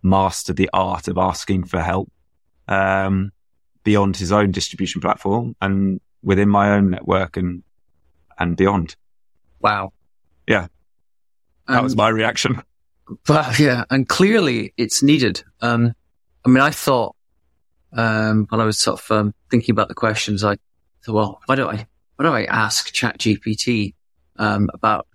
master 0.01 0.53
the 0.53 0.69
art 0.73 1.07
of 1.07 1.17
asking 1.17 1.65
for 1.65 1.81
help, 1.81 2.09
um, 2.69 3.31
beyond 3.83 4.15
his 4.15 4.31
own 4.31 4.51
distribution 4.51 5.01
platform 5.01 5.55
and 5.61 5.99
within 6.21 6.47
my 6.47 6.71
own 6.71 6.89
network 6.89 7.35
and, 7.35 7.63
and 8.39 8.55
beyond. 8.55 8.95
Wow. 9.59 9.91
Yeah. 10.47 10.67
That 11.67 11.83
was 11.83 11.95
my 11.95 12.09
reaction. 12.09 12.61
But 13.25 13.59
yeah, 13.59 13.83
and 13.89 14.07
clearly 14.07 14.73
it's 14.77 15.03
needed. 15.03 15.43
Um, 15.61 15.93
I 16.45 16.49
mean, 16.49 16.61
I 16.61 16.71
thought, 16.71 17.15
um, 17.93 18.47
when 18.49 18.59
I 18.59 18.65
was 18.65 18.77
sort 18.77 18.99
of, 18.99 19.11
um, 19.11 19.33
thinking 19.49 19.73
about 19.73 19.87
the 19.87 19.93
questions, 19.93 20.43
I 20.43 20.57
thought, 21.05 21.13
well, 21.13 21.41
why 21.45 21.55
don't 21.55 21.73
I, 21.73 21.87
why 22.15 22.25
don't 22.25 22.35
I 22.35 22.45
ask 22.45 22.93
ChatGPT, 22.93 23.93
um, 24.37 24.69
about 24.73 25.07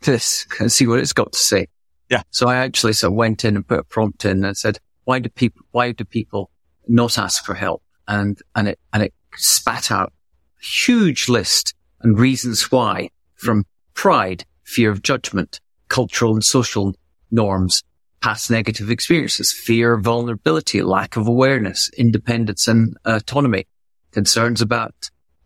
this 0.00 0.46
and 0.60 0.70
see 0.70 0.86
what 0.86 0.98
it's 0.98 1.12
got 1.12 1.32
to 1.32 1.38
say? 1.38 1.68
Yeah. 2.10 2.22
So 2.30 2.48
I 2.48 2.56
actually 2.56 2.92
sort 2.92 3.12
of 3.12 3.16
went 3.16 3.44
in 3.44 3.56
and 3.56 3.66
put 3.66 3.78
a 3.78 3.84
prompt 3.84 4.24
in 4.24 4.44
and 4.44 4.56
said, 4.56 4.78
why 5.04 5.18
do 5.18 5.28
people, 5.28 5.64
why 5.70 5.92
do 5.92 6.04
people 6.04 6.50
not 6.86 7.18
ask 7.18 7.44
for 7.44 7.54
help? 7.54 7.82
And, 8.08 8.38
and 8.54 8.68
it, 8.68 8.78
and 8.92 9.02
it 9.02 9.14
spat 9.36 9.90
out 9.90 10.12
a 10.60 10.66
huge 10.66 11.28
list 11.28 11.74
and 12.00 12.18
reasons 12.18 12.70
why 12.70 13.10
from 13.34 13.64
pride, 13.94 14.44
fear 14.64 14.90
of 14.90 15.02
judgment, 15.02 15.60
cultural 15.94 16.34
and 16.34 16.42
social 16.42 16.92
norms, 17.30 17.84
past 18.20 18.50
negative 18.50 18.90
experiences, 18.90 19.52
fear, 19.52 19.96
vulnerability, 19.96 20.82
lack 20.82 21.16
of 21.16 21.28
awareness, 21.28 21.88
independence 21.96 22.66
and 22.66 22.96
autonomy, 23.04 23.64
concerns 24.10 24.60
about 24.60 24.92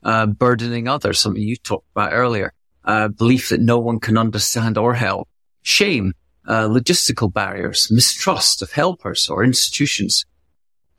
uh, 0.05 0.25
burdening 0.25 0.89
others, 0.89 1.21
something 1.21 1.43
you 1.43 1.57
talked 1.57 1.91
about 1.91 2.15
earlier, 2.15 2.55
uh, 2.85 3.09
belief 3.09 3.51
that 3.51 3.61
no 3.61 3.79
one 3.79 4.01
can 4.01 4.17
understand 4.17 4.79
or 4.79 4.95
help, 4.95 5.29
shame, 5.61 6.15
uh, 6.47 6.67
logistical 6.67 7.31
barriers, 7.31 7.89
mistrust 7.91 8.63
of 8.63 8.73
helpers 8.73 9.29
or 9.29 9.45
institutions. 9.45 10.25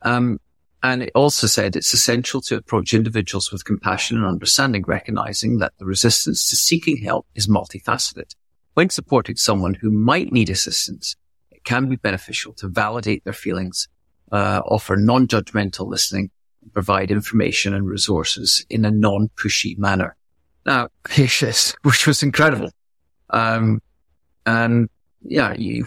Um, 0.04 0.40
and 0.84 1.02
it 1.02 1.12
also 1.16 1.48
said 1.48 1.76
it's 1.76 1.96
essential 1.96 2.40
to 2.42 2.56
approach 2.56 2.94
individuals 2.94 3.52
with 3.52 3.66
compassion 3.66 4.18
and 4.18 4.28
understanding, 4.28 4.84
recognizing 4.86 5.58
that 5.58 5.74
the 5.80 5.86
resistance 5.86 6.48
to 6.52 6.56
seeking 6.56 6.98
help 6.98 7.26
is 7.34 7.48
multifaceted. 7.48 8.36
When 8.80 8.90
supporting 8.90 9.36
someone 9.36 9.74
who 9.74 9.92
might 9.92 10.32
need 10.32 10.50
assistance, 10.50 11.18
it 11.52 11.66
can 11.66 11.90
be 11.90 11.98
beneficial 11.98 12.54
to 12.54 12.70
validate 12.70 13.26
their 13.26 13.34
feelings, 13.34 13.90
uh, 14.32 14.62
offer 14.66 14.96
non-judgmental 14.96 15.86
listening, 15.86 16.32
provide 16.72 17.12
information 17.12 17.74
and 17.74 17.86
resources 17.86 18.66
in 18.70 18.86
a 18.86 18.90
non-pushy 18.90 19.78
manner. 19.78 20.16
Now, 20.66 20.88
yes, 21.18 21.76
which 21.82 22.08
was 22.08 22.24
incredible. 22.24 22.72
Um, 23.32 23.82
and 24.46 24.88
yeah, 25.24 25.56
you, 25.58 25.86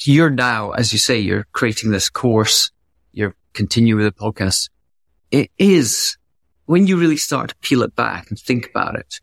you're 0.00 0.28
now, 0.28 0.72
as 0.72 0.92
you 0.92 0.98
say, 0.98 1.20
you're 1.20 1.46
creating 1.52 1.92
this 1.92 2.10
course, 2.10 2.72
you're 3.12 3.36
continuing 3.52 4.02
with 4.02 4.12
the 4.12 4.20
podcast. 4.20 4.70
It 5.30 5.52
is 5.56 6.16
when 6.66 6.88
you 6.88 6.96
really 6.96 7.16
start 7.16 7.50
to 7.50 7.56
peel 7.62 7.84
it 7.84 7.94
back 7.94 8.28
and 8.28 8.36
think 8.36 8.68
about 8.70 8.96
it, 8.96 9.20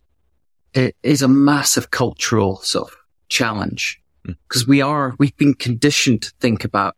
it 0.73 0.95
is 1.03 1.21
a 1.21 1.27
massive 1.27 1.91
cultural 1.91 2.57
sort 2.57 2.91
of 2.91 2.97
challenge 3.29 4.01
because 4.23 4.67
we 4.67 4.81
are, 4.81 5.15
we've 5.17 5.35
been 5.37 5.53
conditioned 5.53 6.21
to 6.21 6.33
think 6.39 6.63
about 6.63 6.95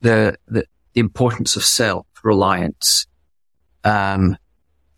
the, 0.00 0.36
the, 0.46 0.64
the 0.92 1.00
importance 1.00 1.56
of 1.56 1.64
self 1.64 2.06
reliance, 2.22 3.06
um, 3.84 4.36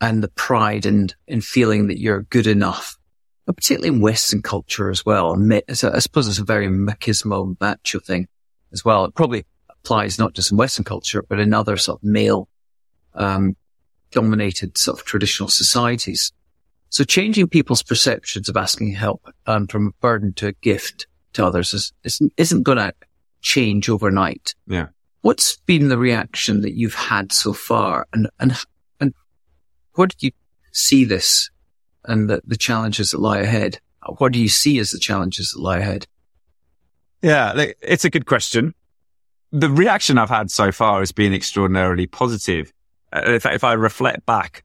and 0.01 0.23
the 0.23 0.29
pride 0.29 0.85
and, 0.85 1.15
in 1.27 1.41
feeling 1.41 1.87
that 1.87 1.99
you're 1.99 2.23
good 2.25 2.47
enough, 2.47 2.99
but 3.47 3.57
particularly 3.57 3.95
in 3.95 4.03
Western 4.03 4.43
culture 4.43 4.91
as 4.91 5.07
well. 5.07 5.33
And 5.33 5.49
ma- 5.49 5.61
it's 5.67 5.83
a- 5.85 5.95
I 5.95 6.01
suppose 6.01 6.29
it's 6.29 6.39
a 6.39 6.45
very 6.45 6.69
machismo 6.69 7.57
macho 7.61 8.01
thing 8.01 8.29
as 8.73 8.85
well. 8.85 9.05
It 9.07 9.15
probably 9.15 9.47
applies 9.71 10.19
not 10.19 10.35
just 10.35 10.51
in 10.51 10.59
Western 10.59 10.85
culture, 10.85 11.25
but 11.27 11.41
in 11.41 11.55
other 11.55 11.77
sort 11.79 12.01
of 12.01 12.05
male, 12.05 12.49
um, 13.15 13.57
dominated 14.11 14.77
sort 14.77 14.99
of 14.99 15.07
traditional 15.07 15.49
societies. 15.49 16.33
So 16.95 17.03
changing 17.03 17.49
people's 17.49 17.83
perceptions 17.83 18.49
of 18.49 18.57
asking 18.57 18.93
help 18.93 19.29
um, 19.49 19.67
from 19.67 19.89
a 19.89 19.91
burden 20.01 20.33
to 20.35 20.47
a 20.47 20.53
gift 20.53 21.09
to 21.33 21.45
others 21.45 21.75
is, 21.75 21.93
isn't, 22.05 22.33
isn't 22.37 22.63
going 22.63 22.79
to 22.79 22.95
change 23.41 23.89
overnight. 23.89 24.55
Yeah. 24.69 24.87
What's 25.23 25.57
been 25.57 25.89
the 25.89 25.99
reaction 25.99 26.61
that 26.61 26.75
you've 26.75 26.95
had 26.95 27.33
so 27.33 27.53
far, 27.53 28.07
and 28.13 28.29
and 28.39 28.57
and 29.01 29.13
where 29.95 30.07
did 30.07 30.23
you 30.23 30.31
see 30.71 31.05
this, 31.05 31.51
and 32.05 32.31
the, 32.31 32.41
the 32.47 32.57
challenges 32.57 33.11
that 33.11 33.19
lie 33.19 33.39
ahead? 33.39 33.81
What 34.19 34.33
do 34.33 34.39
you 34.39 34.49
see 34.49 34.79
as 34.79 34.93
the 34.93 35.01
challenges 35.01 35.51
that 35.51 35.61
lie 35.61 35.79
ahead? 35.79 36.07
Yeah, 37.23 37.73
it's 37.83 38.05
a 38.05 38.11
good 38.11 38.27
question. 38.27 38.73
The 39.51 39.69
reaction 39.69 40.17
I've 40.17 40.31
had 40.31 40.49
so 40.49 40.71
far 40.71 41.01
has 41.01 41.11
been 41.11 41.35
extraordinarily 41.35 42.07
positive. 42.07 42.73
Uh, 43.13 43.23
if, 43.27 43.47
if 43.47 43.65
I 43.65 43.73
reflect 43.73 44.25
back, 44.27 44.63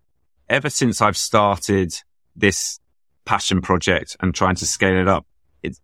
ever 0.47 0.69
since 0.69 1.01
I've 1.01 1.17
started 1.17 1.99
this 2.35 2.79
passion 3.25 3.61
project 3.61 4.17
and 4.19 4.33
trying 4.33 4.55
to 4.55 4.65
scale 4.65 4.99
it 4.99 5.07
up, 5.07 5.25
it's, 5.63 5.81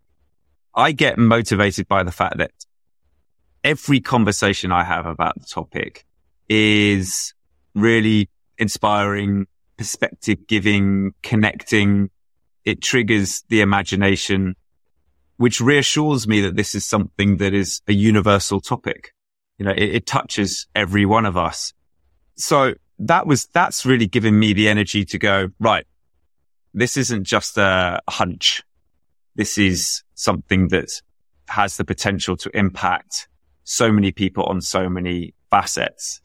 I 0.73 0.91
get 0.91 1.17
motivated 1.17 1.87
by 1.87 2.03
the 2.03 2.11
fact 2.11 2.37
that 2.37 2.51
every 3.63 3.99
conversation 3.99 4.71
I 4.71 4.83
have 4.83 5.05
about 5.05 5.39
the 5.39 5.45
topic 5.45 6.05
is 6.47 7.33
really 7.73 8.29
inspiring, 8.57 9.47
perspective 9.77 10.47
giving, 10.47 11.13
connecting. 11.23 12.09
It 12.63 12.81
triggers 12.81 13.43
the 13.49 13.61
imagination 13.61 14.55
which 15.37 15.59
reassures 15.59 16.27
me 16.27 16.41
that 16.41 16.55
this 16.55 16.75
is 16.75 16.85
something 16.85 17.37
that 17.37 17.53
is 17.53 17.81
a 17.87 17.93
universal 17.93 18.61
topic. 18.61 19.13
You 19.57 19.65
know, 19.65 19.71
it, 19.71 19.95
it, 19.95 20.05
touches 20.05 20.67
every 20.75 21.05
one 21.05 21.25
of 21.25 21.35
us. 21.37 21.73
So 22.35 22.73
that 22.99 23.27
was, 23.27 23.47
that's 23.47 23.85
really 23.85 24.07
given 24.07 24.37
me 24.37 24.53
the 24.53 24.69
energy 24.69 25.03
to 25.05 25.17
go, 25.17 25.49
right. 25.59 25.85
This 26.75 26.97
isn't 26.97 27.23
just 27.23 27.57
a 27.57 28.01
hunch. 28.07 28.63
This 29.35 29.57
is 29.57 30.03
something 30.13 30.67
that 30.67 30.91
has 31.47 31.77
the 31.77 31.85
potential 31.85 32.37
to 32.37 32.55
impact 32.55 33.27
so 33.63 33.91
many 33.91 34.11
people 34.11 34.43
on 34.43 34.61
so 34.61 34.87
many 34.89 35.33
facets. 35.49 36.21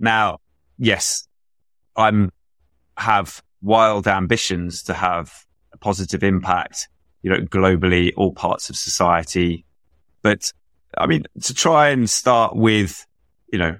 Now, 0.00 0.38
yes, 0.78 1.28
I'm 1.96 2.32
have 2.96 3.42
wild 3.62 4.08
ambitions 4.08 4.82
to 4.84 4.94
have 4.94 5.46
a 5.72 5.78
positive 5.78 6.22
impact 6.22 6.88
you 7.24 7.30
know, 7.30 7.40
globally, 7.40 8.12
all 8.16 8.32
parts 8.32 8.68
of 8.68 8.76
society. 8.76 9.64
But 10.22 10.52
I 10.96 11.06
mean, 11.06 11.24
to 11.42 11.54
try 11.54 11.88
and 11.88 12.08
start 12.08 12.54
with, 12.54 13.06
you 13.50 13.58
know, 13.58 13.78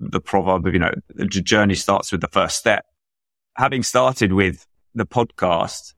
the 0.00 0.20
proverb 0.20 0.66
of, 0.66 0.74
you 0.74 0.80
know, 0.80 0.92
the 1.08 1.26
journey 1.26 1.76
starts 1.76 2.10
with 2.10 2.20
the 2.20 2.28
first 2.28 2.56
step. 2.58 2.84
Having 3.56 3.84
started 3.84 4.32
with 4.32 4.66
the 4.94 5.06
podcast 5.06 5.94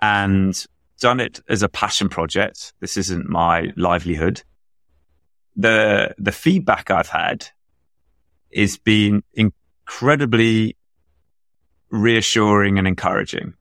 and 0.00 0.66
done 1.00 1.20
it 1.20 1.40
as 1.48 1.62
a 1.62 1.68
passion 1.68 2.08
project, 2.08 2.72
this 2.80 2.96
isn't 2.96 3.28
my 3.28 3.72
livelihood. 3.76 4.42
The, 5.56 6.14
the 6.18 6.32
feedback 6.32 6.90
I've 6.90 7.08
had 7.08 7.48
is 8.50 8.78
been 8.78 9.22
incredibly 9.34 10.76
reassuring 11.90 12.78
and 12.78 12.86
encouraging 12.86 13.54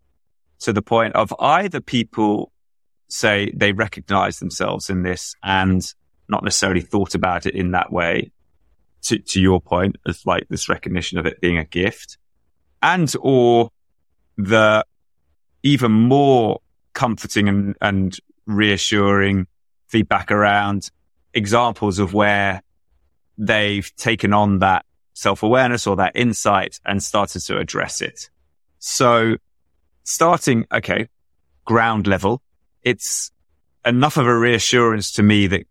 to 0.60 0.74
the 0.74 0.82
point 0.82 1.16
of 1.16 1.34
either 1.40 1.80
people 1.80 2.52
say 3.10 3.52
they 3.56 3.72
recognize 3.72 4.40
themselves 4.40 4.90
in 4.90 5.04
this 5.04 5.36
and 5.44 5.94
not 6.28 6.44
necessarily 6.44 6.82
thought 6.82 7.16
about 7.16 7.46
it 7.46 7.56
in 7.56 7.72
that 7.72 7.92
way 7.92 8.32
to, 9.04 9.20
to 9.20 9.40
your 9.40 9.62
point 9.62 9.96
as 10.08 10.26
like 10.26 10.48
this 10.50 10.68
recognition 10.68 11.18
of 11.18 11.26
it 11.26 11.40
being 11.40 11.58
a 11.58 11.64
gift 11.64 12.18
and 12.82 13.14
or 13.22 13.70
the 14.38 14.86
even 15.64 15.92
more 15.92 16.60
comforting 16.94 17.48
and, 17.48 17.76
and 17.82 18.18
reassuring 18.46 19.48
feedback 19.88 20.32
around 20.32 20.90
examples 21.34 22.00
of 22.00 22.14
where 22.14 22.62
they've 23.38 23.96
taken 23.96 24.34
on 24.34 24.60
that 24.60 24.86
self-awareness 25.14 25.88
or 25.88 25.96
that 25.96 26.12
insight 26.16 26.80
and 26.86 27.02
started 27.02 27.42
to 27.42 27.58
address 27.58 28.02
it. 28.02 28.30
So 28.80 29.38
starting, 30.04 30.66
okay, 30.72 31.10
ground 31.66 32.08
level, 32.08 32.42
it's 32.84 33.32
enough 33.86 34.18
of 34.18 34.28
a 34.28 34.38
reassurance 34.38 35.12
to 35.14 35.24
me 35.24 35.48
that 35.48 35.66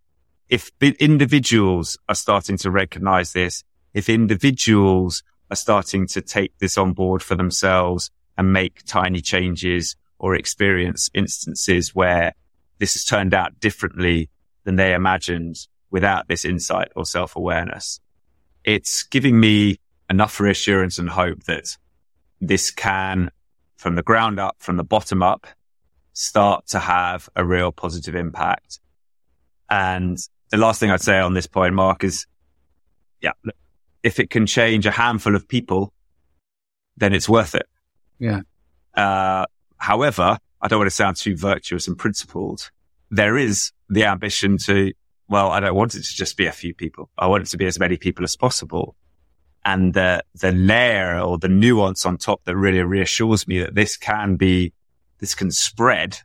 if 0.49 0.71
individuals 0.81 1.99
are 2.09 2.15
starting 2.15 2.57
to 2.59 2.71
recognize 2.71 3.33
this, 3.33 3.65
if 3.95 4.09
individuals 4.09 5.23
are 5.51 5.57
starting 5.57 6.07
to 6.09 6.21
take 6.21 6.57
this 6.59 6.77
on 6.77 6.93
board 6.93 7.23
for 7.23 7.35
themselves 7.35 8.11
and 8.39 8.53
make 8.53 8.85
tiny 8.85 9.21
changes 9.21 9.97
or 10.19 10.35
experience 10.35 11.11
instances 11.15 11.95
where 11.95 12.33
this 12.79 12.95
has 12.95 13.05
turned 13.05 13.35
out 13.35 13.59
differently 13.61 14.29
than 14.65 14.77
they 14.77 14.95
imagined, 14.95 15.57
without 15.91 16.29
this 16.29 16.45
insight 16.45 16.89
or 16.97 17.07
self 17.07 17.37
awareness. 17.37 18.01
It's 18.65 19.05
giving 19.05 19.39
me 19.39 19.79
enough 20.11 20.41
reassurance 20.41 20.99
and 20.99 21.09
hope 21.09 21.45
that 21.45 21.77
this 22.41 22.71
can, 22.71 23.31
from 23.77 23.95
the 23.95 24.03
ground 24.03 24.39
up, 24.39 24.57
from 24.59 24.77
the 24.77 24.85
bottom 24.85 25.23
up, 25.23 25.47
start 26.13 26.67
to 26.69 26.79
have 26.79 27.29
a 27.37 27.45
real 27.45 27.73
positive 27.73 28.15
impact. 28.15 28.81
And 29.71 30.19
the 30.51 30.57
last 30.57 30.81
thing 30.81 30.91
I'd 30.91 31.01
say 31.01 31.19
on 31.19 31.35
this 31.35 31.47
point, 31.47 31.75
Mark, 31.75 32.05
is 32.05 32.27
yeah, 33.23 33.33
if 34.03 34.21
it 34.21 34.31
can 34.31 34.47
change 34.47 34.87
a 34.87 34.91
handful 34.91 35.35
of 35.35 35.49
people, 35.49 35.93
then 36.97 37.13
it's 37.13 37.29
worth 37.29 37.55
it. 37.55 37.67
Yeah. 38.19 38.41
Uh, 38.95 39.47
however, 39.77 40.39
I 40.61 40.69
don't 40.69 40.79
want 40.79 40.91
to 40.91 40.95
sound 40.95 41.17
too 41.17 41.37
virtuous 41.37 41.87
and 41.87 41.99
principled. 41.99 42.71
There 43.11 43.37
is 43.37 43.73
the 43.89 44.05
ambition 44.05 44.59
to, 44.67 44.93
well, 45.29 45.51
I 45.51 45.61
don't 45.61 45.75
want 45.75 45.95
it 45.95 46.03
to 46.05 46.15
just 46.15 46.37
be 46.37 46.47
a 46.47 46.53
few 46.53 46.75
people. 46.75 47.11
I 47.19 47.27
want 47.27 47.43
it 47.45 47.51
to 47.51 47.57
be 47.57 47.67
as 47.67 47.79
many 47.79 47.97
people 47.97 48.25
as 48.25 48.37
possible. 48.37 48.97
And 49.65 49.95
the, 49.95 50.23
the 50.35 50.53
layer 50.53 51.21
or 51.21 51.39
the 51.39 51.49
nuance 51.49 52.07
on 52.07 52.19
top 52.19 52.45
that 52.45 52.57
really 52.57 52.83
reassures 52.83 53.47
me 53.47 53.61
that 53.61 53.75
this 53.75 53.97
can 53.97 54.37
be, 54.37 54.73
this 55.19 55.35
can 55.35 55.51
spread 55.51 56.19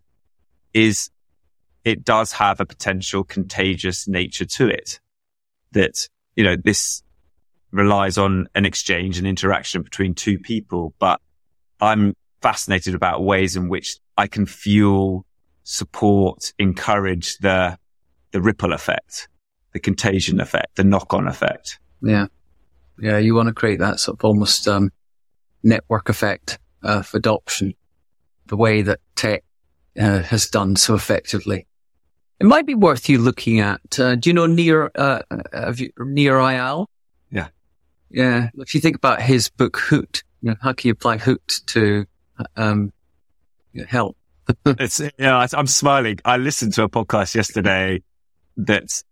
is 0.74 1.10
it 1.84 2.06
does 2.06 2.32
have 2.34 2.60
a 2.60 2.66
potential 2.66 3.24
contagious 3.24 4.08
nature 4.08 4.46
to 4.46 4.68
it 4.68 5.00
that, 5.72 6.08
you 6.36 6.44
know, 6.44 6.56
this 6.56 7.04
relies 7.72 8.18
on 8.18 8.48
an 8.54 8.66
exchange 8.66 9.18
and 9.18 9.26
interaction 9.26 9.82
between 9.82 10.14
two 10.14 10.38
people, 10.38 10.94
but 11.00 11.20
I'm 11.82 12.16
fascinated 12.42 12.96
about 12.96 13.24
ways 13.24 13.56
in 13.56 13.68
which 13.68 13.98
I 14.18 14.28
can 14.28 14.46
fuel, 14.46 15.26
support, 15.64 16.54
encourage 16.60 17.38
the, 17.40 17.78
the 18.32 18.42
ripple 18.42 18.74
effect, 18.74 19.28
the 19.74 19.80
contagion 19.80 20.40
effect, 20.40 20.76
the 20.76 20.84
knock 20.84 21.14
on 21.14 21.28
effect. 21.28 21.80
Yeah. 22.02 22.28
Yeah. 23.00 23.18
You 23.18 23.36
want 23.36 23.48
to 23.48 23.54
create 23.54 23.80
that 23.80 24.00
sort 24.00 24.20
of 24.20 24.26
almost, 24.26 24.68
um, 24.68 24.92
network 25.64 26.10
effect 26.10 26.60
of 26.84 27.14
adoption, 27.14 27.74
the 28.48 28.58
way 28.58 28.82
that 28.82 29.00
tech 29.16 29.44
uh, 30.00 30.20
has 30.20 30.48
done 30.48 30.76
so 30.76 30.96
effectively. 30.96 31.68
It 32.40 32.46
might 32.46 32.66
be 32.66 32.76
worth 32.76 33.08
you 33.08 33.20
looking 33.20 33.60
at. 33.60 34.00
Uh, 34.00 34.16
do 34.16 34.30
you 34.30 34.34
know 34.34 34.48
near 34.48 34.92
uh, 34.96 35.22
uh 35.30 35.74
Nir 36.00 36.34
Eyal? 36.34 36.88
Yeah, 37.30 37.50
yeah. 38.10 38.50
If 38.56 38.74
you 38.74 38.82
think 38.82 38.96
about 38.96 39.22
his 39.22 39.50
book 39.50 39.78
Hooked, 39.78 40.24
you 40.42 40.50
know, 40.50 40.56
how 40.62 40.74
can 40.74 40.88
you 40.88 40.94
apply 40.94 41.18
Hooked 41.18 41.68
to 41.68 42.06
um, 42.56 42.92
help? 43.88 44.18
it's 44.66 45.00
yeah. 45.00 45.10
You 45.18 45.26
know, 45.26 45.48
I'm 45.54 45.68
smiling. 45.68 46.20
I 46.26 46.38
listened 46.38 46.74
to 46.74 46.84
a 46.84 46.90
podcast 46.90 47.36
yesterday 47.36 48.04
that 48.58 49.04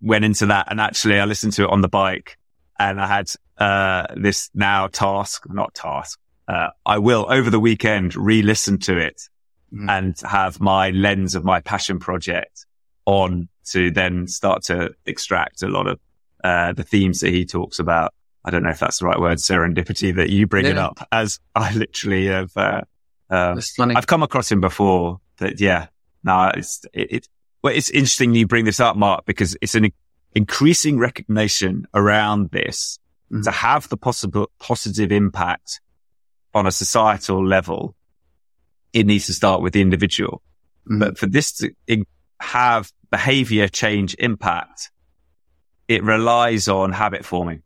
went 0.00 0.24
into 0.24 0.46
that, 0.46 0.68
and 0.70 0.80
actually, 0.80 1.20
I 1.20 1.24
listened 1.24 1.52
to 1.54 1.64
it 1.64 1.70
on 1.70 1.82
the 1.82 1.88
bike, 1.88 2.38
and 2.78 3.00
I 3.00 3.06
had 3.06 3.30
uh, 3.58 4.06
this 4.16 4.50
now 4.54 4.88
task, 4.88 5.44
not 5.48 5.74
task. 5.74 6.18
Uh, 6.48 6.68
I 6.84 6.98
will 6.98 7.26
over 7.28 7.50
the 7.50 7.60
weekend 7.60 8.14
re-listen 8.14 8.78
to 8.78 8.96
it 8.96 9.22
mm. 9.72 9.90
and 9.90 10.18
have 10.20 10.60
my 10.60 10.90
lens 10.90 11.34
of 11.34 11.44
my 11.44 11.60
passion 11.60 11.98
project 11.98 12.66
on 13.04 13.48
to 13.72 13.90
then 13.90 14.28
start 14.28 14.62
to 14.64 14.94
extract 15.06 15.62
a 15.62 15.68
lot 15.68 15.88
of 15.88 15.98
uh, 16.44 16.72
the 16.72 16.84
themes 16.84 17.20
that 17.20 17.30
he 17.30 17.44
talks 17.44 17.78
about. 17.78 18.14
I 18.46 18.50
don't 18.50 18.62
know 18.62 18.70
if 18.70 18.78
that's 18.78 19.00
the 19.00 19.06
right 19.06 19.20
word, 19.20 19.38
serendipity 19.38 20.14
that 20.16 20.30
you 20.30 20.46
bring 20.46 20.64
yeah. 20.64 20.70
it 20.70 20.78
up 20.78 21.06
as 21.12 21.40
I 21.54 21.74
literally 21.74 22.26
have, 22.26 22.56
uh, 22.56 22.82
uh, 23.28 23.60
I've 23.80 24.06
come 24.06 24.22
across 24.22 24.50
him 24.50 24.60
before 24.60 25.20
but 25.36 25.60
yeah, 25.60 25.86
no, 26.24 26.50
it's, 26.54 26.84
it, 26.92 27.12
it, 27.12 27.28
well, 27.62 27.74
it's 27.74 27.90
interesting 27.90 28.34
you 28.34 28.46
bring 28.46 28.64
this 28.64 28.80
up, 28.80 28.96
Mark, 28.96 29.24
because 29.26 29.56
it's 29.60 29.74
an 29.74 29.90
increasing 30.34 30.98
recognition 30.98 31.86
around 31.94 32.50
this 32.50 32.98
mm. 33.30 33.42
to 33.44 33.50
have 33.50 33.88
the 33.88 33.96
possible 33.96 34.50
positive 34.58 35.12
impact 35.12 35.80
on 36.54 36.66
a 36.66 36.72
societal 36.72 37.46
level 37.46 37.94
it 38.92 39.04
needs 39.04 39.26
to 39.26 39.34
start 39.34 39.60
with 39.60 39.74
the 39.74 39.82
individual. 39.82 40.42
Mm-hmm. 40.88 41.00
But 41.00 41.18
for 41.18 41.26
this 41.26 41.52
to 41.58 41.70
have 42.40 42.90
behavior 43.10 43.68
change 43.68 44.16
impact, 44.18 44.90
it 45.86 46.02
relies 46.02 46.68
on 46.68 46.92
habit 46.92 47.24
forming. 47.24 47.62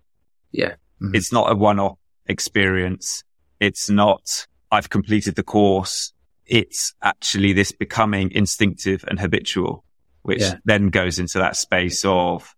Yeah. 0.53 0.75
Mm-hmm. 1.03 1.15
It's 1.15 1.33
not 1.33 1.51
a 1.51 1.55
one 1.55 1.79
off 1.79 1.99
experience. 2.27 3.25
It's 3.59 3.91
not, 3.91 4.47
I've 4.71 4.91
completed 4.91 5.35
the 5.35 5.43
course. 5.43 6.13
It's 6.47 6.95
actually 7.03 7.53
this 7.53 7.73
becoming 7.73 8.31
instinctive 8.33 9.05
and 9.07 9.19
habitual, 9.19 9.85
which 10.23 10.41
yeah. 10.41 10.55
then 10.65 10.89
goes 10.89 11.19
into 11.19 11.39
that 11.39 11.57
space 11.57 12.05
of 12.05 12.55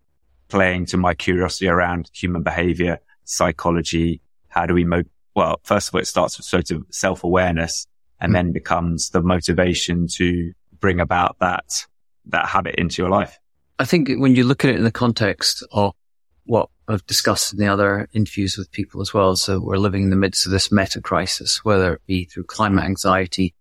playing 0.48 0.86
to 0.86 0.96
my 0.96 1.14
curiosity 1.14 1.68
around 1.68 2.10
human 2.12 2.42
behavior, 2.42 2.98
psychology. 3.24 4.20
How 4.48 4.66
do 4.66 4.74
we 4.74 4.84
mo- 4.84 5.04
well, 5.34 5.60
first 5.64 5.88
of 5.88 5.94
all, 5.94 6.00
it 6.00 6.06
starts 6.06 6.36
with 6.38 6.46
sort 6.46 6.70
of 6.70 6.84
self 6.90 7.24
awareness 7.24 7.86
and 8.20 8.30
mm. 8.30 8.34
then 8.34 8.52
becomes 8.52 9.10
the 9.10 9.22
motivation 9.22 10.06
to 10.06 10.52
bring 10.78 11.00
about 11.00 11.38
that, 11.40 11.86
that 12.26 12.46
habit 12.46 12.76
into 12.76 13.02
your 13.02 13.10
life. 13.10 13.38
I 13.78 13.84
think 13.84 14.08
when 14.16 14.36
you 14.36 14.44
look 14.44 14.64
at 14.64 14.70
it 14.70 14.76
in 14.76 14.84
the 14.84 14.92
context 14.92 15.64
of 15.72 15.94
what 16.44 16.68
I've 16.88 17.06
discussed 17.06 17.52
in 17.52 17.58
the 17.58 17.68
other 17.68 18.08
interviews 18.12 18.56
with 18.56 18.72
people 18.72 19.00
as 19.00 19.14
well. 19.14 19.36
So 19.36 19.60
we're 19.60 19.76
living 19.76 20.04
in 20.04 20.10
the 20.10 20.16
midst 20.16 20.46
of 20.46 20.52
this 20.52 20.72
meta 20.72 21.00
crisis, 21.00 21.64
whether 21.64 21.94
it 21.94 22.06
be 22.06 22.24
through 22.24 22.44
climate 22.44 22.84
anxiety, 22.84 23.54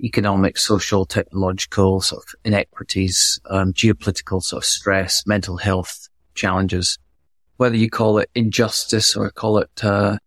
economic, 0.00 0.58
social, 0.58 1.04
technological 1.04 2.00
sort 2.00 2.24
of 2.24 2.34
inequities, 2.44 3.40
um, 3.50 3.72
geopolitical 3.72 4.42
sort 4.42 4.62
of 4.62 4.66
stress, 4.66 5.26
mental 5.26 5.56
health 5.56 6.08
challenges, 6.34 6.98
whether 7.56 7.76
you 7.76 7.90
call 7.90 8.18
it 8.18 8.30
injustice 8.34 9.16
or 9.16 9.30
call 9.30 9.58
it, 9.58 9.84
uh, 9.84 10.18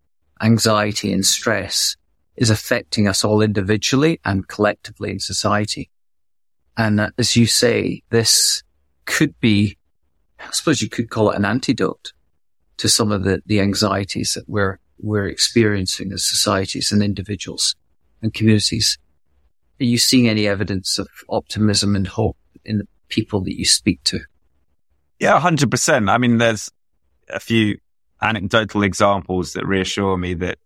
anxiety 0.41 1.11
and 1.11 1.25
stress 1.25 1.95
is 2.35 2.49
affecting 2.49 3.07
us 3.07 3.23
all 3.23 3.41
individually 3.41 4.19
and 4.23 4.47
collectively 4.47 5.11
in 5.11 5.19
society. 5.19 5.89
And 6.77 6.99
uh, 6.99 7.09
as 7.17 7.35
you 7.35 7.45
say, 7.45 8.03
this 8.09 8.63
could 9.05 9.37
be, 9.39 9.77
I 10.39 10.51
suppose 10.51 10.81
you 10.81 10.89
could 10.89 11.09
call 11.09 11.31
it 11.31 11.37
an 11.37 11.45
antidote 11.45 12.13
to 12.77 12.89
some 12.89 13.11
of 13.11 13.23
the, 13.23 13.41
the 13.45 13.59
anxieties 13.59 14.33
that 14.35 14.47
we're, 14.47 14.79
we're 14.99 15.27
experiencing 15.27 16.11
as 16.11 16.27
societies 16.27 16.91
and 16.91 17.03
individuals 17.03 17.75
and 18.21 18.33
communities. 18.33 18.97
Are 19.79 19.85
you 19.85 19.97
seeing 19.97 20.27
any 20.27 20.47
evidence 20.47 20.97
of 20.97 21.07
optimism 21.29 21.95
and 21.95 22.07
hope 22.07 22.37
in 22.65 22.79
the 22.79 22.87
people 23.09 23.41
that 23.41 23.57
you 23.57 23.65
speak 23.65 24.03
to? 24.05 24.21
Yeah, 25.19 25.39
hundred 25.39 25.71
percent. 25.71 26.09
I 26.09 26.17
mean, 26.17 26.37
there's 26.37 26.71
a 27.29 27.39
few 27.39 27.77
anecdotal 28.21 28.83
examples 28.83 29.53
that 29.53 29.65
reassure 29.65 30.17
me 30.17 30.33
that 30.35 30.57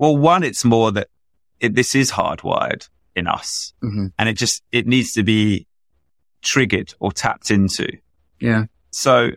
well, 0.00 0.16
one, 0.16 0.42
it's 0.44 0.64
more 0.64 0.90
that 0.92 1.08
it, 1.60 1.74
this 1.74 1.94
is 1.94 2.10
hardwired 2.10 2.88
in 3.14 3.26
us 3.26 3.74
mm-hmm. 3.82 4.06
and 4.18 4.28
it 4.30 4.32
just, 4.32 4.62
it 4.72 4.86
needs 4.86 5.12
to 5.12 5.22
be 5.22 5.66
triggered 6.40 6.94
or 7.00 7.12
tapped 7.12 7.50
into. 7.50 7.86
Yeah. 8.40 8.64
So 8.90 9.30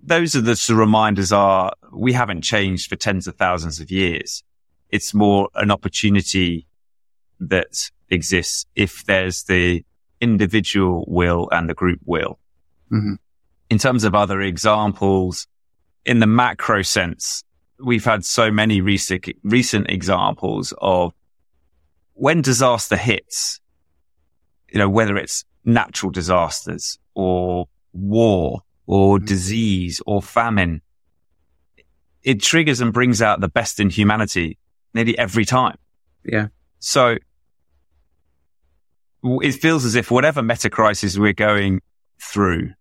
those 0.00 0.34
are 0.34 0.40
the 0.40 0.56
sort 0.56 0.76
of 0.76 0.80
reminders 0.80 1.32
are 1.32 1.72
we 1.92 2.12
haven't 2.12 2.42
changed 2.42 2.88
for 2.88 2.96
tens 2.96 3.26
of 3.26 3.36
thousands 3.36 3.80
of 3.80 3.90
years. 3.90 4.42
It's 4.90 5.14
more 5.14 5.48
an 5.54 5.70
opportunity 5.70 6.66
that 7.40 7.90
exists 8.10 8.66
if 8.74 9.04
there's 9.04 9.44
the 9.44 9.84
individual 10.20 11.04
will 11.08 11.48
and 11.50 11.68
the 11.68 11.74
group 11.74 12.00
will. 12.04 12.38
Mm-hmm. 12.90 13.14
In 13.70 13.78
terms 13.78 14.04
of 14.04 14.14
other 14.14 14.40
examples, 14.40 15.46
in 16.04 16.20
the 16.20 16.26
macro 16.26 16.82
sense, 16.82 17.42
we've 17.78 18.04
had 18.04 18.24
so 18.24 18.50
many 18.50 18.80
recent, 18.80 19.26
recent 19.42 19.88
examples 19.90 20.74
of 20.80 21.12
when 22.14 22.42
disaster 22.42 22.96
hits, 22.96 23.60
you 24.68 24.78
know, 24.78 24.88
whether 24.88 25.16
it's 25.16 25.44
natural 25.64 26.12
disasters 26.12 26.98
or 27.14 27.66
war 27.92 28.62
or 28.86 29.16
mm-hmm. 29.16 29.26
disease 29.26 30.00
or 30.06 30.22
famine, 30.22 30.82
it 32.22 32.40
triggers 32.42 32.80
and 32.80 32.92
brings 32.92 33.20
out 33.20 33.40
the 33.40 33.48
best 33.48 33.80
in 33.80 33.90
humanity 33.90 34.58
nearly 34.94 35.16
every 35.18 35.44
time. 35.44 35.76
Yeah. 36.24 36.48
So 36.78 37.16
it 39.24 39.52
feels 39.52 39.84
as 39.84 39.94
if 39.94 40.10
whatever 40.10 40.42
meta 40.42 40.70
crisis 40.70 41.18
we're 41.18 41.32
going 41.32 41.80
through, 42.20 42.72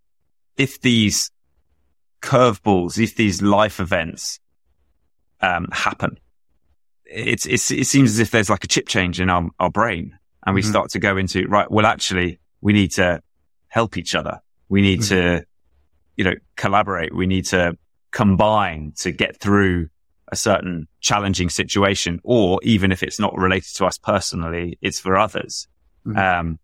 if 0.58 0.82
these 0.82 1.32
curveballs, 2.22 3.02
if 3.02 3.16
these 3.16 3.42
life 3.42 3.80
events 3.80 4.40
um, 5.42 5.68
happen. 5.72 6.20
It's, 7.06 7.46
it's, 7.46 7.72
it 7.72 7.88
seems 7.88 8.12
as 8.12 8.20
if 8.20 8.32
there's 8.32 8.50
like 8.50 8.64
a 8.64 8.68
chip 8.68 8.88
change 8.88 9.20
in 9.20 9.30
our, 9.30 9.50
our 9.60 9.70
brain 9.70 10.18
and 10.46 10.56
we 10.56 10.62
mm-hmm. 10.62 10.70
start 10.70 10.90
to 10.92 11.00
go 11.00 11.18
into, 11.18 11.48
right, 11.48 11.70
well, 11.70 11.86
actually, 11.86 12.40
we 12.62 12.74
need 12.74 12.92
to 12.92 13.22
help 13.68 13.98
each 13.98 14.16
other. 14.16 14.40
We 14.72 14.82
need 14.82 15.02
mm-hmm. 15.02 15.16
to, 15.16 15.46
you 16.16 16.24
know, 16.24 16.36
collaborate. 16.56 17.14
We 17.14 17.28
need 17.28 17.44
to 17.48 17.78
combine 18.12 18.94
to 19.00 19.12
get 19.12 19.36
through 19.38 19.90
a 20.32 20.38
certain 20.38 20.88
challenging 21.02 21.50
situation, 21.50 22.22
or 22.24 22.58
even 22.64 22.94
if 22.94 23.04
it's 23.04 23.20
not 23.20 23.38
related 23.38 23.76
to 23.76 23.86
us 23.86 23.98
personally, 23.98 24.78
it's 24.82 24.98
for 24.98 25.18
others. 25.18 25.68
Mm-hmm. 26.08 26.18
Um, 26.18 26.60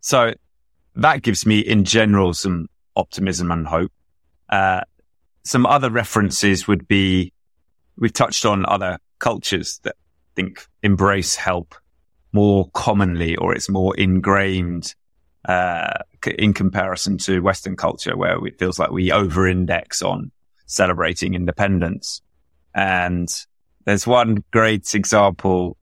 so 0.00 0.32
that 0.96 1.20
gives 1.20 1.44
me 1.44 1.58
in 1.58 1.84
general 1.84 2.32
some 2.32 2.68
optimism 2.96 3.50
and 3.50 3.66
hope. 3.66 3.92
Uh, 4.48 4.80
some 5.44 5.66
other 5.66 5.90
references 5.90 6.66
would 6.66 6.88
be 6.88 7.34
we've 7.98 8.14
touched 8.14 8.46
on 8.46 8.64
other 8.64 8.98
cultures 9.18 9.78
that 9.82 9.96
think 10.34 10.66
embrace 10.82 11.34
help 11.34 11.74
more 12.32 12.70
commonly 12.72 13.36
or 13.36 13.54
it's 13.54 13.68
more 13.68 13.94
ingrained 13.96 14.94
uh, 15.44 15.98
in 16.26 16.52
comparison 16.52 17.18
to 17.18 17.40
Western 17.40 17.76
culture, 17.76 18.16
where 18.16 18.44
it 18.46 18.58
feels 18.58 18.78
like 18.78 18.90
we 18.90 19.12
over 19.12 19.46
index 19.46 20.02
on 20.02 20.30
celebrating 20.66 21.34
independence. 21.34 22.22
And 22.74 23.28
there's 23.84 24.06
one 24.06 24.44
great 24.50 24.94
example 24.94 25.76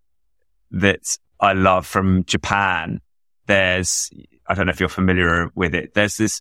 that 0.72 1.18
I 1.38 1.52
love 1.52 1.86
from 1.86 2.24
Japan. 2.24 3.00
There's, 3.46 4.10
I 4.46 4.54
don't 4.54 4.66
know 4.66 4.70
if 4.70 4.80
you're 4.80 4.88
familiar 4.88 5.50
with 5.54 5.74
it. 5.74 5.94
There's 5.94 6.16
this, 6.16 6.40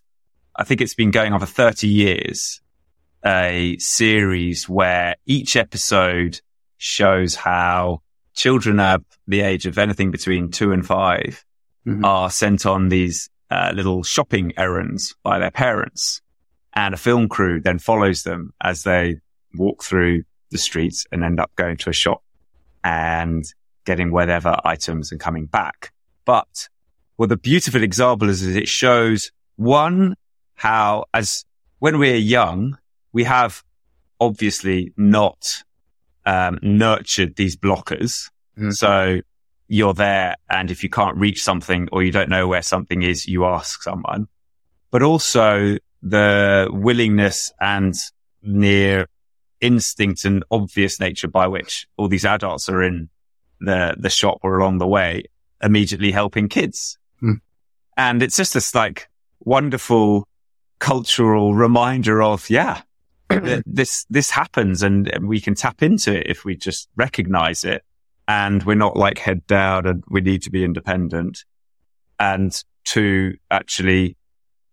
I 0.56 0.64
think 0.64 0.80
it's 0.80 0.94
been 0.94 1.10
going 1.10 1.32
on 1.32 1.40
for 1.40 1.46
30 1.46 1.88
years, 1.88 2.60
a 3.24 3.76
series 3.78 4.68
where 4.68 5.16
each 5.26 5.56
episode 5.56 6.40
shows 6.78 7.34
how 7.34 8.00
children 8.34 8.80
at 8.80 9.02
the 9.26 9.40
age 9.40 9.66
of 9.66 9.78
anything 9.78 10.10
between 10.10 10.50
two 10.50 10.72
and 10.72 10.86
5 10.86 11.44
mm-hmm. 11.86 12.04
are 12.04 12.30
sent 12.30 12.66
on 12.66 12.88
these 12.88 13.28
uh, 13.50 13.72
little 13.74 14.02
shopping 14.02 14.52
errands 14.56 15.14
by 15.22 15.38
their 15.38 15.50
parents. 15.50 16.20
And 16.72 16.94
a 16.94 16.96
film 16.96 17.28
crew 17.28 17.60
then 17.60 17.78
follows 17.78 18.22
them 18.22 18.52
as 18.62 18.84
they 18.84 19.16
walk 19.54 19.82
through 19.82 20.22
the 20.50 20.58
streets 20.58 21.06
and 21.10 21.24
end 21.24 21.40
up 21.40 21.50
going 21.56 21.76
to 21.78 21.90
a 21.90 21.92
shop 21.92 22.22
and 22.84 23.44
getting 23.84 24.12
whatever 24.12 24.56
items 24.64 25.10
and 25.10 25.20
coming 25.20 25.46
back. 25.46 25.92
But 26.24 26.68
well, 27.16 27.28
the 27.28 27.36
beautiful 27.36 27.82
example 27.82 28.28
is, 28.28 28.42
is 28.42 28.56
it 28.56 28.68
shows 28.68 29.32
one, 29.56 30.14
how 30.54 31.04
as 31.12 31.44
when 31.80 31.98
we're 31.98 32.16
young, 32.16 32.78
we 33.12 33.24
have 33.24 33.64
obviously 34.20 34.92
not 34.96 35.64
um, 36.24 36.58
nurtured 36.62 37.36
these 37.36 37.56
blockers. 37.56 38.30
Mm. 38.56 38.72
So 38.72 39.20
you're 39.70 39.94
there. 39.94 40.34
And 40.50 40.70
if 40.70 40.82
you 40.82 40.90
can't 40.90 41.16
reach 41.16 41.44
something 41.44 41.88
or 41.92 42.02
you 42.02 42.10
don't 42.10 42.28
know 42.28 42.48
where 42.48 42.60
something 42.60 43.02
is, 43.02 43.26
you 43.28 43.44
ask 43.44 43.84
someone, 43.84 44.26
but 44.90 45.00
also 45.00 45.76
the 46.02 46.68
willingness 46.72 47.52
and 47.60 47.94
near 48.42 49.06
instinct 49.60 50.24
and 50.24 50.44
obvious 50.50 50.98
nature 50.98 51.28
by 51.28 51.46
which 51.46 51.86
all 51.96 52.08
these 52.08 52.24
adults 52.24 52.68
are 52.68 52.82
in 52.82 53.08
the, 53.60 53.94
the 53.96 54.10
shop 54.10 54.38
or 54.42 54.58
along 54.58 54.78
the 54.78 54.88
way, 54.88 55.22
immediately 55.62 56.10
helping 56.10 56.48
kids. 56.48 56.98
Hmm. 57.20 57.34
And 57.96 58.24
it's 58.24 58.36
just 58.36 58.54
this 58.54 58.74
like 58.74 59.08
wonderful 59.38 60.26
cultural 60.80 61.54
reminder 61.54 62.20
of, 62.20 62.50
yeah, 62.50 62.82
this, 63.66 64.04
this 64.10 64.30
happens 64.30 64.82
and 64.82 65.08
we 65.22 65.40
can 65.40 65.54
tap 65.54 65.80
into 65.80 66.18
it 66.18 66.26
if 66.26 66.44
we 66.44 66.56
just 66.56 66.88
recognize 66.96 67.62
it 67.62 67.84
and 68.30 68.62
we're 68.62 68.76
not 68.76 68.96
like 68.96 69.18
head 69.18 69.44
down 69.48 69.86
and 69.86 70.04
we 70.08 70.20
need 70.20 70.40
to 70.40 70.50
be 70.50 70.62
independent. 70.62 71.44
And 72.20 72.52
to 72.84 73.36
actually, 73.50 74.16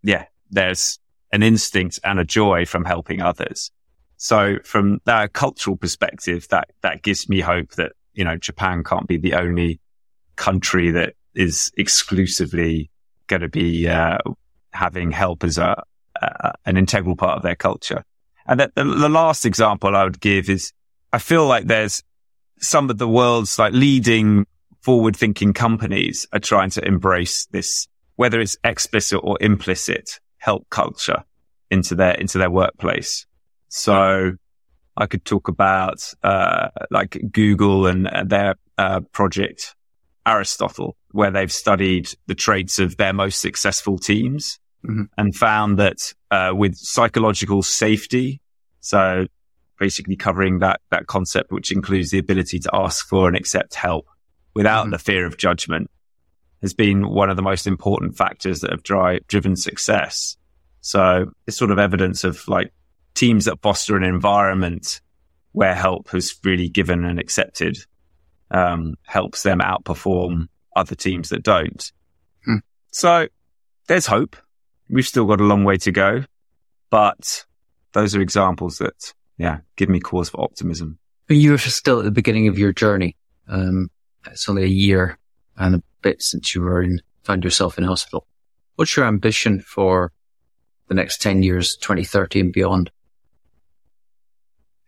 yeah, 0.03 0.26
there's 0.51 0.99
an 1.32 1.41
instinct 1.41 1.99
and 2.03 2.20
a 2.20 2.24
joy 2.24 2.68
from 2.68 2.86
helping 2.86 3.20
others. 3.20 3.72
So 4.18 4.58
from 4.64 5.01
that 5.05 5.34
cultural 5.34 5.76
perspective, 5.76 6.47
that, 6.49 6.70
that 6.82 7.01
gives 7.01 7.28
me 7.30 7.39
hope 7.39 7.72
that, 7.72 7.93
you 8.14 8.24
know, 8.24 8.38
Japan 8.38 8.84
can't 8.84 9.08
be 9.08 9.18
the 9.18 9.34
only 9.34 9.80
country 10.36 10.91
that 10.91 11.16
is 11.34 11.72
exclusively 11.78 12.91
going 13.26 13.41
to 13.41 13.49
be, 13.49 13.88
uh, 13.88 14.20
having 14.72 15.10
help 15.10 15.43
as 15.43 15.58
a, 15.58 15.82
uh, 16.22 16.51
an 16.68 16.78
integral 16.78 17.16
part 17.16 17.38
of 17.38 17.41
their 17.41 17.55
culture. 17.55 18.03
And 18.45 18.60
the, 18.60 18.72
the 18.76 19.10
last 19.10 19.47
example 19.47 19.95
I 19.95 20.03
would 20.03 20.22
give 20.22 20.47
is 20.47 20.74
I 21.12 21.18
feel 21.18 21.47
like 21.47 21.66
there's 21.66 22.03
some 22.60 22.89
of 22.89 22.97
the 22.97 23.08
world's 23.08 23.58
like 23.60 23.74
leading 23.74 24.45
forward 24.82 25.16
thinking 25.16 25.53
companies 25.53 26.28
are 26.32 26.39
trying 26.39 26.70
to 26.72 26.86
embrace 26.86 27.45
this, 27.47 27.88
whether 28.16 28.39
it's 28.39 28.55
explicit 28.64 29.20
or 29.24 29.38
implicit 29.41 30.20
help 30.38 30.70
culture 30.70 31.24
into 31.70 31.95
their, 31.95 32.14
into 32.14 32.38
their 32.38 32.49
workplace. 32.49 33.26
So 33.70 34.34
I 34.95 35.05
could 35.05 35.26
talk 35.26 35.47
about, 35.47 36.14
uh, 36.24 36.70
like 36.89 37.22
Google 37.32 37.86
and 37.86 38.10
their, 38.30 38.55
uh, 38.78 39.01
project 39.12 39.76
Aristotle, 40.26 40.95
where 41.12 41.32
they've 41.32 41.51
studied 41.51 42.10
the 42.28 42.36
traits 42.36 42.80
of 42.80 42.97
their 42.97 43.14
most 43.14 43.41
successful 43.41 43.97
teams 43.97 44.60
mm-hmm. 44.86 45.03
and 45.18 45.36
found 45.36 45.80
that, 45.80 46.14
uh, 46.32 46.51
with 46.55 46.76
psychological 46.76 47.62
safety, 47.62 48.39
so 48.80 49.28
basically 49.78 50.16
covering 50.16 50.60
that, 50.60 50.82
that 50.92 51.08
concept, 51.08 51.52
which 51.52 51.72
includes 51.72 52.12
the 52.12 52.18
ability 52.18 52.60
to 52.60 52.70
ask 52.74 53.08
for 53.08 53.28
and 53.28 53.38
accept 53.38 53.76
help 53.76 54.08
without 54.54 54.84
mm-hmm. 54.84 54.92
the 54.92 55.00
fear 55.00 55.26
of 55.26 55.38
judgment 55.38 55.90
has 56.62 56.74
been 56.74 57.08
one 57.08 57.30
of 57.30 57.36
the 57.36 57.42
most 57.42 57.68
important 57.68 58.18
factors 58.18 58.62
that 58.62 58.72
have 58.72 58.84
dri- 58.84 59.22
driven 59.28 59.56
success. 59.56 60.38
So 60.82 61.32
it's 61.46 61.58
sort 61.58 61.72
of 61.72 61.80
evidence 61.80 62.24
of 62.24 62.48
like 62.48 62.74
teams 63.14 63.46
that 63.46 63.62
foster 63.62 63.96
an 63.96 64.04
environment 64.04 65.02
where 65.52 65.76
help 65.76 66.10
has 66.10 66.36
really 66.44 66.70
given 66.70 67.04
and 67.04 67.20
accepted 67.20 67.78
um, 68.52 68.96
helps 69.04 69.44
them 69.44 69.60
outperform 69.60 70.48
other 70.76 70.96
teams 70.96 71.30
that 71.30 71.44
don't. 71.44 71.92
Hmm. 72.46 72.58
So 72.92 73.28
there's 73.88 74.06
hope. 74.06 74.36
We've 74.90 75.08
still 75.08 75.26
got 75.26 75.42
a 75.42 75.46
long 75.46 75.64
way 75.64 75.78
to 75.78 75.92
go, 75.92 76.24
but 76.90 77.46
those 77.94 78.16
are 78.16 78.22
examples 78.22 78.78
that, 78.78 79.14
yeah, 79.38 79.60
give 79.76 79.90
me 79.90 80.00
cause 80.00 80.30
for 80.30 80.42
optimism. 80.42 80.98
You're 81.30 81.58
still 81.58 82.00
at 82.00 82.06
the 82.06 82.12
beginning 82.12 82.48
of 82.48 82.58
your 82.58 82.74
journey. 82.74 83.16
Um, 83.48 83.90
it's 84.26 84.48
only 84.48 84.64
a 84.64 84.68
year 84.68 85.18
and 85.58 85.76
a 85.76 85.84
bit 86.02 86.22
since 86.22 86.56
you 86.56 86.62
were 86.62 86.82
in, 86.82 87.02
found 87.24 87.44
yourself 87.44 87.78
in 87.78 87.84
hospital. 87.84 88.26
What's 88.76 88.96
your 88.96 89.06
ambition 89.06 89.60
for 89.60 90.12
the 90.88 90.96
next 90.96 91.22
10 91.22 91.44
years, 91.44 91.76
2030 91.78 92.40
and 92.40 92.54
beyond? 92.54 92.92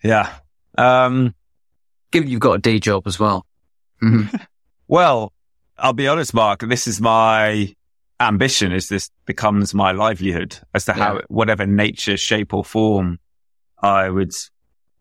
Yeah. 0.04 0.32
Um, 0.78 1.36
given 2.12 2.30
you've 2.30 2.40
got 2.40 2.54
a 2.54 2.60
day 2.60 2.80
job 2.80 3.04
as 3.06 3.20
well. 3.20 3.46
Mm-hmm. 4.02 4.36
well, 4.88 5.34
I'll 5.78 5.94
be 5.94 6.08
honest, 6.08 6.34
Mark, 6.34 6.62
this 6.62 6.88
is 6.88 7.02
my 7.02 7.74
ambition 8.20 8.72
is 8.72 8.90
this 8.90 9.10
becomes 9.26 9.74
my 9.74 9.92
livelihood 9.92 10.58
as 10.74 10.86
to 10.86 10.94
yeah. 10.96 11.04
how, 11.04 11.22
whatever 11.28 11.66
nature, 11.66 12.18
shape 12.18 12.54
or 12.54 12.64
form, 12.64 13.20
I 13.82 14.10
would 14.10 14.34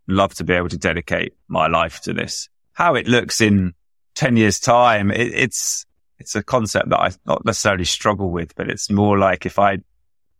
love 0.07 0.33
to 0.35 0.43
be 0.43 0.53
able 0.53 0.69
to 0.69 0.77
dedicate 0.77 1.33
my 1.47 1.67
life 1.67 2.01
to 2.01 2.13
this. 2.13 2.49
How 2.73 2.95
it 2.95 3.07
looks 3.07 3.41
in 3.41 3.73
10 4.15 4.37
years 4.37 4.59
time, 4.59 5.11
it, 5.11 5.33
it's, 5.33 5.85
it's 6.17 6.35
a 6.35 6.43
concept 6.43 6.89
that 6.89 6.99
I 6.99 7.11
not 7.25 7.45
necessarily 7.45 7.85
struggle 7.85 8.29
with, 8.29 8.55
but 8.55 8.69
it's 8.69 8.89
more 8.89 9.17
like 9.17 9.45
if 9.45 9.59
I 9.59 9.79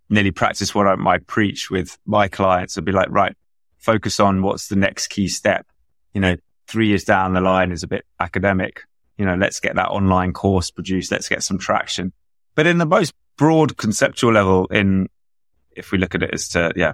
nearly 0.09 0.31
practice 0.31 0.73
what 0.73 0.87
I 0.87 0.95
might 0.95 1.27
preach 1.27 1.69
with 1.69 1.97
my 2.05 2.27
clients, 2.27 2.77
I'd 2.77 2.85
be 2.85 2.91
like, 2.91 3.09
right, 3.09 3.35
focus 3.77 4.19
on 4.19 4.41
what's 4.41 4.67
the 4.67 4.75
next 4.75 5.07
key 5.07 5.27
step. 5.27 5.65
You 6.13 6.21
know, 6.21 6.35
three 6.67 6.87
years 6.87 7.03
down 7.03 7.33
the 7.33 7.41
line 7.41 7.71
is 7.71 7.83
a 7.83 7.87
bit 7.87 8.05
academic. 8.19 8.83
You 9.17 9.25
know, 9.25 9.35
let's 9.35 9.59
get 9.59 9.75
that 9.75 9.89
online 9.89 10.33
course 10.33 10.71
produced. 10.71 11.11
Let's 11.11 11.29
get 11.29 11.43
some 11.43 11.59
traction. 11.59 12.13
But 12.55 12.67
in 12.67 12.77
the 12.77 12.85
most 12.85 13.13
broad 13.37 13.77
conceptual 13.77 14.33
level, 14.33 14.65
in 14.67 15.09
if 15.71 15.91
we 15.91 15.97
look 15.97 16.15
at 16.15 16.23
it 16.23 16.33
as 16.33 16.49
to, 16.49 16.73
yeah, 16.75 16.93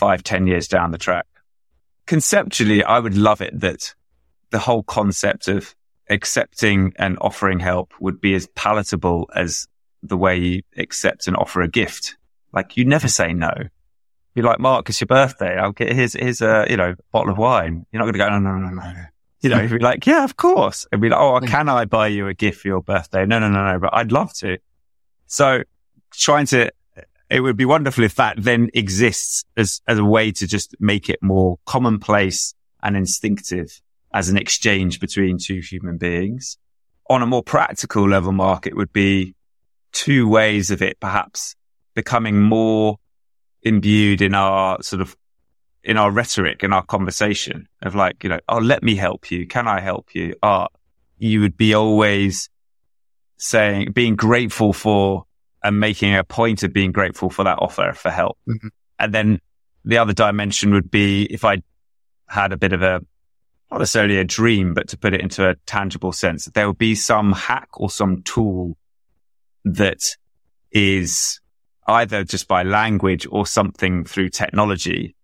five, 0.00 0.24
ten 0.24 0.46
years 0.46 0.66
down 0.66 0.90
the 0.90 0.98
track, 0.98 1.26
conceptually, 2.06 2.82
I 2.82 2.98
would 2.98 3.16
love 3.16 3.40
it 3.40 3.60
that 3.60 3.94
the 4.50 4.58
whole 4.58 4.82
concept 4.82 5.46
of 5.46 5.74
accepting 6.08 6.92
and 6.96 7.18
offering 7.20 7.60
help 7.60 7.92
would 8.00 8.20
be 8.20 8.34
as 8.34 8.48
palatable 8.56 9.30
as 9.34 9.68
the 10.02 10.16
way 10.16 10.38
you 10.38 10.62
accept 10.76 11.28
and 11.28 11.36
offer 11.36 11.60
a 11.60 11.68
gift. 11.68 12.16
Like 12.52 12.76
you 12.76 12.84
never 12.84 13.06
say 13.06 13.32
no 13.32 13.52
be 14.34 14.42
like, 14.42 14.60
Mark, 14.60 14.88
it's 14.88 15.00
your 15.00 15.06
birthday. 15.06 15.56
I'll 15.58 15.72
get 15.72 15.92
here's 15.92 16.14
here's 16.14 16.40
a 16.40 16.66
you 16.68 16.76
know 16.76 16.94
bottle 17.12 17.32
of 17.32 17.38
wine. 17.38 17.86
You're 17.92 17.98
not 17.98 18.04
going 18.04 18.14
to 18.14 18.18
go, 18.18 18.28
no, 18.28 18.38
no, 18.38 18.56
no, 18.56 18.70
no. 18.70 19.04
You 19.40 19.48
know, 19.48 19.60
you'd 19.60 19.70
be 19.70 19.78
like, 19.78 20.04
yeah, 20.06 20.24
of 20.24 20.36
course. 20.36 20.86
And 20.92 21.00
be 21.00 21.08
like, 21.08 21.18
oh, 21.18 21.40
can 21.40 21.68
I 21.68 21.86
buy 21.86 22.08
you 22.08 22.28
a 22.28 22.34
gift 22.34 22.60
for 22.60 22.68
your 22.68 22.82
birthday? 22.82 23.24
No, 23.24 23.38
no, 23.38 23.48
no, 23.48 23.72
no. 23.72 23.78
But 23.78 23.90
I'd 23.94 24.12
love 24.12 24.34
to. 24.34 24.58
So 25.26 25.62
trying 26.12 26.44
to, 26.46 26.70
it 27.30 27.40
would 27.40 27.56
be 27.56 27.64
wonderful 27.64 28.04
if 28.04 28.16
that 28.16 28.36
then 28.38 28.70
exists 28.74 29.44
as 29.56 29.80
as 29.86 29.98
a 29.98 30.04
way 30.04 30.32
to 30.32 30.46
just 30.46 30.74
make 30.80 31.08
it 31.08 31.22
more 31.22 31.58
commonplace 31.64 32.54
and 32.82 32.96
instinctive 32.96 33.80
as 34.12 34.28
an 34.28 34.36
exchange 34.36 34.98
between 34.98 35.38
two 35.38 35.60
human 35.60 35.96
beings. 35.96 36.58
On 37.08 37.22
a 37.22 37.26
more 37.26 37.42
practical 37.42 38.08
level, 38.08 38.32
Mark, 38.32 38.66
it 38.66 38.76
would 38.76 38.92
be 38.92 39.34
two 39.92 40.28
ways 40.28 40.70
of 40.70 40.82
it 40.82 40.98
perhaps 41.00 41.54
becoming 41.94 42.40
more 42.40 42.98
imbued 43.62 44.22
in 44.22 44.34
our 44.34 44.82
sort 44.82 45.02
of 45.02 45.16
in 45.82 45.96
our 45.96 46.10
rhetoric, 46.10 46.62
in 46.62 46.72
our 46.72 46.84
conversation 46.84 47.68
of 47.82 47.94
like, 47.94 48.22
you 48.22 48.28
know, 48.28 48.40
oh, 48.48 48.58
let 48.58 48.82
me 48.82 48.96
help 48.96 49.30
you. 49.30 49.46
Can 49.46 49.66
I 49.66 49.80
help 49.80 50.14
you? 50.14 50.34
Ah, 50.42 50.68
oh, 50.70 50.76
you 51.18 51.40
would 51.40 51.56
be 51.56 51.74
always 51.74 52.50
saying, 53.38 53.92
being 53.92 54.16
grateful 54.16 54.72
for 54.72 55.24
and 55.62 55.78
making 55.78 56.14
a 56.14 56.24
point 56.24 56.62
of 56.62 56.72
being 56.72 56.92
grateful 56.92 57.30
for 57.30 57.44
that 57.44 57.58
offer 57.58 57.92
for 57.94 58.10
help. 58.10 58.38
Mm-hmm. 58.48 58.68
And 58.98 59.14
then 59.14 59.40
the 59.84 59.98
other 59.98 60.12
dimension 60.12 60.72
would 60.72 60.90
be 60.90 61.24
if 61.24 61.44
I 61.44 61.62
had 62.28 62.52
a 62.52 62.56
bit 62.56 62.72
of 62.72 62.82
a, 62.82 63.00
not 63.70 63.78
necessarily 63.78 64.18
a 64.18 64.24
dream, 64.24 64.74
but 64.74 64.88
to 64.88 64.98
put 64.98 65.14
it 65.14 65.20
into 65.20 65.48
a 65.48 65.56
tangible 65.66 66.12
sense, 66.12 66.46
there 66.46 66.66
would 66.66 66.78
be 66.78 66.94
some 66.94 67.32
hack 67.32 67.68
or 67.74 67.90
some 67.90 68.22
tool 68.22 68.76
that 69.64 70.16
is 70.72 71.40
either 71.86 72.24
just 72.24 72.48
by 72.48 72.62
language 72.62 73.26
or 73.30 73.46
something 73.46 74.04
through 74.04 74.28
technology 74.28 75.16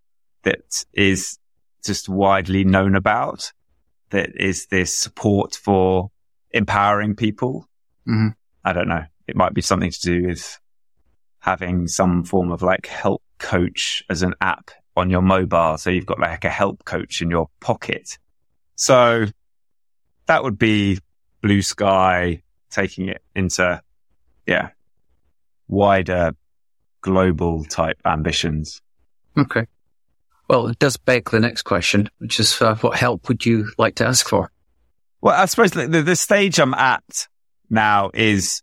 that 0.42 0.84
is 0.92 1.38
just 1.84 2.08
widely 2.08 2.64
known 2.64 2.94
about 2.94 3.52
that 4.10 4.30
is 4.36 4.66
this 4.66 4.96
support 4.96 5.54
for 5.54 6.10
empowering 6.50 7.14
people. 7.14 7.68
Mm-hmm. 8.08 8.28
I 8.64 8.72
don't 8.72 8.88
know. 8.88 9.04
It 9.26 9.36
might 9.36 9.54
be 9.54 9.62
something 9.62 9.90
to 9.90 10.00
do 10.00 10.26
with 10.26 10.58
having 11.40 11.86
some 11.88 12.24
form 12.24 12.50
of 12.52 12.62
like 12.62 12.86
help 12.86 13.22
coach 13.38 14.04
as 14.10 14.22
an 14.22 14.34
app 14.40 14.70
on 14.96 15.10
your 15.10 15.22
mobile. 15.22 15.76
So 15.78 15.90
you've 15.90 16.06
got 16.06 16.18
like 16.18 16.44
a 16.44 16.50
help 16.50 16.84
coach 16.84 17.20
in 17.20 17.30
your 17.30 17.48
pocket. 17.60 18.18
So 18.76 19.26
that 20.26 20.42
would 20.42 20.58
be 20.58 20.98
blue 21.42 21.62
sky, 21.62 22.42
taking 22.70 23.08
it 23.08 23.22
into, 23.34 23.80
yeah, 24.46 24.70
wider 25.68 26.32
global 27.00 27.64
type 27.64 28.00
ambitions. 28.04 28.82
Okay. 29.36 29.66
Well, 30.48 30.68
it 30.68 30.78
does 30.78 30.96
beg 30.96 31.30
the 31.30 31.40
next 31.40 31.62
question, 31.62 32.08
which 32.18 32.38
is 32.40 32.60
uh, 32.60 32.76
what 32.76 32.96
help 32.96 33.28
would 33.28 33.44
you 33.44 33.68
like 33.78 33.96
to 33.96 34.06
ask 34.06 34.28
for? 34.28 34.50
Well, 35.20 35.34
I 35.34 35.46
suppose 35.46 35.72
the, 35.72 35.86
the 35.86 36.16
stage 36.16 36.58
I'm 36.58 36.74
at 36.74 37.28
now 37.68 38.10
is 38.14 38.62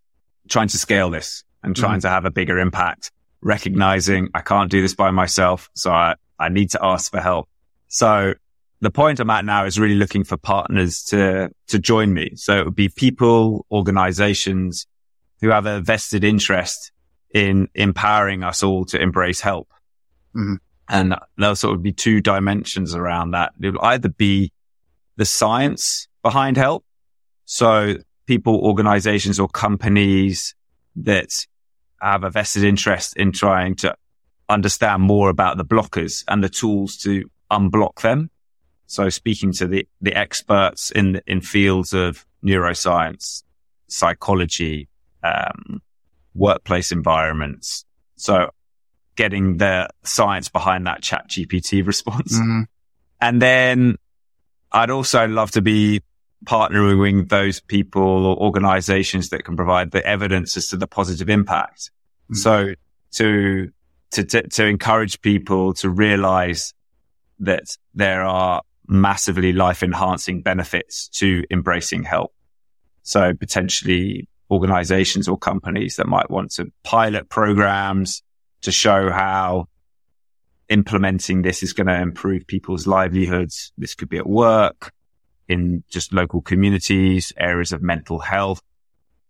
trying 0.54 0.70
to 0.70 0.78
scale 0.78 1.10
this 1.10 1.43
and 1.64 1.76
trying 1.76 1.93
mm-hmm. 1.93 2.01
to 2.01 2.10
have 2.10 2.26
a 2.26 2.32
bigger 2.32 2.60
impact, 2.60 3.12
recognizing 3.41 4.30
I 4.36 4.41
can't 4.41 4.70
do 4.70 4.82
this 4.82 4.93
by 4.93 5.10
myself. 5.10 5.70
So 5.74 5.91
I, 5.91 6.16
I 6.39 6.49
need 6.49 6.70
to 6.72 6.80
ask 6.82 7.12
for 7.12 7.20
help. 7.20 7.49
So 7.88 8.36
the 8.80 8.91
point 8.91 9.20
I'm 9.20 9.30
at 9.32 9.45
now 9.45 9.66
is 9.66 9.80
really 9.80 9.95
looking 9.95 10.24
for 10.24 10.38
partners 10.38 11.04
to, 11.06 11.49
to 11.68 11.80
join 11.80 12.14
me. 12.14 12.34
So 12.36 12.60
it 12.60 12.66
would 12.66 12.76
be 12.76 12.89
people, 12.89 13.66
organizations 13.72 14.86
who 15.41 15.49
have 15.49 15.66
a 15.66 15.82
vested 15.82 16.24
interest 16.24 16.91
in 17.34 17.68
empowering 17.74 18.43
us 18.43 18.62
all 18.62 18.86
to 18.86 19.01
embrace 19.01 19.41
help. 19.41 19.70
Mm-hmm. 20.36 20.56
And 20.88 21.16
there'll 21.38 21.56
sort 21.56 21.76
of 21.76 21.82
be 21.82 21.93
two 21.93 22.22
dimensions 22.22 22.93
around 22.93 23.32
that. 23.32 23.54
It 23.60 23.72
will 23.72 23.84
either 23.84 24.10
be 24.10 24.51
the 25.16 25.26
science 25.26 26.08
behind 26.22 26.58
help. 26.58 26.86
So 27.45 27.95
people, 28.26 28.56
organizations 28.56 29.40
or 29.40 29.48
companies 29.48 30.56
that 30.96 31.46
have 32.02 32.24
a 32.24 32.30
vested 32.30 32.64
interest 32.64 33.16
in 33.18 33.32
trying 33.32 33.76
to 33.76 33.96
understand 34.50 35.02
more 35.02 35.30
about 35.30 35.58
the 35.58 35.66
blockers 35.66 36.24
and 36.28 36.44
the 36.44 36.50
tools 36.50 36.98
to 36.98 37.30
unblock 37.52 38.02
them. 38.02 38.30
So 38.88 39.10
speaking 39.10 39.54
to 39.54 39.68
the, 39.68 39.88
the 40.02 40.14
experts 40.14 40.92
in, 40.92 41.22
in 41.26 41.42
fields 41.42 41.94
of 41.94 42.26
neuroscience, 42.44 43.44
psychology, 43.88 44.90
um, 45.24 45.82
workplace 46.36 46.92
environments. 46.92 47.86
So 48.18 48.50
getting 49.16 49.58
the 49.58 49.88
science 50.04 50.50
behind 50.50 50.88
that 50.88 51.02
ChatGPT 51.02 51.86
response. 51.86 52.38
Mm-hmm. 52.38 52.62
And 53.22 53.42
then 53.42 53.98
I'd 54.72 54.90
also 54.90 55.28
love 55.28 55.52
to 55.52 55.62
be 55.62 56.02
partnering 56.46 57.00
with 57.20 57.30
those 57.30 57.60
people 57.60 58.26
or 58.26 58.38
organizations 58.38 59.30
that 59.30 59.46
can 59.46 59.56
provide 59.56 59.91
the 59.91 60.06
evidence 60.06 60.58
as 60.58 60.68
to 60.70 60.78
the 60.78 60.88
positive 60.88 61.30
impact. 61.30 61.91
Mm-hmm. 62.26 62.36
So 62.36 62.74
to, 63.14 63.70
to, 64.12 64.24
to, 64.24 64.48
to 64.48 64.66
encourage 64.66 65.22
people 65.22 65.74
to 65.76 65.89
realize 65.89 66.74
that 67.39 67.66
there 67.94 68.24
are 68.24 68.62
massively 68.88 69.54
life 69.54 69.84
enhancing 69.84 70.41
benefits 70.41 71.08
to 71.10 71.44
embracing 71.50 72.04
help. 72.04 72.34
So 73.04 73.34
potentially 73.34 74.28
organizations 74.52 75.28
or 75.28 75.38
companies 75.38 75.96
that 75.96 76.08
might 76.08 76.30
want 76.30 76.52
to 76.52 76.72
pilot 76.84 77.30
programs 77.30 78.22
to 78.62 78.72
show 78.72 79.10
how 79.10 79.68
implementing 80.70 81.41
this 81.41 81.64
is 81.64 81.74
going 81.74 81.88
to 81.88 82.00
improve 82.00 82.48
people's 82.48 82.88
livelihoods. 82.88 83.74
This 83.78 83.96
could 83.96 84.10
be 84.10 84.18
at 84.18 84.28
work, 84.28 84.91
in 85.54 85.84
just 85.89 86.12
local 86.14 86.41
communities, 86.41 87.32
areas 87.38 87.72
of 87.72 87.82
mental 87.82 88.20
health, 88.20 88.62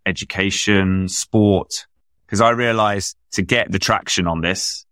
education, 0.05 1.07
sport. 1.07 1.85
Because 2.25 2.41
I 2.41 2.49
realized 2.49 3.15
to 3.33 3.41
get 3.41 3.71
the 3.71 3.79
traction 3.79 4.25
on 4.27 4.41
this, 4.41 4.85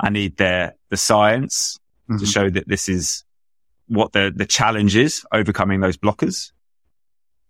I 0.00 0.08
need 0.08 0.36
the, 0.36 0.74
the 0.88 0.96
science 0.96 1.78
mm-hmm. 2.08 2.18
to 2.18 2.26
show 2.26 2.48
that 2.48 2.66
this 2.66 2.88
is 2.88 3.24
what 3.88 4.12
the, 4.12 4.32
the 4.34 4.46
challenge 4.46 4.96
is, 4.96 5.24
overcoming 5.32 5.80
those 5.80 5.98
blockers. 5.98 6.52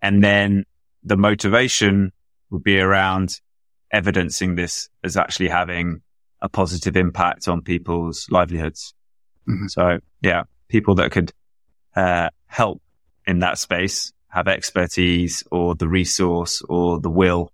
And 0.01 0.25
then 0.25 0.65
the 1.05 1.17
motivation 1.17 2.13
would 2.51 2.65
be 2.65 2.81
around 2.81 3.41
evidencing 3.93 4.57
this 4.57 4.89
as 5.05 5.17
actually 5.17 5.49
having 5.49 6.03
a 6.41 6.49
positive 6.49 6.97
impact 6.97 7.47
on 7.47 7.63
people's 7.63 8.27
livelihoods. 8.31 8.95
Mm-hmm. 9.49 9.69
So 9.69 10.01
yeah, 10.21 10.45
people 10.69 10.97
that 10.97 11.13
could 11.13 11.33
uh, 11.95 12.31
help 12.47 12.83
in 13.27 13.41
that 13.41 13.59
space 13.59 14.13
have 14.29 14.49
expertise 14.49 15.45
or 15.51 15.75
the 15.75 15.89
resource 15.89 16.63
or 16.69 16.99
the 16.99 17.11
will 17.11 17.53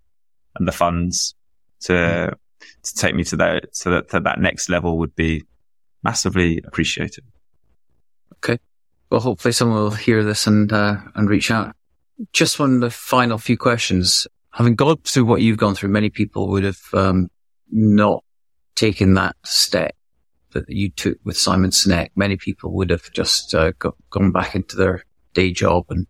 and 0.55 0.67
the 0.67 0.71
funds 0.71 1.35
to 1.81 2.35
to 2.83 2.95
take 2.95 3.15
me 3.15 3.23
to 3.23 3.35
that 3.35 3.73
to 3.73 3.89
that 3.89 4.09
to 4.09 4.19
that 4.19 4.39
next 4.39 4.69
level 4.69 4.97
would 4.97 5.15
be 5.15 5.43
massively 6.03 6.61
appreciated. 6.65 7.23
Okay. 8.37 8.59
Well, 9.09 9.19
hopefully 9.21 9.51
someone 9.51 9.79
will 9.79 9.91
hear 9.91 10.23
this 10.23 10.47
and 10.47 10.71
uh, 10.71 10.97
and 11.15 11.29
reach 11.29 11.51
out. 11.51 11.75
Just 12.33 12.59
one 12.59 12.75
of 12.75 12.81
the 12.81 12.91
final 12.91 13.37
few 13.37 13.57
questions. 13.57 14.27
Having 14.51 14.75
gone 14.75 14.97
through 15.03 15.25
what 15.25 15.41
you've 15.41 15.57
gone 15.57 15.75
through, 15.75 15.89
many 15.89 16.09
people 16.09 16.49
would 16.49 16.63
have 16.63 16.81
um, 16.93 17.29
not 17.71 18.23
taken 18.75 19.13
that 19.13 19.35
step 19.45 19.95
that 20.53 20.69
you 20.69 20.89
took 20.89 21.17
with 21.23 21.37
Simon 21.37 21.69
Sinek, 21.69 22.09
many 22.15 22.37
people 22.37 22.71
would 22.73 22.89
have 22.89 23.11
just 23.11 23.53
uh, 23.53 23.71
go, 23.77 23.95
gone 24.09 24.31
back 24.31 24.55
into 24.55 24.75
their 24.75 25.03
day 25.39 25.51
job 25.51 25.85
and 25.89 26.05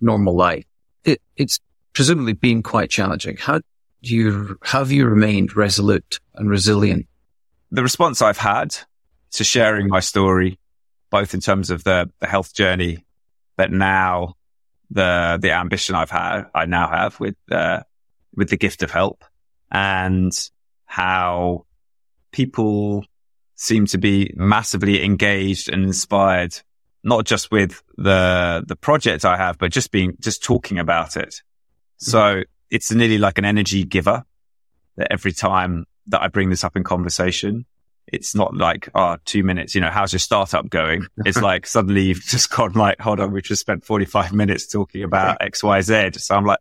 normal 0.00 0.34
life. 0.36 0.66
It, 1.04 1.20
it's 1.36 1.58
presumably 1.92 2.34
been 2.34 2.62
quite 2.62 2.90
challenging. 2.90 3.36
How 3.36 3.58
do 4.02 4.14
you, 4.14 4.58
have 4.62 4.92
you 4.92 5.06
remained 5.06 5.56
resolute 5.56 6.20
and 6.34 6.50
resilient? 6.50 7.06
The 7.70 7.82
response 7.82 8.20
I've 8.20 8.38
had 8.38 8.76
to 9.32 9.44
sharing 9.44 9.88
my 9.88 10.00
story, 10.00 10.58
both 11.10 11.34
in 11.34 11.40
terms 11.40 11.70
of 11.70 11.84
the, 11.84 12.10
the 12.20 12.26
health 12.26 12.54
journey, 12.54 13.04
but 13.56 13.70
now 13.72 14.34
the, 14.90 15.38
the 15.40 15.52
ambition 15.52 15.94
I've 15.94 16.10
had, 16.10 16.44
I 16.54 16.66
now 16.66 16.88
have 16.88 17.18
with, 17.18 17.36
uh, 17.50 17.80
with 18.34 18.50
the 18.50 18.56
gift 18.56 18.82
of 18.82 18.90
help 18.90 19.24
and 19.70 20.32
how 20.84 21.64
people 22.32 23.04
seem 23.54 23.86
to 23.86 23.98
be 23.98 24.32
massively 24.36 25.02
engaged 25.04 25.68
and 25.72 25.84
inspired, 25.84 26.54
not 27.04 27.26
just 27.26 27.50
with 27.50 27.82
the, 27.96 28.64
the 28.66 28.76
project 28.76 29.24
I 29.24 29.36
have, 29.36 29.58
but 29.58 29.70
just 29.70 29.90
being, 29.90 30.16
just 30.20 30.42
talking 30.42 30.78
about 30.78 31.16
it. 31.16 31.28
Mm-hmm. 31.28 32.10
So 32.10 32.42
it's 32.70 32.90
nearly 32.90 33.18
like 33.18 33.38
an 33.38 33.44
energy 33.44 33.84
giver 33.84 34.24
that 34.96 35.12
every 35.12 35.32
time 35.32 35.84
that 36.08 36.22
I 36.22 36.28
bring 36.28 36.50
this 36.50 36.64
up 36.64 36.76
in 36.76 36.82
conversation, 36.82 37.66
it's 38.06 38.34
not 38.34 38.56
like, 38.56 38.88
oh, 38.94 39.16
two 39.24 39.42
minutes, 39.42 39.74
you 39.74 39.80
know, 39.80 39.90
how's 39.90 40.12
your 40.12 40.20
startup 40.20 40.68
going? 40.68 41.06
It's 41.24 41.40
like 41.40 41.66
suddenly 41.66 42.02
you've 42.02 42.22
just 42.22 42.50
gone 42.50 42.72
like, 42.72 43.00
hold 43.00 43.20
on, 43.20 43.32
we've 43.32 43.42
just 43.42 43.60
spent 43.60 43.84
45 43.84 44.32
minutes 44.42 44.66
talking 44.66 45.04
about 45.04 45.38
X, 45.40 45.62
Y, 45.62 45.80
Z. 45.82 46.10
So 46.14 46.34
I'm 46.34 46.44
like, 46.44 46.60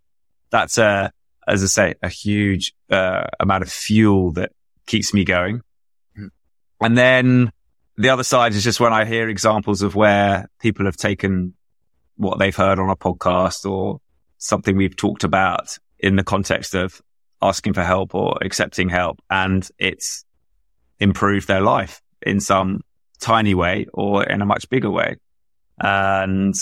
that's 0.52 0.78
a, 0.78 1.12
as 1.48 1.64
I 1.64 1.68
say, 1.68 1.96
a 2.02 2.10
huge 2.10 2.74
uh, 2.90 3.26
amount 3.40 3.64
of 3.64 3.72
fuel 3.72 4.32
that 4.34 4.52
keeps 4.86 5.14
me 5.14 5.26
going. 5.26 5.62
Mm. 6.18 6.30
And 6.82 6.98
then 6.98 7.52
the 7.98 8.10
other 8.10 8.24
side 8.24 8.54
is 8.54 8.64
just 8.64 8.80
when 8.80 8.94
I 8.94 9.06
hear 9.06 9.30
examples 9.30 9.82
of 9.82 9.96
where 9.96 10.50
people 10.60 10.86
have 10.86 10.98
taken 10.98 11.54
what 12.16 12.40
they've 12.40 12.56
heard 12.56 12.80
on 12.80 12.90
a 12.90 12.96
podcast 12.96 13.70
or 13.70 14.00
something 14.38 14.76
we've 14.76 14.96
talked 14.96 15.24
about 15.24 15.78
in 16.00 16.16
the 16.16 16.24
context 16.24 16.76
of 16.76 17.02
asking 17.42 17.74
for 17.74 17.84
help 17.84 18.16
or 18.16 18.38
accepting 18.42 18.90
help 18.90 19.22
and 19.30 19.68
it's 19.78 20.26
improved 21.00 21.48
their 21.48 21.62
life 21.62 22.02
in 22.22 22.40
some 22.40 22.82
tiny 23.20 23.54
way 23.54 23.86
or 23.94 24.24
in 24.24 24.42
a 24.42 24.46
much 24.46 24.70
bigger 24.70 24.90
way. 24.90 25.18
And 25.80 26.56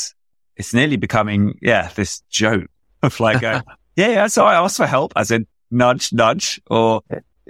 it's 0.55 0.73
nearly 0.73 0.97
becoming, 0.97 1.57
yeah, 1.61 1.89
this 1.95 2.21
joke 2.29 2.67
of 3.03 3.19
like, 3.19 3.43
a, 3.43 3.63
yeah, 3.95 4.09
yeah, 4.09 4.27
so 4.27 4.45
I 4.45 4.55
asked 4.55 4.77
for 4.77 4.87
help 4.87 5.13
as 5.15 5.31
in 5.31 5.47
nudge, 5.69 6.13
nudge, 6.13 6.61
or 6.67 7.01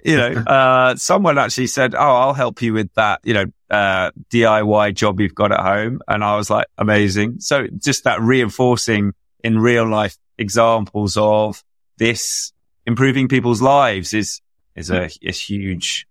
you 0.03 0.17
know, 0.17 0.31
uh, 0.47 0.95
someone 0.95 1.37
actually 1.37 1.67
said, 1.67 1.95
"Oh, 1.95 1.99
I'll 1.99 2.33
help 2.33 2.61
you 2.61 2.73
with 2.73 2.93
that," 2.95 3.19
you 3.23 3.33
know, 3.33 3.45
uh, 3.71 4.11
DIY 4.29 4.93
job 4.93 5.19
you've 5.19 5.33
got 5.33 5.51
at 5.51 5.61
home, 5.61 6.01
and 6.07 6.23
I 6.23 6.35
was 6.35 6.49
like, 6.49 6.67
"Amazing!" 6.77 7.39
So 7.39 7.67
just 7.77 8.03
that 8.03 8.21
reinforcing 8.21 9.13
in 9.43 9.57
real 9.57 9.89
life 9.89 10.17
examples 10.37 11.17
of 11.17 11.63
this 11.97 12.51
improving 12.85 13.27
people's 13.27 13.61
lives 13.61 14.13
is, 14.13 14.41
is 14.75 14.89
a, 14.89 15.09
a 15.25 15.31
huge 15.31 16.07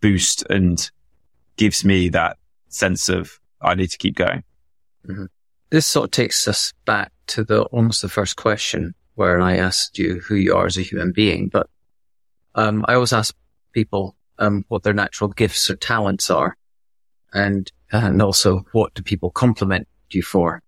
boost 0.00 0.44
and 0.50 0.90
gives 1.56 1.84
me 1.84 2.08
that 2.08 2.36
sense 2.68 3.08
of 3.08 3.38
I 3.60 3.74
need 3.74 3.90
to 3.90 3.98
keep 3.98 4.16
going. 4.16 4.42
Mm-hmm. 5.06 5.26
This 5.70 5.86
sort 5.86 6.04
of 6.06 6.10
takes 6.12 6.48
us 6.48 6.72
back 6.84 7.12
to 7.28 7.44
the 7.44 7.62
almost 7.64 8.02
the 8.02 8.08
first 8.08 8.36
question 8.36 8.94
where 9.14 9.40
I 9.40 9.56
asked 9.56 9.98
you 9.98 10.20
who 10.20 10.36
you 10.36 10.54
are 10.54 10.66
as 10.66 10.78
a 10.78 10.82
human 10.82 11.12
being, 11.12 11.48
but 11.48 11.68
um, 12.54 12.84
I 12.88 12.94
always 12.94 13.12
ask 13.12 13.34
people 13.72 14.16
um, 14.38 14.64
what 14.68 14.82
their 14.82 14.94
natural 14.94 15.28
gifts 15.28 15.68
or 15.68 15.76
talents 15.76 16.30
are, 16.30 16.56
and 17.32 17.70
and 17.90 18.20
also 18.20 18.64
what 18.72 18.94
do 18.94 19.02
people 19.02 19.30
compliment 19.30 19.88
you 20.10 20.22
for. 20.22 20.62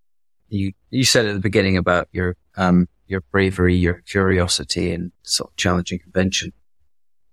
You 0.49 0.73
you 0.91 1.05
said 1.05 1.27
at 1.27 1.35
the 1.35 1.41
beginning 1.41 1.77
about 1.77 2.09
your 2.13 2.37
um, 2.57 2.89
your 3.07 3.23
bravery, 3.33 3.75
your 3.75 4.03
curiosity, 4.07 4.93
and 4.93 5.13
sort 5.23 5.51
of 5.51 5.57
challenging 5.57 5.99
convention. 5.99 6.53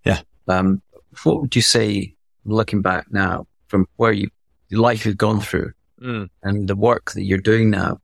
Yeah. 0.03 0.21
Um, 0.47 0.81
what 1.23 1.41
would 1.41 1.55
you 1.55 1.61
say, 1.61 2.15
looking 2.45 2.81
back 2.81 3.11
now, 3.11 3.47
from 3.67 3.87
where 3.95 4.11
you 4.11 4.29
life 4.71 5.05
you've 5.05 5.17
gone 5.17 5.39
through 5.39 5.73
mm. 6.01 6.29
and 6.43 6.67
the 6.67 6.75
work 6.75 7.11
that 7.11 7.23
you're 7.23 7.37
doing 7.37 7.69
now? 7.69 7.99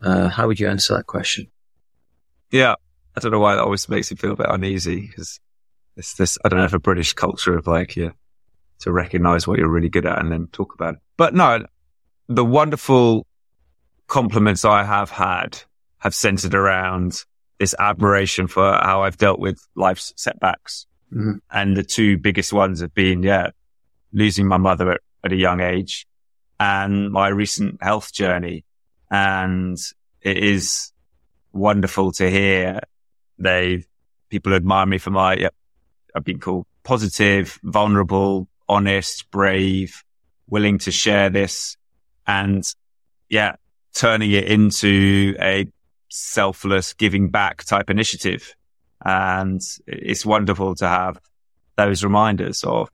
Uh, 0.00 0.28
how 0.28 0.46
would 0.46 0.60
you 0.60 0.68
answer 0.68 0.96
that 0.96 1.06
question? 1.06 1.48
Yeah, 2.50 2.74
I 3.16 3.20
don't 3.20 3.32
know 3.32 3.40
why 3.40 3.56
that 3.56 3.64
always 3.64 3.88
makes 3.88 4.10
me 4.10 4.16
feel 4.16 4.32
a 4.32 4.36
bit 4.36 4.46
uneasy 4.48 5.06
because 5.06 5.40
it's 5.96 6.14
this, 6.14 6.38
I 6.44 6.48
don't 6.48 6.60
know 6.60 6.64
if 6.64 6.72
a 6.72 6.78
British 6.78 7.12
culture 7.12 7.56
of 7.56 7.66
like, 7.66 7.96
yeah, 7.96 8.10
to 8.80 8.92
recognize 8.92 9.46
what 9.46 9.58
you're 9.58 9.68
really 9.68 9.88
good 9.88 10.06
at 10.06 10.18
and 10.18 10.30
then 10.30 10.48
talk 10.52 10.74
about 10.74 10.94
it. 10.94 11.00
But 11.16 11.34
no, 11.34 11.64
the 12.28 12.44
wonderful 12.44 13.26
compliments 14.06 14.64
I 14.64 14.84
have 14.84 15.10
had 15.10 15.60
have 15.98 16.14
centered 16.14 16.54
around 16.54 17.24
this 17.58 17.74
admiration 17.78 18.46
for 18.46 18.72
how 18.72 19.02
I've 19.02 19.16
dealt 19.16 19.40
with 19.40 19.60
life's 19.74 20.12
setbacks. 20.16 20.86
Mm-hmm. 21.12 21.38
And 21.50 21.76
the 21.76 21.82
two 21.82 22.18
biggest 22.18 22.52
ones 22.52 22.80
have 22.80 22.94
been, 22.94 23.22
yeah, 23.22 23.50
losing 24.12 24.46
my 24.46 24.58
mother 24.58 24.92
at, 24.92 25.00
at 25.24 25.32
a 25.32 25.36
young 25.36 25.60
age 25.60 26.06
and 26.60 27.10
my 27.10 27.28
recent 27.28 27.82
health 27.82 28.12
journey. 28.12 28.64
And 29.10 29.78
it 30.22 30.36
is 30.36 30.92
wonderful 31.52 32.12
to 32.12 32.30
hear 32.30 32.80
they 33.38 33.84
people 34.28 34.54
admire 34.54 34.86
me 34.86 34.98
for 34.98 35.10
my 35.10 35.34
yep, 35.34 35.54
I've 36.14 36.24
been 36.24 36.40
called 36.40 36.66
positive, 36.82 37.58
vulnerable, 37.62 38.48
honest, 38.68 39.30
brave, 39.30 40.02
willing 40.48 40.78
to 40.78 40.90
share 40.90 41.30
this 41.30 41.76
and 42.26 42.64
yeah, 43.28 43.56
turning 43.94 44.32
it 44.32 44.44
into 44.44 45.34
a 45.40 45.66
selfless 46.08 46.92
giving 46.94 47.28
back 47.28 47.64
type 47.64 47.90
initiative. 47.90 48.54
And 49.04 49.60
it's 49.86 50.26
wonderful 50.26 50.74
to 50.76 50.88
have 50.88 51.20
those 51.76 52.02
reminders 52.02 52.64
of 52.64 52.90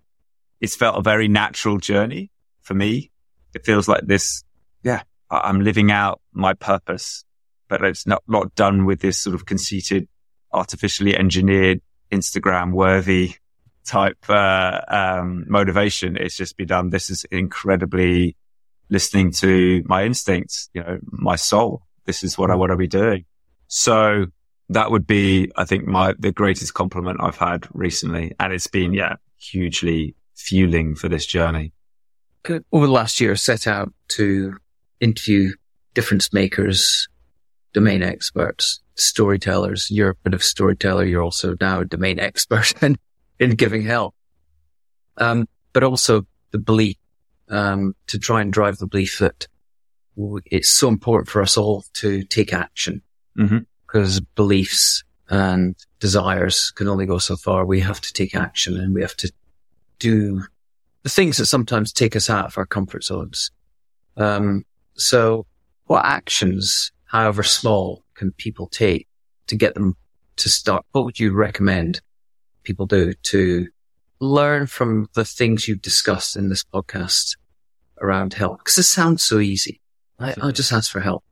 it's 0.61 0.77
felt 0.77 0.99
a 0.99 1.03
very 1.03 1.29
natural 1.29 1.79
journey 1.79 2.31
for 2.63 2.75
me. 2.75 3.11
It 3.55 3.65
feels 3.65 3.89
like 3.89 4.07
this. 4.07 4.45
Yeah, 4.83 5.03
I'm 5.31 5.61
living 5.61 5.91
out 5.91 6.21
my 6.33 6.55
purpose 6.55 7.25
but 7.69 7.85
it's 7.85 8.07
not, 8.07 8.23
not 8.29 8.55
done 8.55 8.85
with 8.85 9.01
this 9.01 9.19
sort 9.19 9.35
of 9.35 9.47
conceited, 9.47 10.09
artificially 10.53 11.17
engineered, 11.17 11.81
Instagram 12.13 12.73
worthy 12.73 13.35
type, 13.87 14.19
uh, 14.29 14.81
um, 14.89 15.45
motivation. 15.49 16.17
It's 16.17 16.37
just 16.37 16.57
be 16.57 16.65
done. 16.65 16.91
This 16.91 17.11
is 17.11 17.25
incredibly 17.31 18.37
listening 18.91 19.33
to 19.33 19.83
my 19.87 20.05
instincts, 20.05 20.69
you 20.75 20.83
know, 20.83 20.99
my 21.11 21.37
soul. 21.37 21.83
This 22.07 22.23
is 22.23 22.37
what 22.37 22.51
I 22.51 22.55
want 22.55 22.71
to 22.71 22.77
be 22.77 22.87
doing. 22.87 23.25
So 23.69 24.27
that 24.69 24.91
would 24.91 25.07
be, 25.07 25.51
I 25.57 25.65
think, 25.65 25.87
my, 25.87 26.15
the 26.19 26.33
greatest 26.33 26.75
compliment 26.75 27.19
I've 27.21 27.37
had 27.37 27.67
recently. 27.73 28.35
And 28.39 28.53
it's 28.53 28.67
been, 28.67 28.93
yeah, 28.93 29.17
hugely 29.39 30.15
fueling 30.35 30.95
for 30.95 31.09
this 31.09 31.27
journey. 31.27 31.73
Over 32.73 32.87
the 32.87 32.93
last 32.93 33.21
year, 33.21 33.37
set 33.37 33.67
out 33.67 33.93
to 34.09 34.59
interview 35.01 35.53
difference 35.95 36.33
makers 36.33 37.09
domain 37.75 38.03
experts, 38.03 38.81
storytellers. 38.95 39.89
You're 39.91 40.11
a 40.11 40.15
bit 40.15 40.33
of 40.33 40.43
storyteller. 40.43 41.05
You're 41.05 41.23
also 41.23 41.57
now 41.61 41.81
a 41.81 41.85
domain 41.85 42.19
expert 42.19 42.73
in, 42.83 42.97
in 43.45 43.57
giving 43.57 43.83
help. 43.83 44.15
Um, 45.17 45.49
but 45.73 45.85
also 45.85 46.27
the 46.51 46.59
belief, 46.59 46.97
um, 47.49 47.95
to 48.09 48.19
try 48.19 48.41
and 48.41 48.53
drive 48.53 48.79
the 48.79 48.87
belief 48.87 49.19
that 49.19 49.47
it's 50.47 50.75
so 50.75 50.89
important 50.89 51.29
for 51.29 51.43
us 51.43 51.57
all 51.57 51.85
to 51.95 52.23
take 52.25 52.53
action 52.53 53.03
mm-hmm. 53.37 53.59
because 53.87 54.21
beliefs 54.21 55.03
and 55.29 55.77
desires 56.01 56.71
can 56.73 56.89
only 56.89 57.07
go 57.07 57.19
so 57.19 57.37
far. 57.37 57.65
We 57.65 57.81
have 57.81 58.01
to 58.01 58.13
take 58.13 58.35
action 58.35 58.79
and 58.79 58.95
we 58.95 59.03
have 59.03 59.17
to 59.17 59.33
do 59.99 60.43
the 61.03 61.09
things 61.09 61.37
that 61.37 61.47
sometimes 61.47 61.93
take 61.93 62.15
us 62.17 62.31
out 62.31 62.47
of 62.47 62.59
our 62.59 62.67
comfort 62.67 63.05
zones. 63.05 63.51
Um, 64.17 64.65
so 64.95 65.47
what 65.87 66.05
actions 66.05 66.93
however 67.15 67.45
small, 67.45 68.03
can 68.15 68.33
people 68.33 68.67
take 68.67 69.07
to 69.47 69.57
get 69.57 69.75
them 69.75 69.97
to 70.37 70.49
start? 70.49 70.85
What 70.91 71.05
would 71.05 71.21
you 71.21 71.33
recommend 71.33 72.01
people 72.65 72.87
do 72.87 73.13
to 73.13 73.69
learn 74.21 74.67
from 74.67 75.09
the 75.15 75.25
things 75.25 75.69
you've 75.69 75.83
discussed 75.83 76.37
in 76.37 76.49
this 76.49 76.65
podcast 76.65 77.37
around 78.01 78.35
help? 78.35 78.59
Because 78.59 78.79
it 78.79 78.85
sounds 78.85 79.23
so 79.23 79.39
easy. 79.39 79.81
I, 80.19 80.35
I 80.41 80.51
just 80.51 80.73
ask 80.73 80.91
for 80.91 81.01
help, 81.01 81.25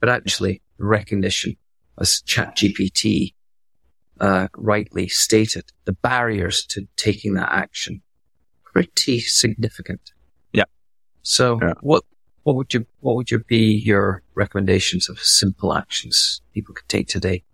but 0.00 0.08
actually 0.08 0.62
recognition, 0.78 1.56
as 1.98 2.22
ChatGPT 2.26 3.34
uh, 4.20 4.48
rightly 4.56 5.08
stated, 5.08 5.64
the 5.84 5.92
barriers 5.92 6.64
to 6.66 6.86
taking 6.96 7.34
that 7.34 7.50
action 7.52 8.02
pretty 8.64 9.20
significant. 9.20 10.12
Yeah. 10.52 10.64
So 11.22 11.58
yeah. 11.60 11.74
what 11.80 12.04
what 12.44 12.56
would 12.56 12.74
you, 12.74 12.86
what 13.00 13.14
would 13.16 13.30
you 13.30 13.38
be 13.40 13.74
your 13.74 14.22
recommendations 14.34 15.08
of 15.08 15.20
simple 15.20 15.74
actions 15.74 16.42
people 16.52 16.74
could 16.74 16.88
take 16.88 17.06
today? 17.06 17.44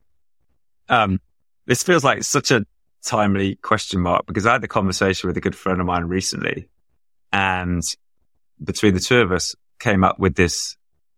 Um, 0.89 1.21
this 1.67 1.83
feels 1.83 2.03
like 2.03 2.23
such 2.23 2.51
a 2.51 2.65
timely 3.05 3.57
question 3.57 4.01
mark 4.01 4.27
because 4.27 4.47
I 4.47 4.53
had 4.53 4.65
a 4.65 4.69
conversation 4.69 5.29
with 5.29 5.37
a 5.37 5.41
good 5.41 5.57
friend 5.57 5.81
of 5.81 5.87
mine 5.87 6.05
recently 6.05 6.69
and 7.33 7.83
between 8.63 8.95
the 8.95 9.01
two 9.01 9.21
of 9.21 9.33
us 9.33 9.55
came 9.79 10.05
up 10.05 10.19
with 10.19 10.35
this 10.35 10.77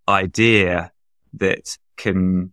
idea 0.09 0.93
that 1.35 1.79
can 1.97 2.53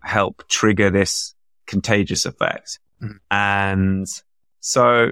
help 0.00 0.46
trigger 0.48 0.90
this 0.90 1.34
contagious 1.66 2.26
effect. 2.26 2.78
Mm-hmm. 3.02 3.16
And 3.30 4.06
so 4.60 5.10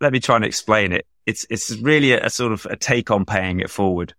let 0.00 0.12
me 0.12 0.20
try 0.20 0.36
and 0.36 0.44
explain 0.44 0.92
it 0.92 1.06
it's 1.26 1.46
it's 1.50 1.76
really 1.78 2.12
a, 2.12 2.26
a, 2.26 2.30
sort 2.30 2.52
of 2.52 2.66
a 2.66 2.76
take 2.76 3.10
on 3.10 3.24
paying 3.24 3.60
it 3.60 3.70
forward. 3.70 4.14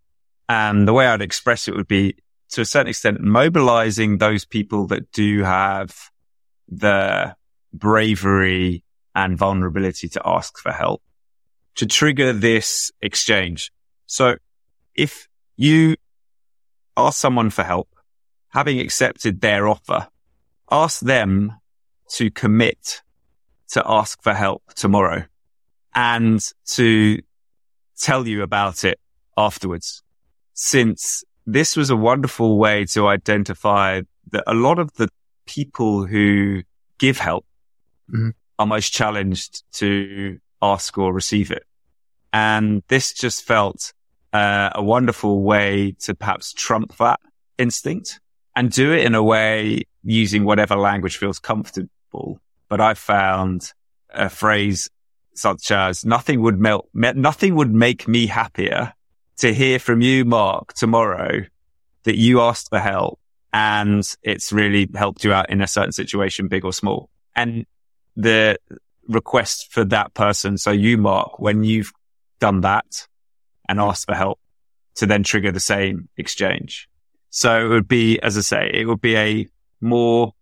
And 0.47 0.87
the 0.87 0.93
way 0.93 1.07
I'd 1.07 1.21
express 1.21 1.67
it 1.67 1.75
would 1.75 1.87
be 1.87 2.15
to 2.49 2.61
a 2.61 2.65
certain 2.65 2.89
extent 2.89 3.19
mobilizing 3.19 4.17
those 4.17 4.45
people 4.45 4.87
that 4.87 5.11
do 5.11 5.43
have 5.43 6.11
the 6.67 7.35
bravery 7.79 8.83
and 9.13 9.37
vulnerability 9.37 10.09
to 10.09 10.21
ask 10.25 10.57
for 10.57 10.71
help 10.71 11.01
to 11.75 11.85
trigger 11.85 12.33
this 12.33 12.91
exchange. 13.01 13.71
So 14.07 14.37
if 14.95 15.27
you 15.57 15.95
ask 16.97 17.19
someone 17.19 17.49
for 17.49 17.63
help, 17.63 17.89
having 18.49 18.79
accepted 18.79 19.41
their 19.41 19.67
offer, 19.67 20.07
ask 20.71 21.01
them 21.01 21.53
to 22.11 22.31
commit 22.31 23.01
to 23.69 23.83
ask 23.85 24.21
for 24.21 24.33
help 24.33 24.63
tomorrow 24.75 25.23
and 25.93 26.39
to 26.65 27.19
tell 27.97 28.27
you 28.27 28.43
about 28.43 28.83
it 28.83 28.99
afterwards. 29.37 30.03
Since 30.53 31.23
this 31.45 31.75
was 31.75 31.89
a 31.89 31.95
wonderful 31.95 32.57
way 32.57 32.85
to 32.85 33.07
identify 33.07 34.01
that 34.31 34.43
a 34.47 34.53
lot 34.53 34.79
of 34.79 34.93
the 34.93 35.09
people 35.45 36.05
who 36.05 36.63
give 36.97 37.17
help 37.17 37.45
mm-hmm. 38.11 38.29
are 38.59 38.65
most 38.65 38.91
challenged 38.91 39.63
to 39.73 40.39
ask 40.61 40.97
or 40.97 41.13
receive 41.13 41.51
it. 41.51 41.63
And 42.33 42.83
this 42.87 43.13
just 43.13 43.43
felt 43.43 43.93
uh, 44.33 44.69
a 44.75 44.83
wonderful 44.83 45.43
way 45.43 45.95
to 46.01 46.13
perhaps 46.13 46.53
trump 46.53 46.97
that 46.97 47.19
instinct 47.57 48.19
and 48.55 48.71
do 48.71 48.91
it 48.91 49.05
in 49.05 49.15
a 49.15 49.23
way 49.23 49.83
using 50.03 50.43
whatever 50.43 50.75
language 50.75 51.17
feels 51.17 51.39
comfortable. 51.39 52.39
But 52.67 52.81
I 52.81 52.93
found 52.93 53.71
a 54.09 54.29
phrase 54.29 54.89
such 55.33 55.71
as 55.71 56.05
nothing 56.05 56.41
would 56.41 56.59
melt, 56.59 56.89
nothing 56.93 57.55
would 57.55 57.73
make 57.73 58.07
me 58.07 58.27
happier 58.27 58.93
to 59.37 59.53
hear 59.53 59.79
from 59.79 60.01
you, 60.01 60.23
Mark, 60.23 60.73
tomorrow 60.73 61.41
that 62.03 62.15
you 62.17 62.39
asked 62.39 62.69
for 62.69 62.79
help 62.79 63.19
and 63.51 64.03
it's 64.21 64.51
really 64.51 64.89
helped 64.95 65.23
you 65.23 65.31
out 65.31 65.49
in 65.49 65.61
a 65.61 65.67
certain 65.67 65.93
situation, 65.93 66.49
big 66.49 66.65
or 66.65 66.73
small. 66.73 67.09
And 67.37 67.65
the 68.15 68.57
request 69.07 69.71
for 69.71 69.83
that 69.85 70.13
person. 70.13 70.57
So 70.57 70.71
you, 70.71 70.97
Mark, 70.97 71.39
when 71.39 71.63
you've 71.63 71.91
done 72.39 72.61
that 72.61 73.07
and 73.67 73.79
asked 73.79 74.05
for 74.05 74.15
help 74.15 74.39
to 74.95 75.05
then 75.05 75.23
trigger 75.23 75.51
the 75.51 75.59
same 75.59 76.09
exchange. 76.17 76.87
So 77.29 77.65
it 77.65 77.67
would 77.67 77.87
be, 77.87 78.19
as 78.21 78.37
I 78.37 78.41
say, 78.41 78.71
it 78.73 78.85
would 78.85 79.01
be 79.01 79.17
a 79.17 79.47
more 79.81 80.33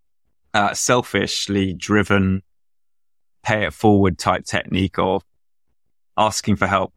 uh, 0.54 0.74
selfishly 0.74 1.74
driven, 1.74 2.44
pay 3.42 3.66
it 3.66 3.74
forward 3.74 4.20
type 4.20 4.46
technique 4.46 5.00
of 5.00 5.24
asking 6.18 6.58
for 6.58 6.68
help 6.68 6.94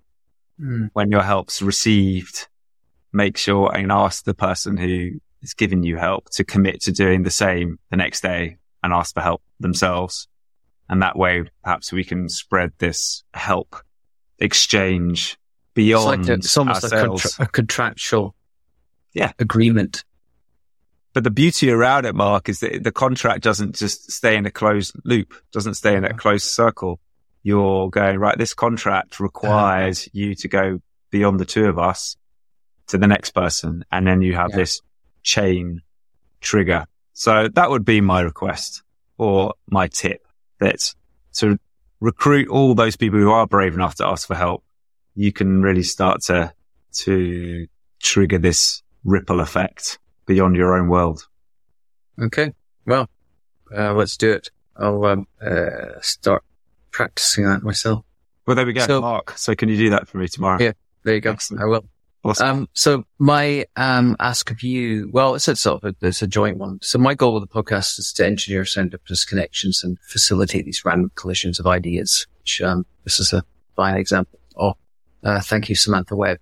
Mm. 0.60 0.88
when 0.94 1.10
your 1.10 1.22
help's 1.22 1.60
received. 1.60 2.48
Make 3.12 3.36
sure 3.36 3.74
and 3.74 3.92
ask 3.92 4.24
the 4.24 4.32
person 4.34 4.78
who 4.78 5.20
is 5.42 5.52
giving 5.52 5.82
you 5.82 5.96
help 5.96 6.30
to 6.30 6.44
commit 6.44 6.80
to 6.82 6.92
doing 6.92 7.24
the 7.24 7.30
same 7.30 7.78
the 7.90 7.96
next 7.96 8.22
day 8.22 8.56
and 8.82 8.92
ask 8.92 9.14
for 9.14 9.20
help 9.20 9.42
themselves. 9.60 10.28
And 10.88 11.02
that 11.02 11.16
way, 11.16 11.44
perhaps 11.64 11.92
we 11.92 12.04
can 12.04 12.28
spread 12.28 12.72
this 12.78 13.24
help 13.34 13.76
exchange 14.38 15.32
It's, 15.32 15.36
beyond 15.74 16.22
like 16.22 16.28
a, 16.28 16.32
it's 16.34 16.56
almost 16.56 16.84
a, 16.84 16.90
contra- 16.90 17.30
a 17.40 17.46
contractual 17.46 18.34
Yeah. 19.12 19.32
agreement. 19.38 20.04
But 21.12 21.24
the 21.24 21.30
beauty 21.30 21.70
around 21.70 22.04
it, 22.04 22.14
Mark, 22.14 22.48
is 22.48 22.60
that 22.60 22.84
the 22.84 22.92
contract 22.92 23.42
doesn't 23.42 23.74
just 23.74 24.12
stay 24.12 24.36
in 24.36 24.44
a 24.46 24.50
closed 24.50 24.94
loop, 25.04 25.32
doesn't 25.52 25.74
stay 25.74 25.96
in 25.96 26.04
a 26.04 26.12
closed 26.12 26.44
circle. 26.46 27.00
You're 27.42 27.88
going, 27.90 28.18
right, 28.18 28.36
this 28.36 28.52
contract 28.54 29.18
requires 29.18 30.08
you 30.12 30.34
to 30.34 30.48
go 30.48 30.80
beyond 31.10 31.40
the 31.40 31.44
two 31.46 31.66
of 31.66 31.78
us 31.78 32.16
to 32.88 32.98
the 32.98 33.06
next 33.06 33.30
person. 33.30 33.84
And 33.90 34.06
then 34.06 34.20
you 34.20 34.34
have 34.34 34.50
Yeah. 34.50 34.56
this 34.56 34.82
chain 35.22 35.80
trigger. 36.40 36.86
So 37.14 37.48
that 37.48 37.70
would 37.70 37.84
be 37.84 38.00
my 38.02 38.20
request 38.20 38.82
or 39.16 39.54
my 39.70 39.88
tip 39.88 40.25
that 40.58 40.94
to 41.34 41.58
recruit 42.00 42.48
all 42.48 42.74
those 42.74 42.96
people 42.96 43.18
who 43.18 43.30
are 43.30 43.46
brave 43.46 43.74
enough 43.74 43.96
to 43.96 44.06
ask 44.06 44.26
for 44.26 44.34
help. 44.34 44.62
You 45.14 45.32
can 45.32 45.62
really 45.62 45.82
start 45.82 46.22
to, 46.24 46.52
to 46.98 47.66
trigger 48.02 48.38
this 48.38 48.82
ripple 49.04 49.40
effect 49.40 49.98
beyond 50.26 50.56
your 50.56 50.76
own 50.76 50.88
world. 50.88 51.26
Okay. 52.20 52.52
Well, 52.86 53.08
uh, 53.76 53.94
let's 53.94 54.16
do 54.16 54.32
it. 54.32 54.50
I'll 54.76 55.04
um, 55.04 55.26
uh, 55.40 56.00
start 56.00 56.44
practicing 56.90 57.44
that 57.44 57.62
myself. 57.62 58.04
Well, 58.46 58.56
there 58.56 58.66
we 58.66 58.72
go, 58.72 58.86
So- 58.86 59.00
Mark. 59.00 59.32
So 59.36 59.54
can 59.54 59.68
you 59.68 59.76
do 59.76 59.90
that 59.90 60.08
for 60.08 60.18
me 60.18 60.28
tomorrow? 60.28 60.62
Yeah. 60.62 60.72
There 61.02 61.14
you 61.14 61.20
go. 61.20 61.32
Excellent. 61.32 61.62
I 61.62 61.66
will. 61.66 61.86
Awesome. 62.24 62.48
Um, 62.48 62.68
so 62.72 63.04
my 63.18 63.66
um, 63.76 64.16
ask 64.18 64.50
of 64.50 64.62
you, 64.62 65.08
well, 65.12 65.36
it's 65.36 65.46
a 65.46 65.54
sort 65.54 65.84
of 65.84 65.94
a, 66.02 66.06
it's 66.06 66.22
a 66.22 66.26
joint 66.26 66.58
one. 66.58 66.80
So 66.82 66.98
my 66.98 67.14
goal 67.14 67.34
with 67.34 67.48
the 67.48 67.62
podcast 67.62 67.98
is 67.98 68.12
to 68.14 68.26
engineer 68.26 68.62
serendipitous 68.62 69.26
connections 69.26 69.84
and 69.84 69.96
facilitate 70.00 70.64
these 70.64 70.84
random 70.84 71.12
collisions 71.14 71.60
of 71.60 71.66
ideas. 71.66 72.26
Which 72.40 72.60
um, 72.62 72.84
this 73.04 73.20
is 73.20 73.32
a 73.32 73.44
fine 73.76 73.96
example. 73.96 74.40
Oh, 74.56 74.74
uh, 75.22 75.40
thank 75.40 75.68
you, 75.68 75.76
Samantha 75.76 76.16
Webb. 76.16 76.38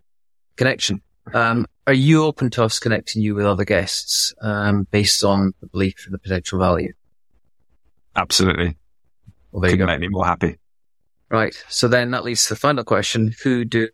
Connection. 0.57 1.03
Um, 1.33 1.66
are 1.87 1.93
you 1.93 2.25
open 2.25 2.49
to 2.51 2.64
us 2.64 2.79
connecting 2.79 3.20
you 3.20 3.35
with 3.35 3.45
other 3.45 3.64
guests 3.64 4.35
um, 4.41 4.87
based 4.91 5.22
on 5.22 5.53
the 5.61 5.66
belief 5.66 6.05
in 6.07 6.12
the 6.12 6.18
potential 6.18 6.59
value? 6.59 6.93
Absolutely. 8.16 8.77
Well, 9.53 9.68
Couldn't 9.68 9.87
make 9.87 10.01
me 10.01 10.09
more 10.09 10.25
happy. 10.25 10.57
Right. 11.31 11.55
So 11.68 11.89
then 11.89 12.12
that 12.12 12.25
leads 12.25 12.45
to 12.45 12.55
the 12.55 12.61
final 12.61 12.85
question: 12.85 13.35
Who 13.43 13.64
do 13.64 13.89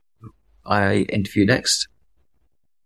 I 0.64 1.06
interview 1.08 1.46
next? 1.46 1.88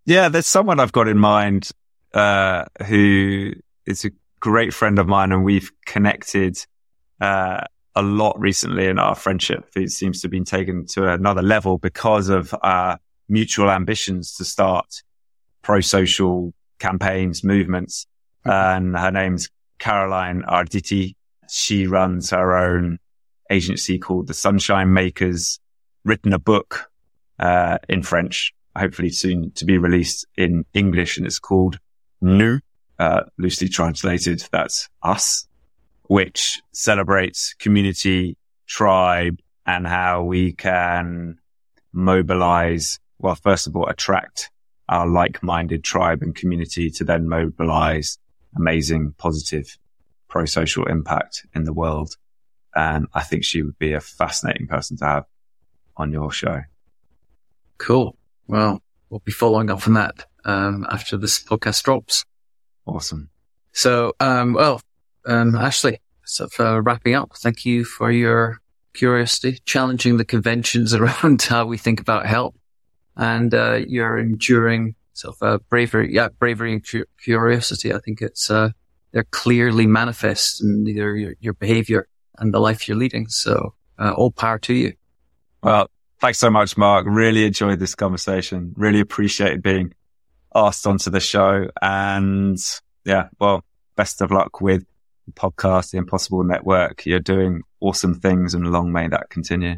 Yeah, 0.07 0.29
there's 0.29 0.47
someone 0.47 0.81
I've 0.81 0.93
got 0.93 1.09
in 1.09 1.19
mind, 1.19 1.71
uh, 2.13 2.65
who 2.87 3.53
is 3.87 4.05
a 4.05 4.11
great 4.41 4.75
friend 4.75 4.99
of 4.99 5.07
mine 5.07 5.33
and 5.33 5.45
we've 5.45 5.71
connected, 5.87 6.59
uh, 7.21 7.61
a 7.97 8.03
lot 8.03 8.39
recently 8.39 8.87
in 8.87 8.99
our 8.99 9.15
friendship. 9.15 9.71
It 9.77 9.91
seems 9.91 10.21
to 10.21 10.27
have 10.27 10.33
been 10.33 10.45
taken 10.45 10.87
to 10.89 11.09
another 11.13 11.43
level 11.43 11.79
because 11.79 12.29
of 12.29 12.55
our 12.63 12.99
mutual 13.29 13.71
ambitions 13.71 14.35
to 14.37 14.45
start 14.45 15.03
pro-social 15.63 16.53
campaigns, 16.79 17.43
movements. 17.45 18.07
And 18.45 18.97
her 18.97 19.11
name's 19.11 19.49
Caroline 19.79 20.43
Arditi. 20.49 21.15
She 21.49 21.87
runs 21.87 22.31
her 22.31 22.57
own 22.57 22.99
agency 23.51 23.99
called 23.99 24.27
the 24.27 24.35
Sunshine 24.35 24.93
Makers, 24.93 25.61
written 26.05 26.33
a 26.33 26.39
book, 26.39 26.91
uh, 27.39 27.79
in 27.89 28.03
French, 28.03 28.55
hopefully 28.77 29.11
soon 29.11 29.51
to 29.53 29.65
be 29.65 29.79
released 29.79 30.27
in 30.37 30.65
English. 30.75 31.17
And 31.17 31.27
it's 31.27 31.39
called 31.39 31.79
Nous, 32.21 32.61
uh, 32.99 33.23
loosely 33.39 33.69
translated. 33.69 34.47
That's 34.53 34.89
us, 35.03 35.47
which 36.05 36.61
celebrates 36.73 37.55
community, 37.55 38.37
tribe 38.67 39.39
and 39.67 39.87
how 39.87 40.23
we 40.23 40.53
can 40.53 41.39
mobilize. 41.93 42.99
Well, 43.19 43.35
first 43.35 43.67
of 43.67 43.77
all, 43.77 43.89
attract 43.89 44.51
our 44.89 45.07
like-minded 45.07 45.83
tribe 45.83 46.23
and 46.23 46.35
community 46.35 46.91
to 46.91 47.05
then 47.05 47.29
mobilize 47.29 48.19
amazing, 48.57 49.15
positive, 49.17 49.79
pro-social 50.29 50.87
impact 50.87 51.47
in 51.55 51.65
the 51.65 51.73
world. 51.73 52.17
And 52.75 53.07
I 53.15 53.23
think 53.23 53.45
she 53.45 53.63
would 53.63 53.79
be 53.79 53.93
a 53.93 54.01
fascinating 54.01 54.67
person 54.67 54.97
to 54.99 55.05
have 55.05 55.25
on 55.97 56.13
your 56.13 56.31
show. 56.33 56.63
Cool. 57.79 58.17
Well, 58.47 58.83
we'll 59.11 59.23
be 59.25 59.33
following 59.33 59.71
up 59.71 59.87
on 59.87 59.95
that 59.95 60.27
um, 60.45 60.87
after 60.91 61.17
this 61.17 61.43
podcast 61.43 61.83
drops. 61.83 62.25
Awesome. 62.87 63.31
So, 63.73 64.13
um, 64.21 64.55
well, 64.55 64.81
um, 65.27 65.55
Ashley, 65.55 66.01
so 66.25 66.49
for 66.49 66.83
wrapping 66.83 67.15
up, 67.15 67.33
thank 67.37 67.65
you 67.65 67.85
for 67.85 68.11
your 68.11 68.61
curiosity, 68.93 69.59
challenging 69.65 70.17
the 70.17 70.25
conventions 70.25 70.95
around 70.95 71.43
how 71.43 71.67
we 71.67 71.77
think 71.77 72.01
about 72.01 72.27
help, 72.27 72.57
and 73.17 73.53
uh, 73.55 73.81
your 73.87 74.19
enduring 74.19 74.95
sort 75.13 75.37
of 75.41 75.47
uh, 75.47 75.59
bravery. 75.69 76.15
Yeah, 76.15 76.29
bravery 76.29 76.73
and 76.73 76.89
cu- 76.89 77.07
curiosity. 77.23 77.93
I 77.93 77.99
think 77.99 78.21
it's 78.21 78.51
uh, 78.51 78.71
they're 79.13 79.25
clearly 79.25 79.87
manifest 79.87 80.63
in 80.63 80.87
either 80.87 81.17
your, 81.17 81.35
your 81.41 81.55
behavior 81.55 82.09
and 82.39 82.53
the 82.53 82.61
life 82.61 82.89
you're 82.89 82.97
leading. 82.97 83.29
So, 83.29 83.75
uh, 83.99 84.13
all 84.13 84.31
power 84.31 84.59
to 84.61 84.75
you. 84.75 84.95
Well, 85.63 85.89
thanks 86.25 86.39
so 86.39 86.49
much, 86.49 86.79
Mark. 86.79 87.05
Really 87.07 87.45
enjoyed 87.45 87.79
this 87.79 87.95
conversation. 87.95 88.73
Really 88.77 89.01
appreciated 89.01 89.63
being 89.63 89.93
asked 90.55 90.87
onto 90.87 91.11
the 91.11 91.21
show. 91.21 91.69
And 91.83 92.59
yeah, 93.05 93.29
well, 93.39 93.63
best 93.95 94.23
of 94.23 94.31
luck 94.31 94.63
with 94.63 94.87
the 95.27 95.33
podcast, 95.33 95.91
the 95.91 95.99
Impossible 95.99 96.43
Network. 96.43 97.05
You're 97.05 97.21
doing 97.21 97.61
awesome 97.81 98.15
things 98.15 98.55
and 98.55 98.73
long 98.73 98.91
may 98.91 99.07
that 99.09 99.29
continue. 99.29 99.77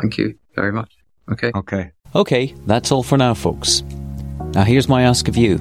Thank 0.00 0.18
you 0.18 0.36
very 0.56 0.72
much. 0.72 0.92
Okay. 1.30 1.52
Okay. 1.54 1.92
Okay, 2.16 2.52
that's 2.66 2.90
all 2.90 3.04
for 3.04 3.16
now, 3.16 3.34
folks. 3.34 3.82
Now, 4.54 4.64
here's 4.64 4.88
my 4.88 5.02
ask 5.02 5.28
of 5.28 5.36
you. 5.36 5.60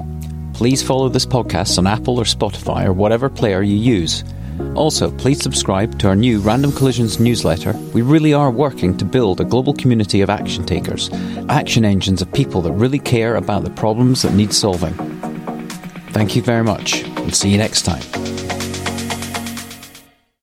Please 0.56 0.82
follow 0.82 1.08
this 1.08 1.28
podcast 1.28 1.78
on 1.78 1.86
Apple 1.86 2.20
or 2.20 2.24
Spotify 2.24 2.86
or 2.86 2.94
whatever 2.94 3.30
player 3.30 3.62
you 3.62 3.76
use. 3.76 4.24
Also, 4.76 5.10
please 5.12 5.42
subscribe 5.42 5.98
to 6.00 6.08
our 6.08 6.16
new 6.16 6.40
Random 6.40 6.72
Collisions 6.72 7.20
newsletter. 7.20 7.74
We 7.94 8.02
really 8.02 8.34
are 8.34 8.52
working 8.52 8.98
to 8.98 9.06
build 9.06 9.40
a 9.40 9.46
global 9.46 9.74
community 9.74 10.22
of 10.22 10.30
action 10.30 10.66
takers, 10.66 11.10
action 11.50 11.86
engines 11.86 12.22
of 12.22 12.32
people 12.34 12.62
that 12.64 12.74
really 12.74 13.00
care 13.00 13.36
about 13.36 13.64
the 13.64 13.70
problems 13.70 14.22
that 14.22 14.34
need 14.34 14.54
solving. 14.54 14.94
Thank 16.12 16.36
you 16.36 16.42
very 16.42 16.64
much, 16.64 17.04
and 17.04 17.36
see 17.36 17.50
you 17.50 17.58
next 17.58 17.84
time. 17.84 18.45